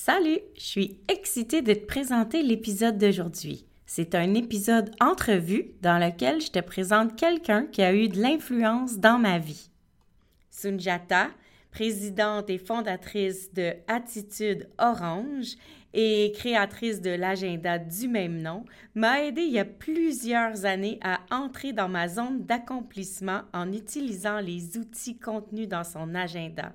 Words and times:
Salut, 0.00 0.38
je 0.54 0.62
suis 0.62 1.00
excitée 1.08 1.60
de 1.60 1.74
te 1.74 1.84
présenter 1.84 2.44
l'épisode 2.44 2.98
d'aujourd'hui. 2.98 3.66
C'est 3.84 4.14
un 4.14 4.34
épisode 4.34 4.92
entrevue 5.00 5.72
dans 5.82 5.98
lequel 5.98 6.40
je 6.40 6.52
te 6.52 6.60
présente 6.60 7.16
quelqu'un 7.16 7.66
qui 7.66 7.82
a 7.82 7.92
eu 7.92 8.06
de 8.06 8.22
l'influence 8.22 8.98
dans 8.98 9.18
ma 9.18 9.40
vie. 9.40 9.70
Sunjata, 10.52 11.30
présidente 11.72 12.48
et 12.48 12.58
fondatrice 12.58 13.52
de 13.52 13.72
Attitude 13.88 14.68
Orange 14.78 15.56
et 15.92 16.30
créatrice 16.32 17.00
de 17.00 17.10
l'agenda 17.10 17.80
du 17.80 18.06
même 18.06 18.40
nom, 18.40 18.64
m'a 18.94 19.24
aidé 19.24 19.42
il 19.42 19.52
y 19.52 19.58
a 19.58 19.64
plusieurs 19.64 20.64
années 20.64 21.00
à 21.02 21.18
entrer 21.32 21.72
dans 21.72 21.88
ma 21.88 22.06
zone 22.06 22.46
d'accomplissement 22.46 23.40
en 23.52 23.72
utilisant 23.72 24.38
les 24.38 24.78
outils 24.78 25.18
contenus 25.18 25.68
dans 25.68 25.84
son 25.84 26.14
agenda. 26.14 26.72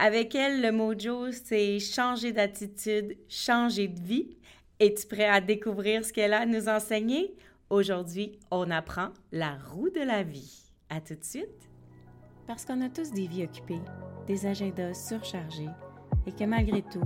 Avec 0.00 0.36
elle, 0.36 0.62
le 0.62 0.70
mojo, 0.70 1.32
c'est 1.32 1.80
changer 1.80 2.30
d'attitude, 2.30 3.16
changer 3.28 3.88
de 3.88 4.00
vie. 4.00 4.28
Es-tu 4.78 5.08
prêt 5.08 5.26
à 5.26 5.40
découvrir 5.40 6.04
ce 6.04 6.12
qu'elle 6.12 6.34
a 6.34 6.42
à 6.42 6.46
nous 6.46 6.68
enseigner? 6.68 7.34
Aujourd'hui, 7.68 8.38
on 8.52 8.70
apprend 8.70 9.08
la 9.32 9.56
roue 9.56 9.90
de 9.90 10.00
la 10.00 10.22
vie. 10.22 10.70
À 10.88 11.00
tout 11.00 11.16
de 11.16 11.24
suite! 11.24 11.68
Parce 12.46 12.64
qu'on 12.64 12.80
a 12.80 12.88
tous 12.88 13.10
des 13.10 13.26
vies 13.26 13.42
occupées, 13.42 13.80
des 14.28 14.46
agendas 14.46 14.94
surchargés 14.94 15.68
et 16.28 16.32
que 16.32 16.44
malgré 16.44 16.82
tout, 16.82 17.02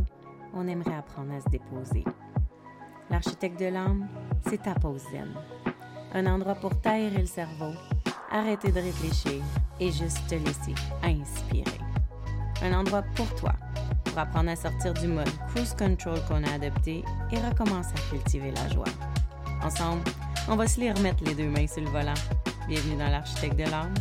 on 0.52 0.68
aimerait 0.68 0.94
apprendre 0.94 1.32
à 1.32 1.40
se 1.40 1.48
déposer. 1.48 2.04
L'architecte 3.08 3.58
de 3.58 3.68
l'âme, 3.68 4.06
c'est 4.46 4.64
ta 4.64 4.74
pause 4.74 5.00
zen. 5.10 5.32
Un 6.12 6.26
endroit 6.26 6.56
pour 6.56 6.78
taire 6.82 7.18
le 7.18 7.24
cerveau, 7.24 7.72
arrêter 8.30 8.70
de 8.70 8.80
réfléchir 8.80 9.42
et 9.80 9.90
juste 9.90 10.28
te 10.28 10.34
laisser 10.34 10.74
inspirer 11.02 11.78
un 12.62 12.72
endroit 12.72 13.02
pour 13.16 13.34
toi, 13.34 13.54
pour 14.04 14.16
apprendre 14.18 14.50
à 14.50 14.56
sortir 14.56 14.94
du 14.94 15.08
mode 15.08 15.28
cruise 15.48 15.74
control 15.74 16.18
qu'on 16.28 16.44
a 16.44 16.52
adopté 16.52 17.04
et 17.32 17.38
recommencer 17.38 17.92
à 17.94 18.10
cultiver 18.10 18.52
la 18.52 18.68
joie. 18.68 18.84
Ensemble, 19.62 20.04
on 20.48 20.54
va 20.54 20.68
se 20.68 20.78
les 20.78 20.92
remettre 20.92 21.24
les 21.24 21.34
deux 21.34 21.48
mains 21.48 21.66
sur 21.66 21.82
le 21.82 21.90
volant. 21.90 22.14
Bienvenue 22.68 22.96
dans 22.96 23.10
l'architecte 23.10 23.56
de 23.56 23.64
l'âme. 23.64 23.94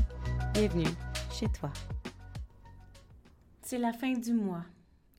Bienvenue 0.54 0.88
chez 1.32 1.48
toi. 1.48 1.72
C'est 3.64 3.80
la 3.80 3.94
fin 3.94 4.14
du 4.14 4.34
mois. 4.34 4.66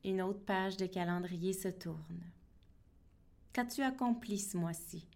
Une 0.04 0.22
autre 0.22 0.44
page 0.44 0.76
de 0.76 0.86
calendrier 0.86 1.52
se 1.52 1.68
tourne. 1.68 2.22
Qu'as-tu 3.52 3.82
accompli 3.82 4.38
ce 4.38 4.56
mois-ci? 4.56 5.06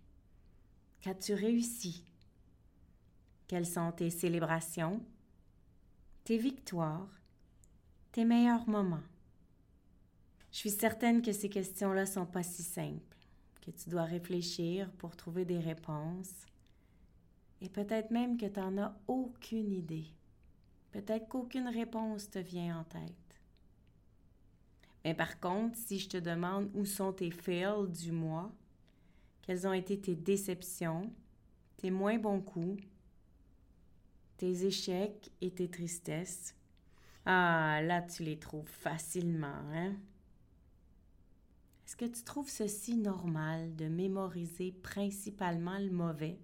Qu'as-tu 1.01 1.35
réussi? 1.35 2.05
Quelles 3.47 3.67
sont 3.67 3.93
tes 3.93 4.11
célébrations, 4.11 5.01
tes 6.25 6.39
victoires? 6.39 7.09
Tes 8.17 8.25
meilleurs 8.25 8.67
moments. 8.67 9.05
Je 10.51 10.57
suis 10.57 10.71
certaine 10.71 11.21
que 11.21 11.33
ces 11.33 11.51
questions-là 11.51 12.07
sont 12.07 12.25
pas 12.25 12.43
si 12.43 12.63
simples, 12.63 13.19
que 13.61 13.71
tu 13.71 13.91
dois 13.91 14.05
réfléchir 14.05 14.91
pour 14.93 15.15
trouver 15.15 15.45
des 15.45 15.59
réponses. 15.59 16.47
Et 17.61 17.69
peut-être 17.69 18.11
même 18.11 18.39
que 18.39 18.47
tu 18.47 18.59
n'en 18.59 18.79
as 18.79 18.97
aucune 19.07 19.71
idée. 19.71 20.07
Peut-être 20.93 21.29
qu'aucune 21.29 21.69
réponse 21.69 22.31
te 22.31 22.39
vient 22.39 22.79
en 22.79 22.85
tête. 22.85 23.13
Mais 25.05 25.13
par 25.13 25.39
contre, 25.39 25.77
si 25.77 25.99
je 25.99 26.09
te 26.09 26.17
demande 26.17 26.71
où 26.73 26.87
sont 26.87 27.13
tes 27.13 27.31
fails 27.31 27.87
du 27.91 28.13
mois, 28.13 28.51
quelles 29.43 29.69
ont 29.69 29.75
été 29.75 30.01
tes 30.01 30.17
déceptions, 30.17 31.13
tes 31.77 31.91
moins 31.91 32.17
bons 32.17 32.41
coups, 32.41 32.83
tes 34.39 34.65
échecs 34.65 35.31
et 35.43 35.51
tes 35.51 35.69
tristesses, 35.69 36.55
ah, 37.27 37.81
là, 37.83 38.03
tu 38.03 38.23
les 38.23 38.39
trouves 38.39 38.69
facilement, 38.69 39.49
hein? 39.73 39.95
Est-ce 41.85 41.97
que 41.97 42.05
tu 42.05 42.23
trouves 42.23 42.49
ceci 42.49 42.97
normal 42.97 43.75
de 43.75 43.87
mémoriser 43.87 44.73
principalement 44.73 45.79
le 45.79 45.91
mauvais? 45.91 46.39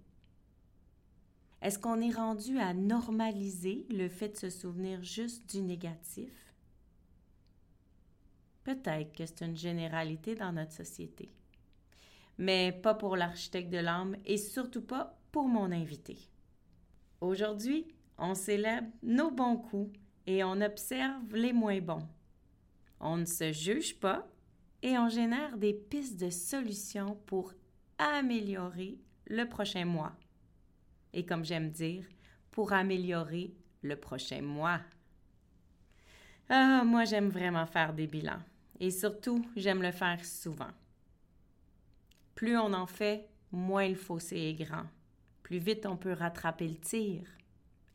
Est-ce 1.61 1.79
qu'on 1.79 2.01
est 2.01 2.11
rendu 2.11 2.59
à 2.59 2.73
normaliser 2.73 3.85
le 3.89 4.09
fait 4.09 4.29
de 4.29 4.37
se 4.37 4.49
souvenir 4.49 5.01
juste 5.03 5.49
du 5.49 5.61
négatif? 5.61 6.53
Peut-être 8.65 9.13
que 9.13 9.25
c'est 9.25 9.41
une 9.41 9.55
généralité 9.55 10.35
dans 10.35 10.51
notre 10.51 10.73
société, 10.73 11.29
mais 12.37 12.73
pas 12.73 12.93
pour 12.93 13.15
l'architecte 13.15 13.69
de 13.69 13.77
l'âme 13.77 14.17
et 14.25 14.37
surtout 14.37 14.81
pas 14.81 15.17
pour 15.31 15.47
mon 15.47 15.71
invité. 15.71 16.17
Aujourd'hui, 17.21 17.87
on 18.17 18.35
célèbre 18.35 18.87
nos 19.01 19.31
bons 19.31 19.57
coups 19.57 19.97
et 20.25 20.43
on 20.43 20.61
observe 20.61 21.35
les 21.35 21.53
moins 21.53 21.81
bons. 21.81 22.07
On 22.99 23.17
ne 23.17 23.25
se 23.25 23.51
juge 23.51 23.99
pas 23.99 24.27
et 24.81 24.97
on 24.97 25.09
génère 25.09 25.57
des 25.57 25.73
pistes 25.73 26.19
de 26.19 26.29
solutions 26.29 27.15
pour 27.25 27.53
améliorer 27.97 28.97
le 29.27 29.47
prochain 29.47 29.85
mois. 29.85 30.13
Et 31.13 31.25
comme 31.25 31.45
j'aime 31.45 31.69
dire, 31.69 32.05
pour 32.51 32.73
améliorer 32.73 33.53
le 33.81 33.95
prochain 33.95 34.41
mois. 34.41 34.79
Ah, 36.49 36.83
moi 36.85 37.05
j'aime 37.05 37.29
vraiment 37.29 37.65
faire 37.65 37.93
des 37.93 38.07
bilans 38.07 38.41
et 38.79 38.91
surtout 38.91 39.45
j'aime 39.55 39.81
le 39.81 39.91
faire 39.91 40.23
souvent. 40.25 40.71
Plus 42.35 42.57
on 42.57 42.73
en 42.73 42.87
fait, 42.87 43.29
moins 43.51 43.87
le 43.87 43.95
fossé 43.95 44.37
est 44.37 44.53
grand. 44.53 44.85
Plus 45.41 45.59
vite 45.59 45.85
on 45.85 45.97
peut 45.97 46.13
rattraper 46.13 46.67
le 46.67 46.77
tir. 46.77 47.21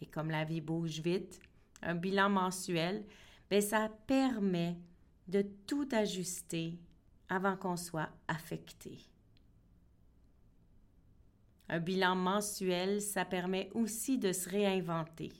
Et 0.01 0.07
comme 0.07 0.31
la 0.31 0.45
vie 0.45 0.61
bouge 0.61 1.01
vite, 1.01 1.41
un 1.83 1.95
bilan 1.95 2.31
mensuel, 2.31 3.05
bien, 3.51 3.61
ça 3.61 3.91
permet 4.07 4.77
de 5.27 5.43
tout 5.67 5.89
ajuster 5.93 6.79
avant 7.29 7.57
qu'on 7.57 7.77
soit 7.77 8.11
affecté. 8.27 8.99
Un 11.69 11.81
bilan 11.81 12.17
mensuel, 12.17 13.03
ça 13.03 13.25
permet 13.25 13.71
aussi 13.75 14.17
de 14.19 14.33
se 14.33 14.49
réinventer. 14.49 15.33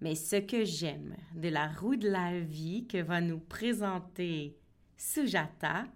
Mais 0.00 0.14
ce 0.14 0.36
que 0.36 0.64
j'aime 0.64 1.16
de 1.34 1.48
la 1.48 1.68
roue 1.68 1.96
de 1.96 2.08
la 2.08 2.40
vie 2.40 2.86
que 2.86 2.98
va 2.98 3.20
nous 3.20 3.38
présenter 3.38 4.58
Sujata, 4.96 5.86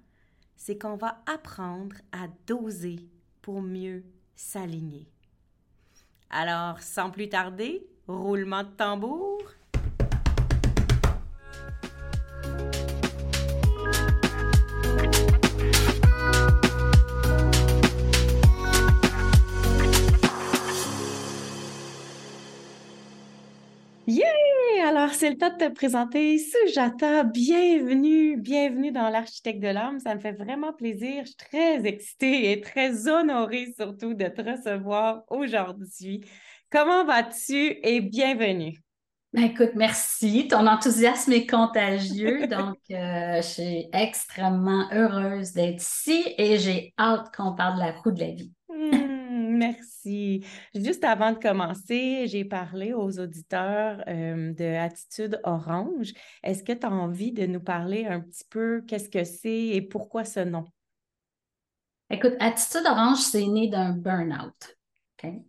c'est 0.56 0.78
qu'on 0.78 0.96
va 0.96 1.22
apprendre 1.26 1.96
à 2.12 2.28
doser 2.46 3.08
pour 3.42 3.60
mieux 3.60 4.04
s'aligner. 4.36 5.08
Alors, 6.30 6.80
sans 6.80 7.10
plus 7.10 7.28
tarder, 7.28 7.86
roulement 8.18 8.62
de 8.62 8.68
tambour. 8.68 9.40
Alors, 24.90 25.14
c'est 25.14 25.30
le 25.30 25.38
temps 25.38 25.50
de 25.50 25.56
te 25.56 25.72
présenter 25.72 26.36
Sujata. 26.38 27.22
Bienvenue, 27.22 28.36
bienvenue 28.36 28.90
dans 28.90 29.08
l'Architecte 29.08 29.60
de 29.60 29.68
l'âme. 29.68 30.00
Ça 30.00 30.14
me 30.14 30.20
fait 30.20 30.32
vraiment 30.32 30.72
plaisir. 30.72 31.22
Je 31.22 31.28
suis 31.28 31.36
très 31.36 31.86
excitée 31.86 32.50
et 32.50 32.60
très 32.60 33.06
honorée 33.06 33.72
surtout 33.78 34.14
de 34.14 34.26
te 34.26 34.42
recevoir 34.42 35.22
aujourd'hui. 35.28 36.24
Comment 36.70 37.04
vas-tu 37.04 37.80
et 37.82 38.00
bienvenue? 38.00 38.78
Ben, 39.32 39.42
écoute, 39.42 39.72
merci. 39.74 40.46
Ton 40.46 40.68
enthousiasme 40.68 41.32
est 41.32 41.46
contagieux. 41.46 42.46
donc, 42.48 42.78
euh, 42.92 43.36
je 43.38 43.42
suis 43.42 43.88
extrêmement 43.92 44.88
heureuse 44.92 45.52
d'être 45.52 45.82
ici 45.82 46.24
et 46.38 46.58
j'ai 46.58 46.94
hâte 46.96 47.34
qu'on 47.34 47.56
parle 47.56 47.74
de 47.74 47.80
la 47.80 47.90
roue 47.90 48.12
de 48.12 48.20
la 48.20 48.30
vie. 48.30 48.52
Merci. 48.70 50.44
Juste 50.72 51.02
avant 51.02 51.32
de 51.32 51.38
commencer, 51.38 52.28
j'ai 52.28 52.44
parlé 52.44 52.92
aux 52.92 53.18
auditeurs 53.18 54.04
euh, 54.06 54.52
de 54.52 54.76
Attitude 54.76 55.40
Orange. 55.42 56.12
Est-ce 56.44 56.62
que 56.62 56.72
tu 56.72 56.86
as 56.86 56.92
envie 56.92 57.32
de 57.32 57.46
nous 57.46 57.60
parler 57.60 58.06
un 58.06 58.20
petit 58.20 58.44
peu 58.48 58.82
qu'est-ce 58.86 59.08
que 59.10 59.24
c'est 59.24 59.66
et 59.66 59.82
pourquoi 59.82 60.24
ce 60.24 60.40
nom? 60.40 60.66
Écoute, 62.10 62.34
Attitude 62.38 62.86
Orange, 62.86 63.18
c'est 63.18 63.46
né 63.46 63.68
d'un 63.68 63.90
burn-out. 63.90 64.79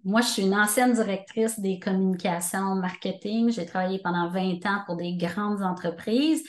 Moi, 0.03 0.21
je 0.21 0.27
suis 0.27 0.43
une 0.43 0.55
ancienne 0.55 0.93
directrice 0.93 1.59
des 1.59 1.79
communications 1.79 2.75
marketing. 2.75 3.51
J'ai 3.51 3.65
travaillé 3.65 3.99
pendant 3.99 4.29
20 4.29 4.65
ans 4.65 4.83
pour 4.85 4.97
des 4.97 5.15
grandes 5.15 5.61
entreprises. 5.61 6.43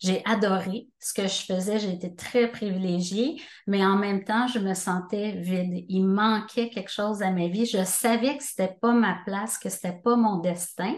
J'ai 0.00 0.22
adoré 0.24 0.86
ce 1.00 1.12
que 1.12 1.26
je 1.26 1.42
faisais, 1.42 1.80
j'ai 1.80 1.92
été 1.92 2.14
très 2.14 2.48
privilégiée, 2.48 3.42
mais 3.66 3.84
en 3.84 3.96
même 3.96 4.22
temps, 4.22 4.46
je 4.46 4.60
me 4.60 4.72
sentais 4.72 5.32
vide. 5.32 5.84
Il 5.88 6.04
manquait 6.04 6.70
quelque 6.70 6.90
chose 6.90 7.20
à 7.20 7.32
ma 7.32 7.48
vie. 7.48 7.66
Je 7.66 7.82
savais 7.84 8.36
que 8.36 8.44
ce 8.44 8.62
n'était 8.62 8.76
pas 8.80 8.92
ma 8.92 9.18
place, 9.26 9.58
que 9.58 9.68
ce 9.68 9.84
n'était 9.84 9.98
pas 9.98 10.14
mon 10.14 10.38
destin, 10.38 10.94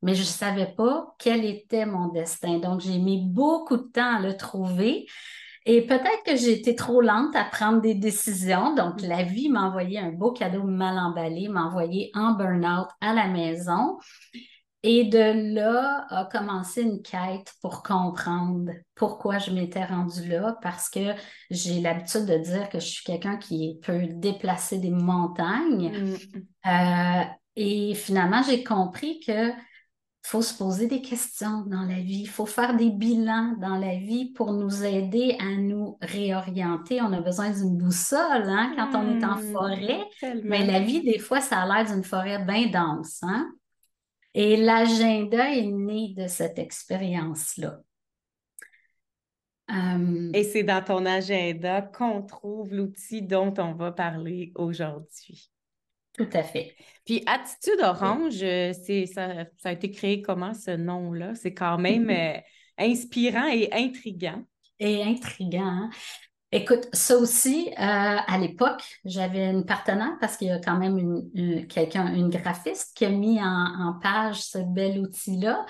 mais 0.00 0.14
je 0.14 0.20
ne 0.20 0.26
savais 0.26 0.72
pas 0.76 1.16
quel 1.18 1.44
était 1.44 1.86
mon 1.86 2.08
destin. 2.08 2.58
Donc, 2.58 2.80
j'ai 2.80 2.98
mis 2.98 3.20
beaucoup 3.26 3.78
de 3.78 3.90
temps 3.92 4.16
à 4.16 4.20
le 4.20 4.36
trouver. 4.36 5.06
Et 5.68 5.84
peut-être 5.84 6.22
que 6.24 6.36
j'ai 6.36 6.52
été 6.52 6.76
trop 6.76 7.00
lente 7.00 7.34
à 7.34 7.44
prendre 7.44 7.80
des 7.80 7.94
décisions. 7.94 8.74
Donc, 8.76 9.02
la 9.02 9.24
vie 9.24 9.48
m'a 9.48 9.64
envoyé 9.64 9.98
un 9.98 10.12
beau 10.12 10.32
cadeau 10.32 10.62
mal 10.62 10.96
emballé, 10.96 11.48
m'a 11.48 11.64
envoyé 11.64 12.12
en 12.14 12.34
burn-out 12.34 12.86
à 13.00 13.12
la 13.12 13.26
maison. 13.26 13.98
Et 14.84 15.04
de 15.06 15.54
là 15.54 16.06
a 16.10 16.26
commencé 16.26 16.82
une 16.82 17.02
quête 17.02 17.52
pour 17.60 17.82
comprendre 17.82 18.70
pourquoi 18.94 19.38
je 19.38 19.50
m'étais 19.50 19.84
rendue 19.84 20.28
là, 20.28 20.56
parce 20.62 20.88
que 20.88 21.14
j'ai 21.50 21.80
l'habitude 21.80 22.26
de 22.26 22.38
dire 22.38 22.68
que 22.68 22.78
je 22.78 22.86
suis 22.86 23.04
quelqu'un 23.04 23.36
qui 23.36 23.80
peut 23.82 24.06
déplacer 24.06 24.78
des 24.78 24.90
montagnes. 24.90 25.90
Mm. 25.90 26.70
Euh, 26.70 27.24
et 27.56 27.94
finalement, 27.94 28.42
j'ai 28.44 28.62
compris 28.62 29.18
que 29.26 29.50
faut 30.26 30.42
se 30.42 30.58
poser 30.58 30.88
des 30.88 31.02
questions 31.02 31.62
dans 31.66 31.82
la 31.82 32.00
vie, 32.00 32.22
il 32.22 32.28
faut 32.28 32.46
faire 32.46 32.76
des 32.76 32.90
bilans 32.90 33.54
dans 33.60 33.78
la 33.78 33.94
vie 33.94 34.32
pour 34.32 34.52
nous 34.52 34.84
aider 34.84 35.36
à 35.38 35.56
nous 35.56 35.98
réorienter. 36.00 37.00
On 37.00 37.12
a 37.12 37.20
besoin 37.20 37.50
d'une 37.50 37.78
boussole 37.78 38.48
hein, 38.48 38.72
quand 38.76 38.98
on 38.98 39.20
est 39.20 39.24
en 39.24 39.36
hmm, 39.36 39.52
forêt, 39.52 40.04
mais 40.42 40.66
la 40.66 40.80
vie, 40.80 41.04
des 41.04 41.20
fois, 41.20 41.40
ça 41.40 41.60
a 41.60 41.66
l'air 41.66 41.92
d'une 41.92 42.02
forêt 42.02 42.44
bien 42.44 42.66
dense. 42.66 43.22
Hein? 43.22 43.52
Et 44.34 44.56
l'agenda 44.56 45.54
est 45.54 45.66
né 45.66 46.12
de 46.16 46.26
cette 46.26 46.58
expérience-là. 46.58 47.78
Euh, 49.70 50.30
Et 50.34 50.42
c'est 50.42 50.64
dans 50.64 50.82
ton 50.82 51.06
agenda 51.06 51.82
qu'on 51.82 52.22
trouve 52.22 52.74
l'outil 52.74 53.22
dont 53.22 53.54
on 53.58 53.74
va 53.74 53.92
parler 53.92 54.52
aujourd'hui. 54.56 55.52
Tout 56.16 56.28
à 56.32 56.42
fait. 56.42 56.74
Puis 57.04 57.22
Attitude 57.26 57.80
Orange, 57.82 58.42
euh, 58.42 58.72
c'est, 58.84 59.06
ça, 59.06 59.46
a 59.64 59.72
été 59.72 59.90
créé 59.90 60.22
comment 60.22 60.54
ce 60.54 60.70
nom-là? 60.70 61.34
C'est 61.34 61.54
quand 61.54 61.78
même 61.78 62.10
euh, 62.10 62.38
inspirant 62.78 63.46
et 63.46 63.68
intriguant. 63.72 64.42
Et 64.78 65.02
intriguant. 65.02 65.66
Hein? 65.66 65.90
Écoute, 66.52 66.88
ça 66.92 67.16
aussi, 67.16 67.68
euh, 67.68 67.74
à 67.78 68.38
l'époque, 68.38 68.82
j'avais 69.04 69.50
une 69.50 69.66
partenaire 69.66 70.16
parce 70.20 70.36
qu'il 70.36 70.48
y 70.48 70.52
a 70.52 70.58
quand 70.58 70.76
même 70.76 70.96
une, 70.98 71.66
quelqu'un, 71.66 72.14
une 72.14 72.30
graphiste 72.30 72.96
qui 72.96 73.04
a 73.04 73.10
mis 73.10 73.40
en, 73.42 73.98
page 74.02 74.42
ce 74.42 74.58
bel 74.58 75.00
outil-là. 75.00 75.66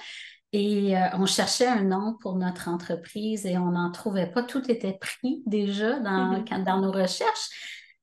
Et 0.53 0.95
on 1.15 1.27
cherchait 1.27 1.67
un 1.67 1.83
nom 1.83 2.17
pour 2.21 2.37
notre 2.37 2.69
entreprise 2.69 3.47
et 3.47 3.59
on 3.59 3.73
n'en 3.73 3.91
trouvait 3.91 4.29
pas. 4.29 4.43
Tout 4.43 4.71
était 4.71 4.97
pris 4.99 5.43
déjà 5.45 5.99
dans, 5.99 6.45
dans 6.65 6.81
nos 6.81 6.93
recherches. 6.93 7.51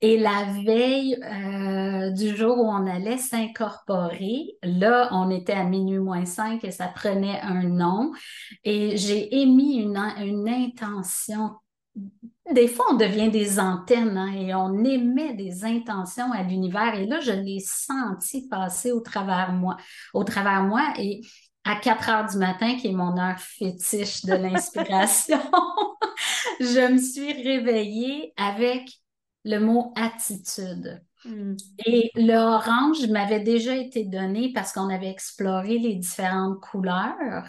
Et 0.05 0.17
la 0.17 0.43
veille 0.65 1.17
euh, 1.23 2.11
du 2.11 2.35
jour 2.35 2.57
où 2.57 2.67
on 2.67 2.85
allait 2.87 3.17
s'incorporer, 3.17 4.57
là, 4.61 5.07
on 5.13 5.29
était 5.29 5.53
à 5.53 5.63
minuit 5.63 5.99
moins 5.99 6.25
5 6.25 6.61
et 6.65 6.71
ça 6.71 6.89
prenait 6.89 7.39
un 7.39 7.63
nom. 7.63 8.11
Et 8.65 8.97
j'ai 8.97 9.33
émis 9.33 9.77
une, 9.77 9.97
une, 10.17 10.49
intention. 10.49 11.51
Des 12.51 12.67
fois, 12.67 12.83
on 12.91 12.95
devient 12.95 13.31
des 13.31 13.61
antennes 13.61 14.17
hein, 14.17 14.33
et 14.33 14.53
on 14.53 14.83
émet 14.83 15.35
des 15.35 15.63
intentions 15.63 16.33
à 16.33 16.43
l'univers. 16.43 16.95
Et 16.95 17.05
là, 17.05 17.21
je 17.21 17.31
l'ai 17.31 17.61
senti 17.61 18.49
passer 18.49 18.91
au 18.91 18.99
travers 18.99 19.53
moi, 19.53 19.77
au 20.13 20.25
travers 20.25 20.63
moi. 20.63 20.83
Et 20.99 21.21
à 21.63 21.77
4 21.77 22.09
heures 22.09 22.29
du 22.29 22.37
matin, 22.39 22.75
qui 22.75 22.89
est 22.89 22.91
mon 22.91 23.17
heure 23.17 23.39
fétiche 23.39 24.25
de 24.25 24.33
l'inspiration, 24.33 25.39
je 26.59 26.91
me 26.91 26.97
suis 26.97 27.31
réveillée 27.31 28.33
avec 28.35 28.89
le 29.43 29.59
mot 29.59 29.93
attitude. 29.95 31.03
Hmm. 31.25 31.55
Et 31.85 32.11
le 32.15 32.35
orange 32.35 33.07
m'avait 33.07 33.39
déjà 33.39 33.75
été 33.75 34.03
donné 34.03 34.51
parce 34.53 34.73
qu'on 34.73 34.89
avait 34.89 35.09
exploré 35.09 35.77
les 35.77 35.95
différentes 35.95 36.59
couleurs. 36.59 37.45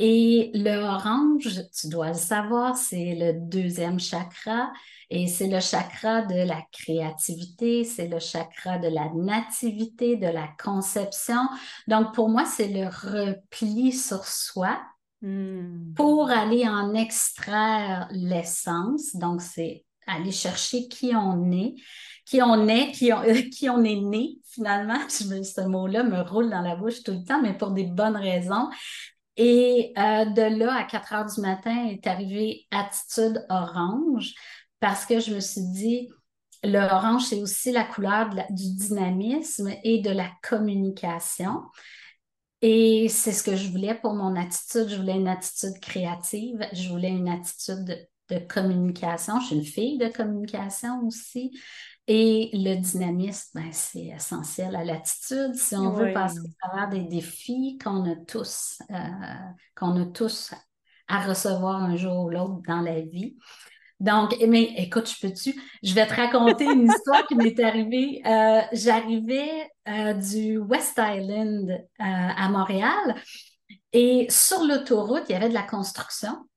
Et 0.00 0.52
le 0.54 0.84
orange, 0.84 1.60
tu 1.72 1.88
dois 1.88 2.08
le 2.08 2.14
savoir, 2.14 2.76
c'est 2.76 3.16
le 3.16 3.32
deuxième 3.32 3.98
chakra 3.98 4.70
et 5.10 5.26
c'est 5.26 5.48
le 5.48 5.58
chakra 5.58 6.22
de 6.22 6.46
la 6.46 6.62
créativité, 6.70 7.82
c'est 7.82 8.06
le 8.06 8.20
chakra 8.20 8.78
de 8.78 8.88
la 8.88 9.10
nativité, 9.14 10.16
de 10.16 10.28
la 10.28 10.48
conception. 10.62 11.48
Donc 11.88 12.14
pour 12.14 12.28
moi, 12.28 12.44
c'est 12.44 12.68
le 12.68 12.86
repli 12.86 13.92
sur 13.92 14.24
soi 14.24 14.78
hmm. 15.22 15.94
pour 15.94 16.30
aller 16.30 16.68
en 16.68 16.94
extraire 16.94 18.08
l'essence. 18.12 19.16
Donc 19.16 19.40
c'est 19.42 19.84
aller 20.08 20.32
chercher 20.32 20.88
qui 20.88 21.12
on 21.14 21.50
est, 21.52 21.74
qui 22.26 22.42
on 22.42 22.66
est, 22.68 22.92
qui 22.92 23.12
on, 23.12 23.22
on 23.74 23.84
est 23.84 24.00
né 24.00 24.38
finalement. 24.50 24.98
Ce 25.08 25.60
mot-là 25.60 26.02
me 26.02 26.20
roule 26.22 26.50
dans 26.50 26.62
la 26.62 26.76
bouche 26.76 27.02
tout 27.02 27.12
le 27.12 27.24
temps, 27.24 27.40
mais 27.40 27.56
pour 27.56 27.70
des 27.70 27.84
bonnes 27.84 28.16
raisons. 28.16 28.68
Et 29.36 29.92
euh, 29.96 30.24
de 30.24 30.58
là, 30.58 30.74
à 30.74 30.84
4 30.84 31.12
heures 31.12 31.26
du 31.26 31.40
matin, 31.40 31.86
est 31.86 32.06
arrivée 32.06 32.66
Attitude 32.72 33.46
Orange 33.48 34.34
parce 34.80 35.06
que 35.06 35.20
je 35.20 35.34
me 35.34 35.40
suis 35.40 35.66
dit, 35.72 36.08
le 36.64 36.80
orange, 36.80 37.24
c'est 37.26 37.40
aussi 37.40 37.70
la 37.70 37.84
couleur 37.84 38.30
du 38.50 38.74
dynamisme 38.74 39.70
et 39.84 40.00
de 40.00 40.10
la 40.10 40.28
communication. 40.42 41.62
Et 42.62 43.08
c'est 43.08 43.32
ce 43.32 43.44
que 43.44 43.54
je 43.54 43.70
voulais 43.70 43.94
pour 43.94 44.14
mon 44.14 44.34
attitude. 44.34 44.88
Je 44.88 44.96
voulais 44.96 45.16
une 45.16 45.28
attitude 45.28 45.78
créative, 45.80 46.66
je 46.72 46.88
voulais 46.88 47.10
une 47.10 47.28
attitude 47.28 48.08
de 48.28 48.38
communication. 48.38 49.40
Je 49.40 49.46
suis 49.46 49.56
une 49.56 49.64
fille 49.64 49.98
de 49.98 50.08
communication 50.08 51.06
aussi. 51.06 51.58
Et 52.06 52.50
le 52.54 52.76
dynamisme, 52.76 53.60
ben, 53.60 53.68
c'est 53.70 54.06
essentiel 54.06 54.74
à 54.76 54.84
l'attitude. 54.84 55.54
Si 55.54 55.76
on 55.76 55.92
veut 55.92 56.12
passer 56.14 56.38
à 56.62 56.68
travers 56.68 56.88
des 56.88 57.02
défis 57.02 57.78
qu'on 57.82 58.10
a 58.10 58.16
tous, 58.16 58.78
euh, 58.90 58.94
qu'on 59.76 60.00
a 60.00 60.06
tous 60.06 60.54
à 61.06 61.20
recevoir 61.20 61.82
un 61.82 61.96
jour 61.96 62.24
ou 62.24 62.30
l'autre 62.30 62.62
dans 62.66 62.80
la 62.80 63.00
vie. 63.00 63.36
Donc, 64.00 64.34
mais 64.46 64.72
écoute, 64.76 65.10
je 65.10 65.26
peux-tu, 65.26 65.60
je 65.82 65.92
vais 65.92 66.06
te 66.06 66.14
raconter 66.14 66.64
une 66.64 66.86
histoire 66.90 67.26
qui 67.26 67.34
m'est 67.34 67.60
arrivée. 67.60 68.22
Euh, 68.24 68.62
j'arrivais 68.72 69.68
euh, 69.88 70.14
du 70.14 70.56
West 70.58 70.98
Island 70.98 71.84
à 71.98 72.48
Montréal 72.48 73.16
et 73.92 74.26
sur 74.30 74.64
l'autoroute, 74.64 75.24
il 75.28 75.32
y 75.32 75.34
avait 75.34 75.48
de 75.48 75.54
la 75.54 75.62
construction. 75.62 76.48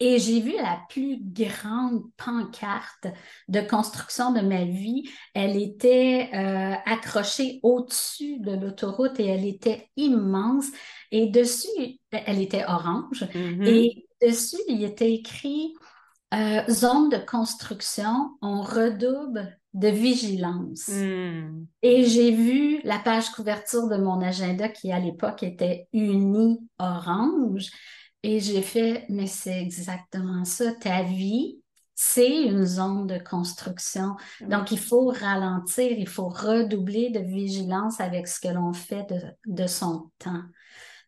Et 0.00 0.18
j'ai 0.18 0.40
vu 0.40 0.52
la 0.56 0.80
plus 0.88 1.18
grande 1.20 2.02
pancarte 2.16 3.08
de 3.48 3.60
construction 3.60 4.32
de 4.32 4.40
ma 4.40 4.64
vie. 4.64 5.08
Elle 5.34 5.60
était 5.60 6.30
euh, 6.32 6.74
accrochée 6.86 7.58
au-dessus 7.64 8.38
de 8.38 8.52
l'autoroute 8.52 9.18
et 9.18 9.26
elle 9.26 9.44
était 9.44 9.88
immense. 9.96 10.66
Et 11.10 11.30
dessus, 11.30 11.98
elle 12.12 12.40
était 12.40 12.64
orange. 12.66 13.24
Mm-hmm. 13.34 13.66
Et 13.66 14.08
dessus, 14.22 14.60
il 14.68 14.84
était 14.84 15.12
écrit 15.12 15.74
euh, 16.34 16.60
zone 16.68 17.08
de 17.08 17.16
construction, 17.16 18.36
on 18.42 18.60
redouble 18.60 19.58
de 19.74 19.88
vigilance. 19.88 20.88
Mm. 20.88 21.66
Et 21.82 22.04
j'ai 22.04 22.32
vu 22.32 22.80
la 22.84 22.98
page 22.98 23.30
couverture 23.30 23.88
de 23.88 23.96
mon 23.96 24.20
agenda 24.20 24.68
qui 24.68 24.92
à 24.92 24.98
l'époque 24.98 25.42
était 25.42 25.88
uni 25.92 26.58
orange. 26.78 27.70
Et 28.22 28.40
j'ai 28.40 28.62
fait, 28.62 29.04
mais 29.08 29.26
c'est 29.26 29.60
exactement 29.60 30.44
ça. 30.44 30.72
Ta 30.72 31.02
vie, 31.02 31.60
c'est 31.94 32.42
une 32.42 32.64
zone 32.64 33.06
de 33.06 33.18
construction. 33.18 34.16
Donc, 34.40 34.70
il 34.72 34.78
faut 34.78 35.08
ralentir, 35.08 35.90
il 35.90 36.08
faut 36.08 36.28
redoubler 36.28 37.10
de 37.10 37.20
vigilance 37.20 38.00
avec 38.00 38.26
ce 38.26 38.40
que 38.40 38.48
l'on 38.48 38.72
fait 38.72 39.06
de, 39.46 39.66
son 39.66 40.10
temps. 40.18 40.42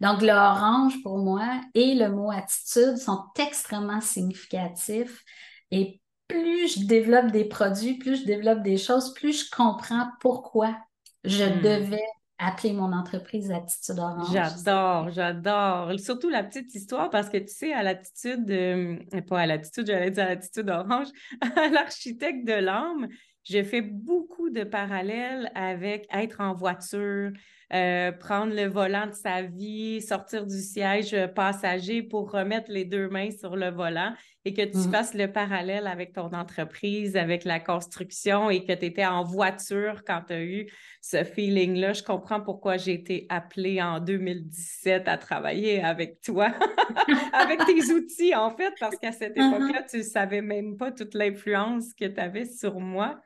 Donc, 0.01 0.23
l'orange 0.23 1.03
pour 1.03 1.19
moi 1.19 1.61
et 1.75 1.95
le 1.95 2.11
mot 2.11 2.31
attitude 2.31 2.97
sont 2.97 3.25
extrêmement 3.39 4.01
significatifs. 4.01 5.23
Et 5.71 6.01
plus 6.27 6.75
je 6.75 6.87
développe 6.87 7.31
des 7.33 7.45
produits, 7.45 7.99
plus 7.99 8.23
je 8.23 8.25
développe 8.25 8.63
des 8.63 8.77
choses, 8.77 9.15
plus 9.15 9.45
je 9.45 9.51
comprends 9.51 10.09
pourquoi 10.21 10.77
je 11.25 11.45
hmm. 11.45 11.61
devais 11.61 12.09
appeler 12.41 12.73
mon 12.73 12.93
entreprise 12.93 13.51
Attitude 13.51 13.99
Orange. 13.99 14.33
J'adore, 14.33 15.11
j'adore. 15.11 15.93
Surtout 15.99 16.31
la 16.31 16.43
petite 16.43 16.75
histoire 16.75 17.11
parce 17.11 17.29
que 17.29 17.37
tu 17.37 17.53
sais, 17.53 17.73
à 17.73 17.83
l'attitude, 17.83 18.51
euh, 18.51 18.97
pas 19.29 19.41
à 19.41 19.47
l'attitude, 19.47 19.87
j'allais 19.87 20.11
dire 20.11 20.25
à 20.25 20.29
l'attitude 20.29 20.71
orange, 20.71 21.09
à 21.57 21.69
l'architecte 21.69 22.47
de 22.47 22.55
l'âme, 22.55 23.09
j'ai 23.45 23.63
fait 23.63 23.83
beaucoup 23.83 24.51
de 24.51 24.65
parallèles 24.65 25.51
avec 25.55 26.07
être 26.13 26.41
en 26.41 26.55
voiture, 26.55 27.31
euh, 27.73 28.11
prendre 28.11 28.53
le 28.55 28.67
volant 28.67 29.07
de 29.07 29.13
sa 29.13 29.43
vie, 29.43 30.03
sortir 30.03 30.45
du 30.45 30.59
siège 30.61 31.17
passager 31.37 32.03
pour 32.03 32.33
remettre 32.33 32.71
les 32.71 32.85
deux 32.85 33.09
mains 33.09 33.31
sur 33.31 33.55
le 33.55 33.71
volant 33.71 34.13
et 34.45 34.55
que 34.55 34.63
tu 34.63 34.79
mm. 34.79 34.91
fasses 34.91 35.15
le 35.15 35.31
parallèle 35.31 35.87
avec 35.87 36.13
ton 36.13 36.33
entreprise, 36.33 37.17
avec 37.17 37.45
la 37.45 37.61
construction 37.61 38.51
et 38.51 38.65
que 38.65 38.73
tu 38.73 38.87
étais 38.87 39.05
en 39.05 39.23
voiture 39.23 40.03
quand 40.05 40.23
tu 40.27 40.33
as 40.33 40.43
eu 40.43 40.67
ce 41.01 41.25
feeling-là. 41.25 41.93
Je 41.93 42.03
comprends 42.03 42.41
pourquoi 42.41 42.77
j'ai 42.77 42.95
été 42.95 43.27
appelée 43.29 43.83
en 43.83 44.01
2017 44.01 45.07
à 45.09 45.19
travailler 45.19 45.83
avec 45.83 46.21
toi, 46.23 46.53
avec 47.33 47.65
tes 47.67 47.93
outils 47.93 48.35
en 48.35 48.51
fait, 48.51 48.73
parce 48.81 48.97
qu'à 48.97 49.13
cette 49.13 49.37
uh-huh. 49.37 49.57
époque-là, 49.57 49.83
tu 49.89 49.99
ne 49.99 50.03
savais 50.03 50.43
même 50.43 50.77
pas 50.77 50.91
toute 50.91 51.15
l'influence 51.15 51.93
que 51.93 52.07
tu 52.07 52.21
avais 52.21 52.47
sur 52.47 52.81
moi. 52.81 53.21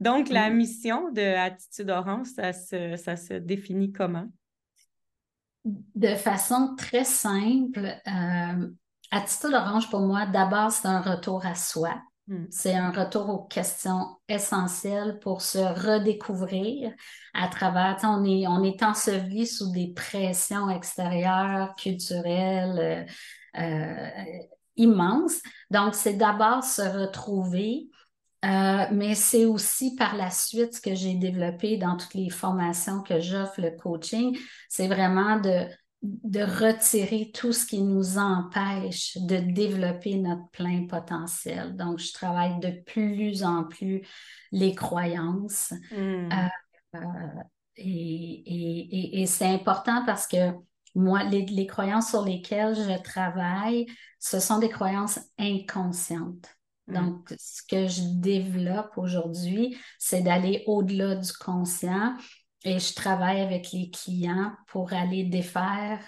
Donc, 0.00 0.28
la 0.28 0.50
mm. 0.50 0.54
mission 0.54 1.10
de 1.12 1.22
Attitude 1.22 1.90
Orange, 1.90 2.26
ça 2.26 2.52
se, 2.52 2.96
ça 2.96 3.16
se 3.16 3.34
définit 3.34 3.92
comment? 3.92 4.28
De 5.64 6.14
façon 6.14 6.74
très 6.76 7.04
simple, 7.04 7.94
euh, 8.06 8.68
Attitude 9.10 9.54
Orange, 9.54 9.90
pour 9.90 10.00
moi, 10.00 10.26
d'abord, 10.26 10.70
c'est 10.70 10.88
un 10.88 11.00
retour 11.00 11.44
à 11.44 11.54
soi. 11.54 11.94
Hmm. 12.28 12.44
C'est 12.50 12.74
un 12.74 12.90
retour 12.90 13.30
aux 13.30 13.44
questions 13.44 14.18
essentielles 14.28 15.18
pour 15.20 15.40
se 15.40 15.58
redécouvrir 15.58 16.92
à 17.32 17.48
travers, 17.48 17.96
on 18.02 18.22
est, 18.24 18.46
on 18.46 18.62
est 18.62 18.82
enseveli 18.82 19.46
sous 19.46 19.72
des 19.72 19.94
pressions 19.94 20.68
extérieures, 20.68 21.74
culturelles, 21.76 23.06
euh, 23.56 23.62
euh, 23.62 24.10
immenses. 24.76 25.40
Donc, 25.70 25.94
c'est 25.94 26.14
d'abord 26.14 26.62
se 26.62 26.82
retrouver, 26.82 27.88
euh, 28.44 28.84
mais 28.92 29.14
c'est 29.14 29.44
aussi 29.44 29.96
par 29.96 30.16
la 30.16 30.30
suite 30.30 30.74
ce 30.74 30.80
que 30.80 30.94
j'ai 30.94 31.14
développé 31.14 31.76
dans 31.76 31.96
toutes 31.96 32.14
les 32.14 32.30
formations 32.30 33.02
que 33.02 33.20
j'offre, 33.20 33.60
le 33.60 33.70
coaching, 33.70 34.38
c'est 34.68 34.88
vraiment 34.88 35.40
de 35.40 35.66
de 36.02 36.40
retirer 36.40 37.32
tout 37.32 37.52
ce 37.52 37.66
qui 37.66 37.82
nous 37.82 38.18
empêche 38.18 39.16
de 39.16 39.38
développer 39.38 40.16
notre 40.16 40.48
plein 40.50 40.86
potentiel. 40.86 41.74
Donc, 41.74 41.98
je 41.98 42.12
travaille 42.12 42.60
de 42.60 42.70
plus 42.86 43.42
en 43.42 43.64
plus 43.64 44.06
les 44.52 44.74
croyances. 44.74 45.72
Hmm. 45.90 46.28
Euh, 46.30 46.48
euh, 46.94 47.42
et, 47.76 49.24
c'est 49.26 49.46
important 49.46 50.04
parce 50.06 50.26
que 50.28 50.52
moi, 50.94 51.24
les, 51.24 51.66
croyances 51.66 52.10
sur 52.10 52.24
lesquelles 52.24 52.76
je 52.76 53.02
travaille, 53.02 53.86
ce 54.20 54.38
sont 54.40 54.58
des 54.58 54.68
croyances 54.68 55.18
inconscientes. 55.38 56.57
Hmm. 56.88 56.94
Donc, 56.94 57.34
ce 57.38 57.62
que 57.62 57.86
je 57.86 58.02
développe 58.20 58.96
aujourd'hui, 58.96 59.76
c'est 59.98 60.22
d'aller 60.22 60.64
au-delà 60.66 61.16
du 61.16 61.32
conscient 61.32 62.16
et 62.64 62.78
je 62.78 62.94
travaille 62.94 63.40
avec 63.40 63.72
les 63.72 63.90
clients 63.90 64.52
pour 64.66 64.92
aller 64.92 65.24
défaire 65.24 66.00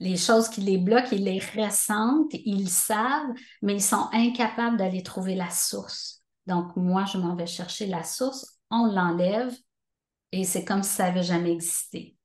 les 0.00 0.16
choses 0.16 0.48
qui 0.48 0.60
les 0.60 0.78
bloquent, 0.78 1.08
ils 1.12 1.24
les 1.24 1.40
ressentent, 1.56 2.32
ils 2.32 2.68
savent, 2.68 3.32
mais 3.62 3.74
ils 3.74 3.82
sont 3.82 4.08
incapables 4.12 4.76
d'aller 4.76 5.02
trouver 5.02 5.34
la 5.34 5.50
source. 5.50 6.22
Donc, 6.46 6.76
moi, 6.76 7.04
je 7.04 7.16
m'en 7.18 7.34
vais 7.34 7.46
chercher 7.46 7.86
la 7.86 8.02
source, 8.02 8.58
on 8.70 8.86
l'enlève 8.86 9.54
et 10.32 10.44
c'est 10.44 10.64
comme 10.64 10.82
si 10.82 10.90
ça 10.90 11.04
n'avait 11.04 11.22
jamais 11.22 11.52
existé. 11.52 12.16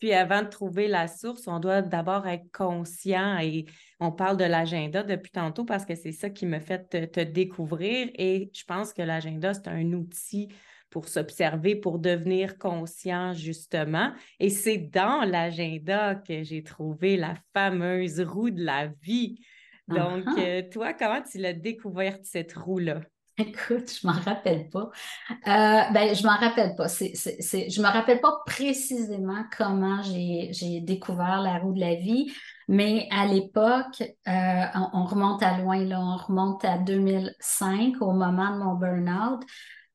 Puis 0.00 0.12
avant 0.12 0.42
de 0.42 0.48
trouver 0.48 0.88
la 0.88 1.06
source, 1.06 1.46
on 1.46 1.60
doit 1.60 1.82
d'abord 1.82 2.26
être 2.26 2.50
conscient 2.52 3.38
et 3.38 3.66
on 4.00 4.10
parle 4.10 4.38
de 4.38 4.44
l'agenda 4.44 5.02
depuis 5.02 5.30
tantôt 5.30 5.64
parce 5.64 5.84
que 5.84 5.94
c'est 5.94 6.12
ça 6.12 6.30
qui 6.30 6.46
me 6.46 6.58
fait 6.58 6.88
te, 6.88 7.04
te 7.04 7.20
découvrir 7.20 8.10
et 8.14 8.50
je 8.54 8.64
pense 8.64 8.92
que 8.92 9.02
l'agenda, 9.02 9.54
c'est 9.54 9.68
un 9.68 9.92
outil 9.92 10.48
pour 10.90 11.08
s'observer, 11.08 11.76
pour 11.76 11.98
devenir 11.98 12.58
conscient, 12.58 13.32
justement. 13.32 14.12
Et 14.40 14.50
c'est 14.50 14.78
dans 14.78 15.22
l'agenda 15.22 16.16
que 16.16 16.42
j'ai 16.42 16.62
trouvé 16.62 17.16
la 17.16 17.34
fameuse 17.54 18.20
roue 18.20 18.50
de 18.50 18.62
la 18.64 18.88
vie. 19.02 19.40
Donc, 19.86 20.24
euh, 20.36 20.62
toi, 20.70 20.92
comment 20.92 21.22
tu 21.22 21.38
l'as 21.38 21.52
découverte, 21.52 22.24
cette 22.24 22.52
roue-là? 22.54 23.00
Écoute, 23.38 23.90
je 23.90 24.06
m'en 24.06 24.12
rappelle 24.12 24.68
pas. 24.68 24.90
Euh, 25.30 25.92
ben, 25.92 26.14
je 26.14 26.26
m'en 26.26 26.36
rappelle 26.36 26.74
pas. 26.76 26.88
C'est, 26.88 27.12
c'est, 27.14 27.70
je 27.70 27.80
me 27.80 27.86
rappelle 27.86 28.20
pas 28.20 28.40
précisément 28.44 29.44
comment 29.56 30.02
j'ai, 30.02 30.80
découvert 30.82 31.40
la 31.40 31.58
roue 31.58 31.72
de 31.72 31.80
la 31.80 31.94
vie, 31.94 32.32
mais 32.68 33.08
à 33.10 33.26
l'époque, 33.26 34.02
euh, 34.28 34.64
on, 34.92 35.04
remonte 35.04 35.42
à 35.42 35.58
loin, 35.58 35.82
là, 35.84 36.00
on 36.00 36.16
remonte 36.16 36.64
à 36.64 36.78
2005, 36.78 37.96
au 38.00 38.12
moment 38.12 38.52
de 38.52 38.58
mon 38.62 38.74
burn-out. 38.74 39.42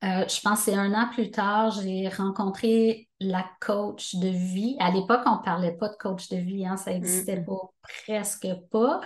Euh, 0.03 0.25
je 0.27 0.41
pense 0.41 0.65
que 0.65 0.71
c'est 0.71 0.77
un 0.77 0.93
an 0.93 1.09
plus 1.11 1.31
tard, 1.31 1.71
j'ai 1.71 2.09
rencontré 2.09 3.07
la 3.19 3.45
coach 3.59 4.15
de 4.15 4.27
vie. 4.27 4.75
À 4.79 4.91
l'époque, 4.91 5.21
on 5.25 5.37
ne 5.37 5.43
parlait 5.43 5.75
pas 5.75 5.89
de 5.89 5.95
coach 5.95 6.29
de 6.29 6.37
vie, 6.37 6.65
hein, 6.65 6.77
ça 6.77 6.91
n'existait 6.91 7.41
pas, 7.41 7.71
presque 7.81 8.47
pas. 8.71 9.01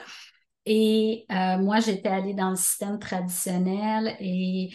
Et 0.72 1.26
euh, 1.32 1.58
moi, 1.58 1.80
j'étais 1.80 2.10
allée 2.10 2.36
dans 2.36 2.52
le 2.52 2.56
système 2.56 3.00
traditionnel 3.00 4.16
et 4.20 4.70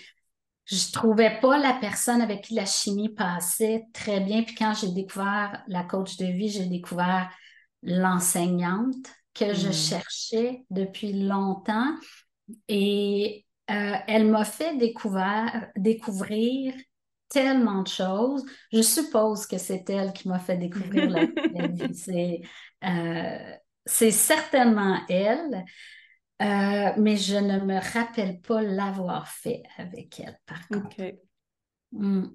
je 0.64 0.74
ne 0.74 0.92
trouvais 0.92 1.38
pas 1.40 1.56
la 1.56 1.74
personne 1.74 2.20
avec 2.20 2.42
qui 2.42 2.54
la 2.54 2.66
chimie 2.66 3.14
passait 3.14 3.84
très 3.92 4.18
bien. 4.18 4.42
Puis 4.42 4.56
quand 4.56 4.74
j'ai 4.74 4.90
découvert 4.90 5.62
la 5.68 5.84
coach 5.84 6.16
de 6.16 6.26
vie, 6.26 6.48
j'ai 6.48 6.66
découvert 6.66 7.30
l'enseignante 7.84 9.06
que 9.34 9.54
je 9.54 9.68
mm. 9.68 9.72
cherchais 9.72 10.64
depuis 10.68 11.12
longtemps. 11.12 11.94
Et 12.66 13.46
euh, 13.70 13.94
elle 14.08 14.26
m'a 14.26 14.44
fait 14.44 14.76
découvrir, 14.76 15.68
découvrir 15.76 16.74
tellement 17.28 17.82
de 17.82 17.88
choses. 17.88 18.44
Je 18.72 18.82
suppose 18.82 19.46
que 19.46 19.58
c'est 19.58 19.88
elle 19.90 20.12
qui 20.12 20.26
m'a 20.26 20.40
fait 20.40 20.56
découvrir 20.56 21.08
la, 21.08 21.26
vie. 21.68 22.42
Euh, 22.82 23.56
c'est, 23.86 24.10
certainement 24.10 24.98
elle, 25.08 25.64
euh, 26.42 26.92
mais 26.96 27.16
je 27.16 27.36
ne 27.36 27.60
me 27.60 27.78
rappelle 27.92 28.40
pas 28.40 28.62
l'avoir 28.62 29.28
fait 29.28 29.62
avec 29.78 30.20
elle, 30.20 30.38
par 30.46 30.66
contre. 30.68 30.96
Hmm. 31.92 32.26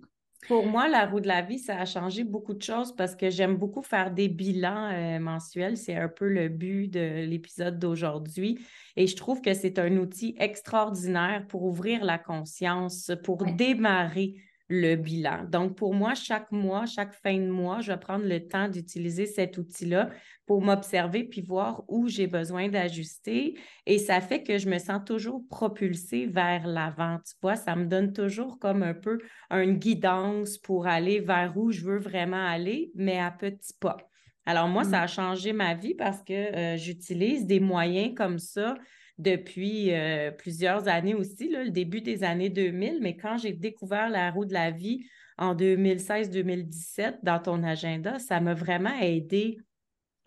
Pour 0.47 0.65
moi, 0.65 0.87
la 0.87 1.05
roue 1.05 1.19
de 1.19 1.27
la 1.27 1.41
vie, 1.41 1.59
ça 1.59 1.77
a 1.77 1.85
changé 1.85 2.23
beaucoup 2.23 2.53
de 2.53 2.61
choses 2.61 2.95
parce 2.95 3.13
que 3.13 3.29
j'aime 3.29 3.57
beaucoup 3.57 3.81
faire 3.81 4.09
des 4.11 4.29
bilans 4.29 4.89
euh, 4.93 5.19
mensuels. 5.19 5.75
C'est 5.75 5.95
un 5.95 6.07
peu 6.07 6.29
le 6.29 6.47
but 6.47 6.87
de 6.87 7.25
l'épisode 7.25 7.77
d'aujourd'hui. 7.77 8.57
Et 8.95 9.05
je 9.05 9.17
trouve 9.17 9.41
que 9.41 9.53
c'est 9.53 9.79
un 9.79 9.97
outil 9.97 10.35
extraordinaire 10.39 11.45
pour 11.47 11.63
ouvrir 11.63 12.05
la 12.05 12.17
conscience, 12.17 13.11
pour 13.23 13.43
démarrer 13.43 14.35
le 14.69 14.95
bilan. 14.95 15.45
Donc, 15.49 15.75
pour 15.75 15.95
moi, 15.95 16.13
chaque 16.13 16.51
mois, 16.51 16.85
chaque 16.85 17.13
fin 17.13 17.37
de 17.37 17.49
mois, 17.49 17.81
je 17.81 17.91
vais 17.91 17.99
prendre 17.99 18.25
le 18.25 18.47
temps 18.47 18.69
d'utiliser 18.69 19.25
cet 19.25 19.57
outil-là 19.57 20.11
pour 20.45 20.61
m'observer 20.61 21.23
puis 21.23 21.41
voir 21.41 21.83
où 21.87 22.07
j'ai 22.07 22.27
besoin 22.27 22.69
d'ajuster. 22.69 23.57
Et 23.87 23.97
ça 23.97 24.21
fait 24.21 24.43
que 24.43 24.59
je 24.59 24.69
me 24.69 24.77
sens 24.77 25.01
toujours 25.05 25.41
propulsée 25.49 26.27
vers 26.27 26.67
l'avant. 26.67 27.17
Tu 27.25 27.33
vois, 27.41 27.55
ça 27.55 27.75
me 27.75 27.85
donne 27.85 28.13
toujours 28.13 28.59
comme 28.59 28.83
un 28.83 28.93
peu 28.93 29.17
une 29.49 29.79
guidance 29.79 30.59
pour 30.59 30.85
aller 30.85 31.19
vers 31.19 31.57
où 31.57 31.71
je 31.71 31.83
veux 31.83 31.99
vraiment 31.99 32.45
aller, 32.45 32.91
mais 32.93 33.19
à 33.19 33.31
petits 33.31 33.73
pas. 33.79 33.97
Alors, 34.45 34.67
moi, 34.67 34.83
ça 34.83 35.01
mmh. 35.01 35.03
a 35.03 35.07
changé 35.07 35.53
ma 35.53 35.73
vie 35.73 35.95
parce 35.95 36.21
que 36.23 36.33
euh, 36.33 36.77
j'utilise 36.77 37.45
des 37.45 37.59
moyens 37.59 38.15
comme 38.15 38.39
ça 38.39 38.75
depuis 39.19 39.93
euh, 39.93 40.31
plusieurs 40.31 40.87
années 40.87 41.13
aussi, 41.13 41.49
le 41.49 41.69
début 41.69 42.01
des 42.01 42.23
années 42.23 42.49
2000, 42.49 42.99
mais 43.01 43.17
quand 43.17 43.37
j'ai 43.37 43.51
découvert 43.51 44.09
la 44.09 44.31
roue 44.31 44.45
de 44.45 44.53
la 44.53 44.71
vie 44.71 45.05
en 45.37 45.53
2016-2017 45.53 47.19
dans 47.21 47.39
ton 47.39 47.61
agenda, 47.63 48.17
ça 48.17 48.39
m'a 48.39 48.53
vraiment 48.53 48.97
aidé 49.01 49.59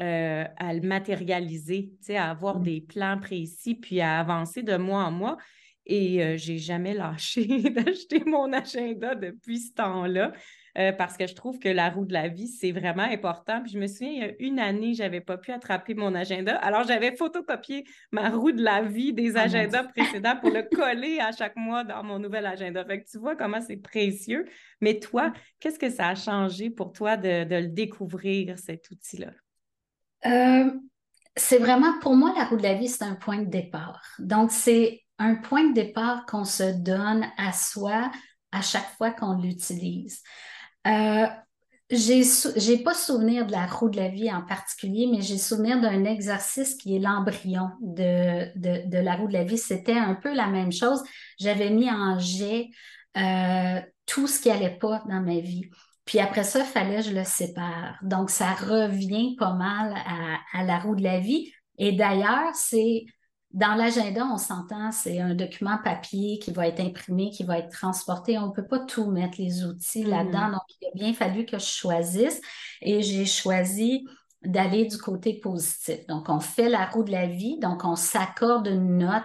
euh, 0.02 0.44
à 0.58 0.75
le 0.75 0.82
matérialiser, 0.82 1.92
à 2.11 2.30
avoir 2.30 2.61
mmh. 2.61 2.62
des 2.62 2.80
plans 2.82 3.18
précis, 3.18 3.75
puis 3.75 4.02
à 4.02 4.20
avancer 4.20 4.62
de 4.62 4.76
mois 4.76 5.04
en 5.04 5.11
mois. 5.11 5.38
Et 5.87 6.18
je 6.18 6.22
euh, 6.22 6.37
j'ai 6.37 6.58
jamais 6.58 6.94
lâché 6.94 7.46
d'acheter 7.70 8.22
mon 8.26 8.52
agenda 8.52 9.14
depuis 9.14 9.58
ce 9.58 9.72
temps-là. 9.72 10.32
Euh, 10.78 10.90
parce 10.90 11.18
que 11.18 11.26
je 11.26 11.34
trouve 11.34 11.58
que 11.58 11.68
la 11.68 11.90
roue 11.90 12.06
de 12.06 12.14
la 12.14 12.28
vie, 12.28 12.48
c'est 12.48 12.72
vraiment 12.72 13.02
important. 13.02 13.62
Puis 13.62 13.72
je 13.72 13.78
me 13.78 13.86
souviens, 13.86 14.10
il 14.10 14.18
y 14.18 14.22
a 14.22 14.32
une 14.38 14.58
année, 14.58 14.94
je 14.94 15.02
n'avais 15.02 15.20
pas 15.20 15.36
pu 15.36 15.52
attraper 15.52 15.94
mon 15.94 16.14
agenda. 16.14 16.56
Alors, 16.56 16.84
j'avais 16.84 17.14
photocopié 17.14 17.84
ma 18.10 18.30
roue 18.30 18.52
de 18.52 18.62
la 18.62 18.80
vie 18.80 19.12
des 19.12 19.32
oh 19.34 19.38
agendas 19.38 19.84
précédents 19.84 20.36
pour 20.40 20.50
le 20.50 20.62
coller 20.74 21.20
à 21.20 21.32
chaque 21.32 21.56
mois 21.56 21.84
dans 21.84 22.02
mon 22.02 22.18
nouvel 22.18 22.46
agenda. 22.46 22.84
Fait 22.86 23.02
que 23.02 23.10
tu 23.10 23.18
vois 23.18 23.36
comment 23.36 23.60
c'est 23.60 23.76
précieux. 23.76 24.46
Mais 24.80 24.98
toi, 24.98 25.28
mm. 25.28 25.34
qu'est-ce 25.60 25.78
que 25.78 25.90
ça 25.90 26.08
a 26.08 26.14
changé 26.14 26.70
pour 26.70 26.92
toi 26.92 27.18
de, 27.18 27.44
le 27.48 27.68
découvrir, 27.68 28.58
cet 28.58 28.90
outil-là? 28.90 29.32
Euh, 30.24 30.70
c'est 31.36 31.58
vraiment, 31.58 31.98
pour 32.00 32.16
moi, 32.16 32.32
la 32.34 32.46
roue 32.46 32.56
de 32.56 32.62
la 32.62 32.74
vie, 32.74 32.88
c'est 32.88 33.04
un 33.04 33.14
point 33.14 33.38
de 33.38 33.50
départ. 33.50 34.02
Donc, 34.18 34.50
c'est 34.50 35.02
un 35.18 35.34
point 35.34 35.68
de 35.68 35.74
départ 35.74 36.24
qu'on 36.24 36.44
se 36.44 36.80
donne 36.82 37.26
à 37.36 37.52
soi 37.52 38.10
à 38.52 38.62
chaque 38.62 38.88
fois 38.96 39.10
qu'on 39.10 39.36
l'utilise. 39.36 40.22
Euh, 40.86 41.26
j'ai 41.90 42.78
pas 42.78 42.94
souvenir 42.94 43.46
de 43.46 43.52
la 43.52 43.66
roue 43.66 43.90
de 43.90 43.96
la 43.98 44.08
vie 44.08 44.32
en 44.32 44.42
particulier, 44.42 45.06
mais 45.10 45.20
j'ai 45.20 45.36
souvenir 45.36 45.80
d'un 45.80 46.04
exercice 46.04 46.74
qui 46.74 46.96
est 46.96 46.98
l'embryon 46.98 47.70
de, 47.80 48.50
de, 48.56 48.98
la 48.98 49.14
roue 49.16 49.28
de 49.28 49.34
la 49.34 49.44
vie. 49.44 49.58
C'était 49.58 49.98
un 49.98 50.14
peu 50.14 50.34
la 50.34 50.46
même 50.46 50.72
chose. 50.72 51.02
J'avais 51.38 51.70
mis 51.70 51.90
en 51.90 52.18
jet 52.18 52.70
euh, 53.18 53.80
tout 54.06 54.26
ce 54.26 54.40
qui 54.40 54.50
allait 54.50 54.78
pas 54.78 55.02
dans 55.08 55.20
ma 55.20 55.40
vie. 55.40 55.68
Puis 56.06 56.18
après 56.18 56.44
ça, 56.44 56.64
fallait 56.64 56.96
que 56.96 57.02
je 57.02 57.14
le 57.14 57.24
sépare. 57.24 57.98
Donc, 58.02 58.30
ça 58.30 58.52
revient 58.54 59.36
pas 59.38 59.52
mal 59.52 59.94
à, 59.94 60.38
à 60.58 60.64
la 60.64 60.78
roue 60.78 60.96
de 60.96 61.02
la 61.02 61.20
vie. 61.20 61.52
Et 61.78 61.92
d'ailleurs, 61.92 62.54
c'est 62.54 63.04
dans 63.52 63.75
l'agenda, 63.75 64.26
on 64.26 64.38
s'entend, 64.38 64.92
c'est 64.92 65.21
un 65.21 65.35
document 65.35 65.78
papier 65.82 66.38
qui 66.38 66.52
va 66.52 66.66
être 66.66 66.80
imprimé, 66.80 67.30
qui 67.30 67.44
va 67.44 67.59
être 67.59 67.71
transporté. 67.71 68.38
On 68.38 68.47
ne 68.47 68.52
peut 68.52 68.66
pas 68.66 68.80
tout 68.80 69.11
mettre 69.11 69.38
les 69.38 69.64
outils 69.64 70.04
là-dedans. 70.04 70.49
Mm. 70.49 70.52
Donc, 70.52 70.62
il 70.80 70.87
a 70.87 70.90
bien 70.94 71.12
fallu 71.12 71.44
que 71.44 71.59
je 71.59 71.66
choisisse 71.66 72.40
et 72.80 73.02
j'ai 73.02 73.26
choisi 73.26 74.06
d'aller 74.42 74.87
du 74.87 74.97
côté 74.97 75.35
positif. 75.35 76.06
Donc, 76.06 76.28
on 76.28 76.40
fait 76.40 76.71
la 76.71 76.87
roue 76.87 77.04
de 77.04 77.12
la 77.12 77.26
vie. 77.26 77.59
Donc, 77.59 77.85
on 77.85 77.94
s'accorde 77.94 78.66
une 78.66 78.99
note 78.99 79.23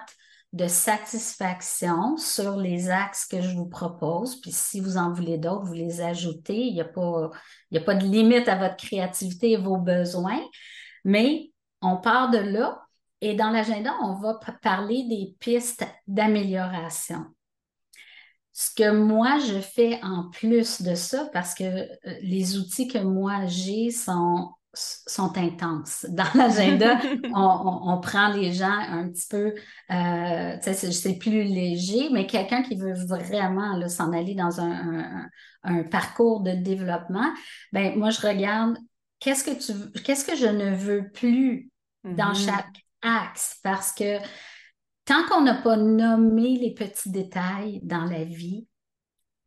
de 0.54 0.68
satisfaction 0.68 2.18
sur 2.18 2.58
les 2.58 2.90
axes 2.90 3.26
que 3.26 3.42
je 3.42 3.56
vous 3.56 3.68
propose. 3.68 4.42
Puis 4.42 4.52
si 4.52 4.80
vous 4.80 4.98
en 4.98 5.12
voulez 5.12 5.38
d'autres, 5.38 5.66
vous 5.66 5.74
les 5.74 6.02
ajoutez. 6.02 6.58
Il 6.58 6.74
n'y 6.74 6.82
a, 6.82 6.86
pas, 6.86 7.32
a 7.74 7.80
pas 7.80 7.96
de 7.96 8.06
limite 8.06 8.48
à 8.48 8.58
votre 8.58 8.78
créativité 8.78 9.52
et 9.52 9.58
vos 9.58 9.78
besoins. 9.78 10.42
Mais 11.06 11.52
on 11.82 11.98
part 11.98 12.30
de 12.30 12.40
là 12.40 12.87
Et 13.22 13.34
dans 13.34 13.50
l'agenda, 13.50 13.94
on 14.02 14.14
va 14.14 14.40
parler 14.62 15.06
des 15.08 15.36
pistes 15.40 15.86
d'amélioration. 16.08 17.26
Ce 18.54 18.72
que 18.74 18.92
moi, 18.92 19.38
je 19.40 19.60
fais 19.60 20.00
en 20.04 20.30
plus 20.30 20.82
de 20.82 20.96
ça, 20.96 21.30
parce 21.32 21.54
que 21.54 21.64
euh, 21.64 21.88
les 22.22 22.58
outils 22.58 22.88
que 22.88 22.98
moi 22.98 23.46
j'ai 23.46 23.92
sont, 23.92 24.50
sont 24.74 25.38
intenses. 25.38 26.06
Dans 26.10 26.28
l'agenda, 26.34 27.00
on, 27.36 28.00
prend 28.02 28.30
les 28.30 28.54
gens 28.54 28.80
un 28.90 29.10
petit 29.10 29.28
peu, 29.30 29.54
euh, 29.92 30.58
c'est 30.62 31.20
plus 31.20 31.44
léger, 31.44 32.10
mais 32.12 32.26
quelqu'un 32.26 32.64
qui 32.64 32.76
veut 32.76 32.94
vraiment 32.94 33.88
s'en 33.90 34.12
aller 34.12 34.34
dans 34.34 34.60
un, 34.60 35.30
parcours 35.92 36.42
de 36.42 36.52
développement, 36.52 37.30
ben 37.74 37.96
moi, 37.96 38.10
je 38.10 38.26
regarde 38.26 38.78
qu'est-ce 39.20 39.44
que 39.44 39.52
tu 39.52 40.02
qu'est-ce 40.02 40.26
que 40.26 40.36
je 40.36 40.48
ne 40.48 40.74
veux 40.74 41.12
plus 41.12 41.70
dans 42.04 42.32
mm-hmm. 42.32 42.46
chaque 42.46 42.87
axe, 43.02 43.60
parce 43.64 43.92
que 43.92 44.20
tant 45.06 45.26
qu'on 45.28 45.42
n'a 45.42 45.56
pas 45.56 45.78
nommé 45.78 46.58
les 46.58 46.74
petits 46.74 47.12
détails 47.12 47.80
dans 47.84 48.06
la 48.06 48.24
vie, 48.24 48.68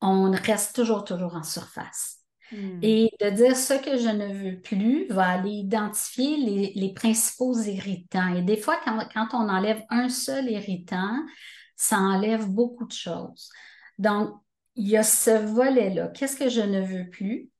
on 0.00 0.30
reste 0.30 0.74
toujours, 0.74 1.04
toujours 1.04 1.34
en 1.34 1.42
surface. 1.42 2.18
Hmm. 2.52 2.80
Et 2.82 3.10
de 3.20 3.30
dire 3.30 3.56
ce 3.56 3.74
que 3.74 3.96
je 3.96 4.08
ne 4.08 4.32
veux 4.32 4.60
plus 4.60 5.06
va 5.08 5.28
aller 5.28 5.50
identifier 5.50 6.36
les, 6.74 6.92
principaux 6.94 7.54
irritants. 7.60 8.34
Et 8.34 8.42
des 8.42 8.56
fois, 8.56 8.80
quand, 8.84 9.28
on 9.34 9.48
enlève 9.48 9.82
un 9.90 10.08
seul 10.08 10.50
irritant, 10.50 11.16
ça 11.76 11.98
enlève 11.98 12.48
beaucoup 12.48 12.86
de 12.86 12.92
choses. 12.92 13.50
Donc, 13.98 14.34
il 14.74 14.88
y 14.88 14.96
a 14.96 15.02
ce 15.02 15.30
volet-là. 15.30 16.08
Qu'est-ce 16.08 16.36
que 16.36 16.48
je 16.48 16.62
ne 16.62 16.80
veux 16.80 17.08
plus? 17.10 17.50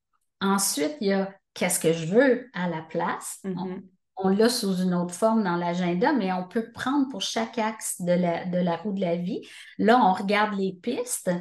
Ensuite, 0.41 0.97
il 0.99 1.07
y 1.07 1.13
a 1.13 1.33
qu'est-ce 1.53 1.79
que 1.79 1.93
je 1.93 2.07
veux 2.07 2.49
à 2.53 2.67
la 2.67 2.81
place? 2.81 3.39
Mm-hmm 3.45 3.81
on 4.23 4.29
l'a 4.29 4.49
sous 4.49 4.81
une 4.81 4.93
autre 4.93 5.13
forme 5.13 5.43
dans 5.43 5.55
l'agenda, 5.55 6.13
mais 6.13 6.31
on 6.31 6.47
peut 6.47 6.71
prendre 6.71 7.07
pour 7.09 7.21
chaque 7.21 7.57
axe 7.57 8.01
de 8.01 8.13
la, 8.13 8.45
de 8.45 8.57
la 8.57 8.77
roue 8.77 8.93
de 8.93 9.01
la 9.01 9.15
vie. 9.15 9.41
Là, 9.77 9.99
on 10.03 10.13
regarde 10.13 10.57
les 10.57 10.73
pistes. 10.73 11.31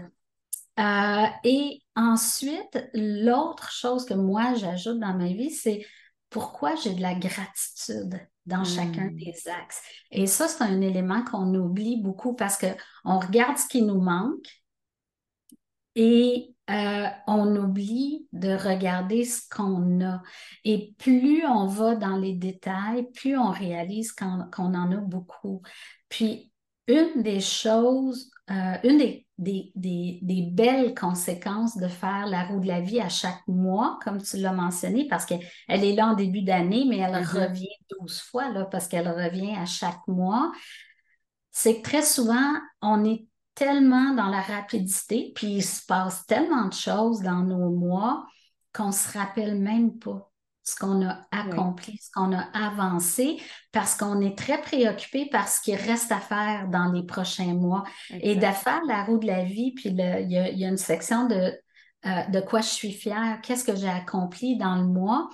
Euh, 0.79 1.27
et 1.45 1.83
ensuite, 1.95 2.89
l'autre 2.95 3.71
chose 3.71 4.05
que 4.05 4.15
moi, 4.15 4.55
j'ajoute 4.55 4.99
dans 4.99 5.15
ma 5.15 5.29
vie, 5.29 5.51
c'est 5.51 5.85
pourquoi 6.31 6.75
j'ai 6.77 6.95
de 6.95 7.03
la 7.03 7.15
gratitude 7.15 8.19
dans 8.47 8.65
chacun 8.65 9.11
hmm. 9.11 9.17
des 9.17 9.49
axes. 9.49 9.83
Et 10.11 10.27
ça, 10.27 10.49
c'est 10.49 10.65
un 10.65 10.81
élément 10.81 11.23
qu'on 11.25 11.55
oublie 11.55 12.01
beaucoup 12.01 12.35
parce 12.35 12.57
qu'on 12.57 13.19
regarde 13.19 13.59
ce 13.59 13.67
qui 13.69 13.83
nous 13.83 14.01
manque 14.01 14.47
et 15.95 16.55
euh, 16.71 17.07
on 17.27 17.57
oublie 17.57 18.29
de 18.33 18.51
regarder 18.51 19.25
ce 19.25 19.43
qu'on 19.49 20.05
a. 20.05 20.23
Et 20.65 20.95
plus 20.99 21.45
on 21.47 21.67
va 21.67 21.97
dans 21.97 22.17
les 22.17 22.35
détails, 22.35 23.11
plus 23.13 23.37
on 23.37 23.51
réalise 23.51 24.13
qu'on 24.13 24.49
en 24.57 24.93
a 24.93 24.97
beaucoup. 24.97 25.63
Puis, 26.09 26.53
une 26.87 27.23
des 27.23 27.41
choses, 27.41 28.31
euh, 28.51 28.77
une 28.85 28.99
des, 28.99 29.73
des, 29.75 30.43
belles 30.53 30.95
conséquences 30.95 31.77
de 31.77 31.89
faire 31.89 32.27
la 32.27 32.45
roue 32.45 32.61
de 32.61 32.67
la 32.67 32.81
vie 32.81 33.01
à 33.01 33.09
chaque 33.09 33.47
mois, 33.47 33.99
comme 34.05 34.21
tu 34.21 34.37
l'as 34.39 34.53
mentionné, 34.53 35.07
parce 35.09 35.25
qu'elle 35.25 35.41
est 35.69 35.95
là 35.95 36.09
en 36.09 36.15
début 36.15 36.43
d'année, 36.43 36.85
mais 36.89 36.99
elle 36.99 37.15
mm-hmm. 37.15 37.47
revient 37.47 37.77
12 38.01 38.21
fois, 38.21 38.51
là, 38.51 38.65
parce 38.65 38.89
qu'elle 38.89 39.09
revient 39.09 39.55
à 39.57 39.67
chaque 39.67 40.07
mois, 40.09 40.53
c'est 41.51 41.79
que 41.79 41.83
très 41.83 42.03
souvent, 42.03 42.55
on 42.83 43.05
est 43.05 43.27
tellement 43.61 44.15
dans 44.15 44.29
la 44.29 44.41
rapidité, 44.41 45.33
puis 45.35 45.57
il 45.57 45.63
se 45.63 45.85
passe 45.85 46.25
tellement 46.25 46.69
de 46.69 46.73
choses 46.73 47.21
dans 47.21 47.43
nos 47.43 47.69
mois 47.69 48.27
qu'on 48.75 48.87
ne 48.87 48.93
se 48.93 49.19
rappelle 49.19 49.61
même 49.61 49.99
pas 49.99 50.33
ce 50.63 50.77
qu'on 50.77 51.07
a 51.07 51.21
accompli, 51.31 51.99
ce 51.99 52.11
qu'on 52.11 52.33
a 52.33 52.45
avancé, 52.55 53.39
parce 53.71 53.95
qu'on 53.95 54.23
est 54.23 54.39
très 54.39 54.63
préoccupé 54.63 55.27
par 55.27 55.47
ce 55.47 55.61
qui 55.61 55.77
reste 55.77 56.11
à 56.11 56.21
faire 56.21 56.69
dans 56.69 56.91
les 56.91 57.05
prochains 57.05 57.53
mois. 57.53 57.85
Et 58.11 58.35
de 58.35 58.41
faire 58.41 58.81
la 58.87 59.05
roue 59.05 59.19
de 59.19 59.27
la 59.27 59.45
vie, 59.45 59.73
puis 59.75 59.91
il 59.91 60.31
y, 60.31 60.65
a 60.65 60.69
une 60.69 60.79
section 60.79 61.27
de, 61.27 61.53
euh, 62.07 62.27
de 62.29 62.41
quoi 62.41 62.63
je 62.63 62.69
suis 62.69 62.93
fière, 62.93 63.41
qu'est-ce 63.43 63.65
que 63.65 63.77
j'ai 63.77 63.91
accompli 63.91 64.57
dans 64.57 64.77
le 64.77 64.87
mois, 64.87 65.29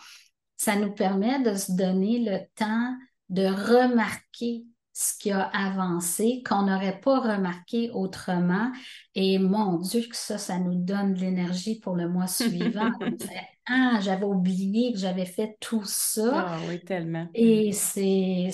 ça 0.57 0.75
nous 0.75 0.93
permet 0.93 1.41
de 1.43 1.55
se 1.55 1.71
donner 1.71 2.19
le 2.19 2.41
temps 2.57 2.93
de 3.29 3.47
remarquer 3.47 4.65
ce 4.99 5.13
qui 5.19 5.31
a 5.31 5.43
avancé, 5.53 6.43
qu'on 6.49 6.63
n'aurait 6.63 6.99
pas 7.01 7.21
remarqué 7.21 7.91
autrement. 7.93 8.73
Et 9.15 9.39
mon 9.39 9.77
Dieu, 9.77 10.01
que 10.01 10.17
ça, 10.17 10.39
ça 10.39 10.59
nous 10.59 10.75
donne 10.75 11.13
de 11.13 11.21
l'énergie 11.21 11.79
pour 11.79 11.97
le 11.97 12.09
mois 12.09 12.27
suivant. 12.27 12.91
ah, 13.69 13.99
j'avais 14.01 14.25
oublié 14.25 14.95
que 14.95 14.99
j'avais 14.99 15.27
fait 15.27 15.59
tout 15.61 15.85
ça. 15.85 16.47
Ah 16.49 16.59
oui, 16.67 16.81
tellement. 16.83 17.29
Et 17.35 17.73
c'est, 17.73 18.49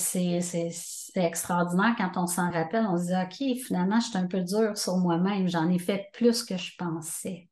extraordinaire 1.14 1.94
quand 1.96 2.20
on 2.20 2.26
s'en 2.26 2.50
rappelle. 2.50 2.86
On 2.90 2.98
se 2.98 3.04
dit, 3.04 3.12
OK, 3.14 3.64
finalement, 3.64 4.00
je 4.00 4.08
suis 4.08 4.18
un 4.18 4.26
peu 4.26 4.40
dur 4.40 4.76
sur 4.76 4.96
moi-même. 4.96 5.46
J'en 5.46 5.70
ai 5.70 5.78
fait 5.78 6.08
plus 6.12 6.42
que 6.42 6.56
je 6.56 6.72
pensais. 6.76 7.48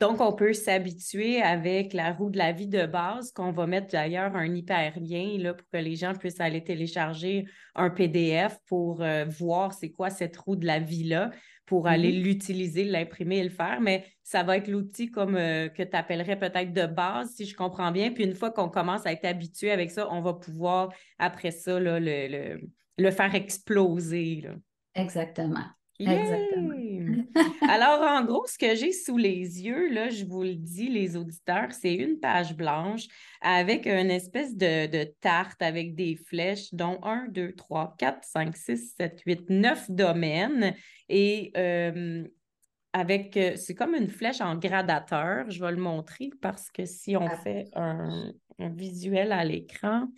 Donc, 0.00 0.22
on 0.22 0.32
peut 0.32 0.54
s'habituer 0.54 1.42
avec 1.42 1.92
la 1.92 2.12
roue 2.12 2.30
de 2.30 2.38
la 2.38 2.52
vie 2.52 2.66
de 2.66 2.86
base, 2.86 3.32
qu'on 3.32 3.52
va 3.52 3.66
mettre 3.66 3.88
d'ailleurs 3.88 4.34
un 4.34 4.54
hyperlien 4.54 5.36
là, 5.38 5.52
pour 5.52 5.68
que 5.70 5.76
les 5.76 5.94
gens 5.94 6.14
puissent 6.14 6.40
aller 6.40 6.64
télécharger 6.64 7.44
un 7.74 7.90
PDF 7.90 8.58
pour 8.66 9.02
euh, 9.02 9.26
voir 9.26 9.74
c'est 9.74 9.90
quoi 9.90 10.08
cette 10.08 10.38
roue 10.38 10.56
de 10.56 10.66
la 10.66 10.78
vie-là, 10.78 11.30
pour 11.66 11.86
aller 11.86 12.12
mm-hmm. 12.12 12.22
l'utiliser, 12.22 12.84
l'imprimer 12.84 13.38
et 13.38 13.44
le 13.44 13.50
faire. 13.50 13.82
Mais 13.82 14.06
ça 14.22 14.42
va 14.42 14.56
être 14.56 14.68
l'outil 14.68 15.10
comme 15.10 15.36
euh, 15.36 15.68
que 15.68 15.82
tu 15.82 15.94
appellerais 15.94 16.38
peut-être 16.38 16.72
de 16.72 16.86
base, 16.86 17.32
si 17.34 17.44
je 17.44 17.54
comprends 17.54 17.92
bien. 17.92 18.10
Puis 18.10 18.24
une 18.24 18.34
fois 18.34 18.50
qu'on 18.50 18.70
commence 18.70 19.04
à 19.04 19.12
être 19.12 19.26
habitué 19.26 19.70
avec 19.70 19.90
ça, 19.90 20.08
on 20.10 20.22
va 20.22 20.32
pouvoir, 20.32 20.88
après 21.18 21.50
ça, 21.50 21.78
le, 21.78 21.98
le, 22.96 23.10
faire 23.10 23.34
exploser. 23.34 24.48
Exactement. 24.94 25.66
Exactement. 26.00 26.70
Alors, 27.68 28.02
en 28.02 28.24
gros, 28.24 28.46
ce 28.46 28.58
que 28.58 28.74
j'ai 28.74 28.92
sous 28.92 29.16
les 29.16 29.62
yeux, 29.62 29.92
là, 29.92 30.08
je 30.08 30.24
vous 30.24 30.42
le 30.42 30.54
dis, 30.54 30.88
les 30.88 31.16
auditeurs, 31.16 31.72
c'est 31.72 31.94
une 31.94 32.18
page 32.18 32.56
blanche 32.56 33.06
avec 33.40 33.86
une 33.86 34.10
espèce 34.10 34.56
de, 34.56 35.04
tarte 35.20 35.62
avec 35.62 35.94
des 35.94 36.16
flèches, 36.16 36.72
dont 36.72 36.98
1, 37.02 37.28
2, 37.28 37.52
3, 37.54 37.94
4, 37.98 38.24
5, 38.24 38.56
6, 38.56 38.94
7, 38.96 39.20
8, 39.26 39.50
9 39.50 39.90
domaines. 39.90 40.74
Et 41.08 41.52
euh, 41.56 42.24
avec, 42.92 43.36
euh, 43.36 43.56
c'est 43.56 43.74
comme 43.74 43.94
une 43.94 44.08
flèche 44.08 44.40
en 44.40 44.56
gradateur. 44.56 45.50
Je 45.50 45.62
vais 45.62 45.70
le 45.70 45.76
montrer 45.76 46.30
parce 46.40 46.70
que 46.70 46.84
si 46.84 47.16
on 47.16 47.28
fait 47.28 47.68
un, 47.74 48.32
visuel 48.58 49.32
à 49.32 49.44
l'écran. 49.44 50.08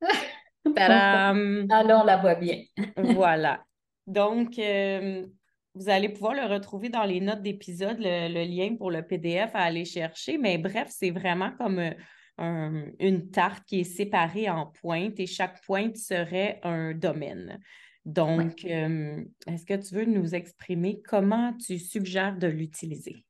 Alors, 0.76 1.34
on 1.34 2.04
la 2.04 2.16
voit 2.18 2.36
bien. 2.36 2.62
voilà. 2.96 3.64
Donc, 4.06 4.58
euh, 4.58 5.26
vous 5.74 5.88
allez 5.88 6.08
pouvoir 6.08 6.34
le 6.34 6.44
retrouver 6.44 6.88
dans 6.88 7.04
les 7.04 7.20
notes 7.20 7.42
d'épisode, 7.42 7.98
le, 8.00 8.44
lien 8.44 8.76
pour 8.76 8.90
le 8.90 9.02
PDF 9.02 9.50
à 9.54 9.60
aller 9.60 9.84
chercher. 9.84 10.38
Mais 10.38 10.58
bref, 10.58 10.88
c'est 10.90 11.10
vraiment 11.10 11.52
comme 11.52 11.78
euh, 11.78 12.90
une 12.98 13.30
tarte 13.30 13.64
qui 13.66 13.80
est 13.80 13.84
séparée 13.84 14.50
en 14.50 14.66
pointes 14.66 15.18
et 15.20 15.26
chaque 15.26 15.62
pointe 15.64 15.96
serait 15.96 16.60
un 16.62 16.92
domaine. 16.92 17.60
Donc, 18.04 18.64
euh, 18.64 19.22
est-ce 19.46 19.64
que 19.64 19.74
tu 19.74 19.94
veux 19.94 20.04
nous 20.04 20.34
exprimer 20.34 21.00
comment 21.08 21.52
tu 21.54 21.78
suggères 21.78 22.36
de 22.36 22.48
l'utiliser? 22.48 23.24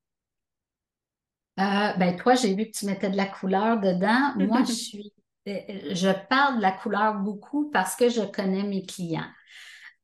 ben 1.58 2.16
toi, 2.16 2.34
j'ai 2.34 2.54
vu 2.54 2.64
que 2.64 2.70
tu 2.70 2.86
mettais 2.86 3.10
de 3.10 3.16
la 3.16 3.26
couleur 3.26 3.78
dedans. 3.78 4.32
Moi, 4.36 4.64
je 4.64 4.72
suis, 4.72 5.12
je 5.46 6.26
parle 6.28 6.56
de 6.56 6.62
la 6.62 6.72
couleur 6.72 7.14
beaucoup 7.16 7.70
parce 7.70 7.94
que 7.94 8.08
je 8.08 8.22
connais 8.22 8.62
mes 8.62 8.84
clients. 8.84 9.28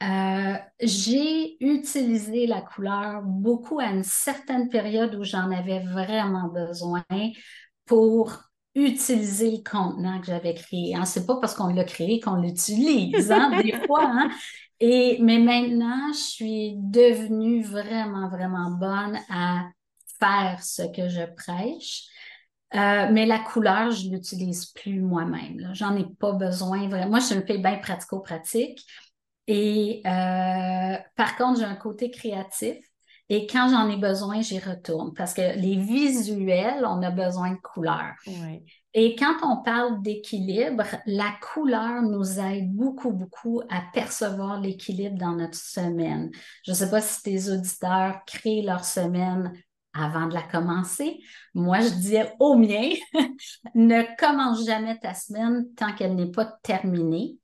Euh, 0.03 0.55
j'ai 0.81 1.57
utilisé 1.61 2.47
la 2.47 2.61
couleur 2.61 3.23
beaucoup 3.23 3.81
à 3.81 3.87
une 3.87 4.05
certaine 4.05 4.69
période 4.69 5.15
où 5.17 5.25
j'en 5.25 5.51
avais 5.51 5.81
vraiment 5.81 6.49
besoin 6.49 7.05
pour 7.85 8.33
utiliser 8.75 9.51
le 9.51 9.69
contenant 9.69 10.21
que 10.21 10.27
j'avais 10.27 10.55
créé. 10.55 10.95
Hein. 10.95 11.05
Ce 11.05 11.19
n'est 11.19 11.27
pas 11.27 11.41
parce 11.41 11.55
qu'on 11.55 11.75
l'a 11.75 11.85
créé 11.85 12.21
qu'on 12.21 12.37
l'utilise, 12.37 13.33
hein, 13.33 13.61
des 13.61 13.73
fois. 13.87 14.05
Hein. 14.05 14.31
Et, 14.79 15.19
mais 15.21 15.39
maintenant, 15.39 16.13
je 16.13 16.19
suis 16.19 16.75
devenue 16.77 17.63
vraiment, 17.63 18.29
vraiment 18.29 18.71
bonne 18.71 19.19
à 19.29 19.65
faire 20.21 20.63
ce 20.63 20.83
que 20.83 21.09
je 21.09 21.25
prêche. 21.35 22.05
Euh, 22.75 23.09
mais 23.11 23.25
la 23.27 23.39
couleur, 23.39 23.91
je 23.91 24.09
ne 24.09 24.17
l'utilise 24.17 24.67
plus 24.67 25.01
moi-même. 25.01 25.71
J'en 25.73 25.97
ai 25.97 26.05
pas 26.05 26.33
besoin 26.33 26.87
vraiment. 26.89 27.11
Moi, 27.11 27.21
je 27.21 27.27
suis 27.27 27.35
une 27.35 27.47
fille 27.47 27.63
bien 27.63 27.79
pratico-pratique. 27.79 28.85
Et 29.49 30.03
euh, 30.07 30.97
par 31.17 31.37
contre, 31.37 31.59
j'ai 31.59 31.65
un 31.65 31.75
côté 31.75 32.11
créatif. 32.11 32.77
Et 33.31 33.47
quand 33.47 33.69
j'en 33.71 33.91
ai 33.91 33.97
besoin, 33.97 34.41
j'y 34.41 34.59
retourne 34.59 35.13
parce 35.15 35.35
que 35.35 35.59
les 35.59 35.77
visuels, 35.77 36.85
on 36.87 37.03
a 37.03 37.11
besoin 37.11 37.53
de 37.53 37.59
couleurs. 37.59 38.15
Et 38.95 39.17
quand 39.17 39.37
on 39.43 39.63
parle 39.63 40.03
d'équilibre, 40.03 40.85
la 41.07 41.35
couleur 41.53 42.03
nous 42.03 42.41
aide 42.41 42.75
beaucoup, 42.75 43.13
beaucoup 43.13 43.61
à 43.69 43.83
percevoir 43.93 44.61
l'équilibre 44.61 45.19
dans 45.19 45.33
notre 45.33 45.59
semaine. 45.59 46.31
Je 46.65 46.71
ne 46.71 46.77
sais 46.77 46.91
pas 46.91 47.03
si 47.03 47.23
tes 47.23 47.51
auditeurs 47.51 48.21
créent 48.27 48.63
leur 48.63 48.85
semaine 48.85 49.53
avant 49.93 50.27
de 50.27 50.35
la 50.35 50.43
commencer. 50.43 51.19
Moi, 51.55 51.81
je 51.81 51.91
dis 51.91 52.17
au 52.39 52.55
mien, 52.57 52.91
ne 53.75 54.17
commence 54.19 54.65
jamais 54.65 54.99
ta 54.99 55.13
semaine 55.15 55.67
tant 55.75 55.93
qu'elle 55.95 56.15
n'est 56.15 56.31
pas 56.31 56.47
terminée. 56.63 57.37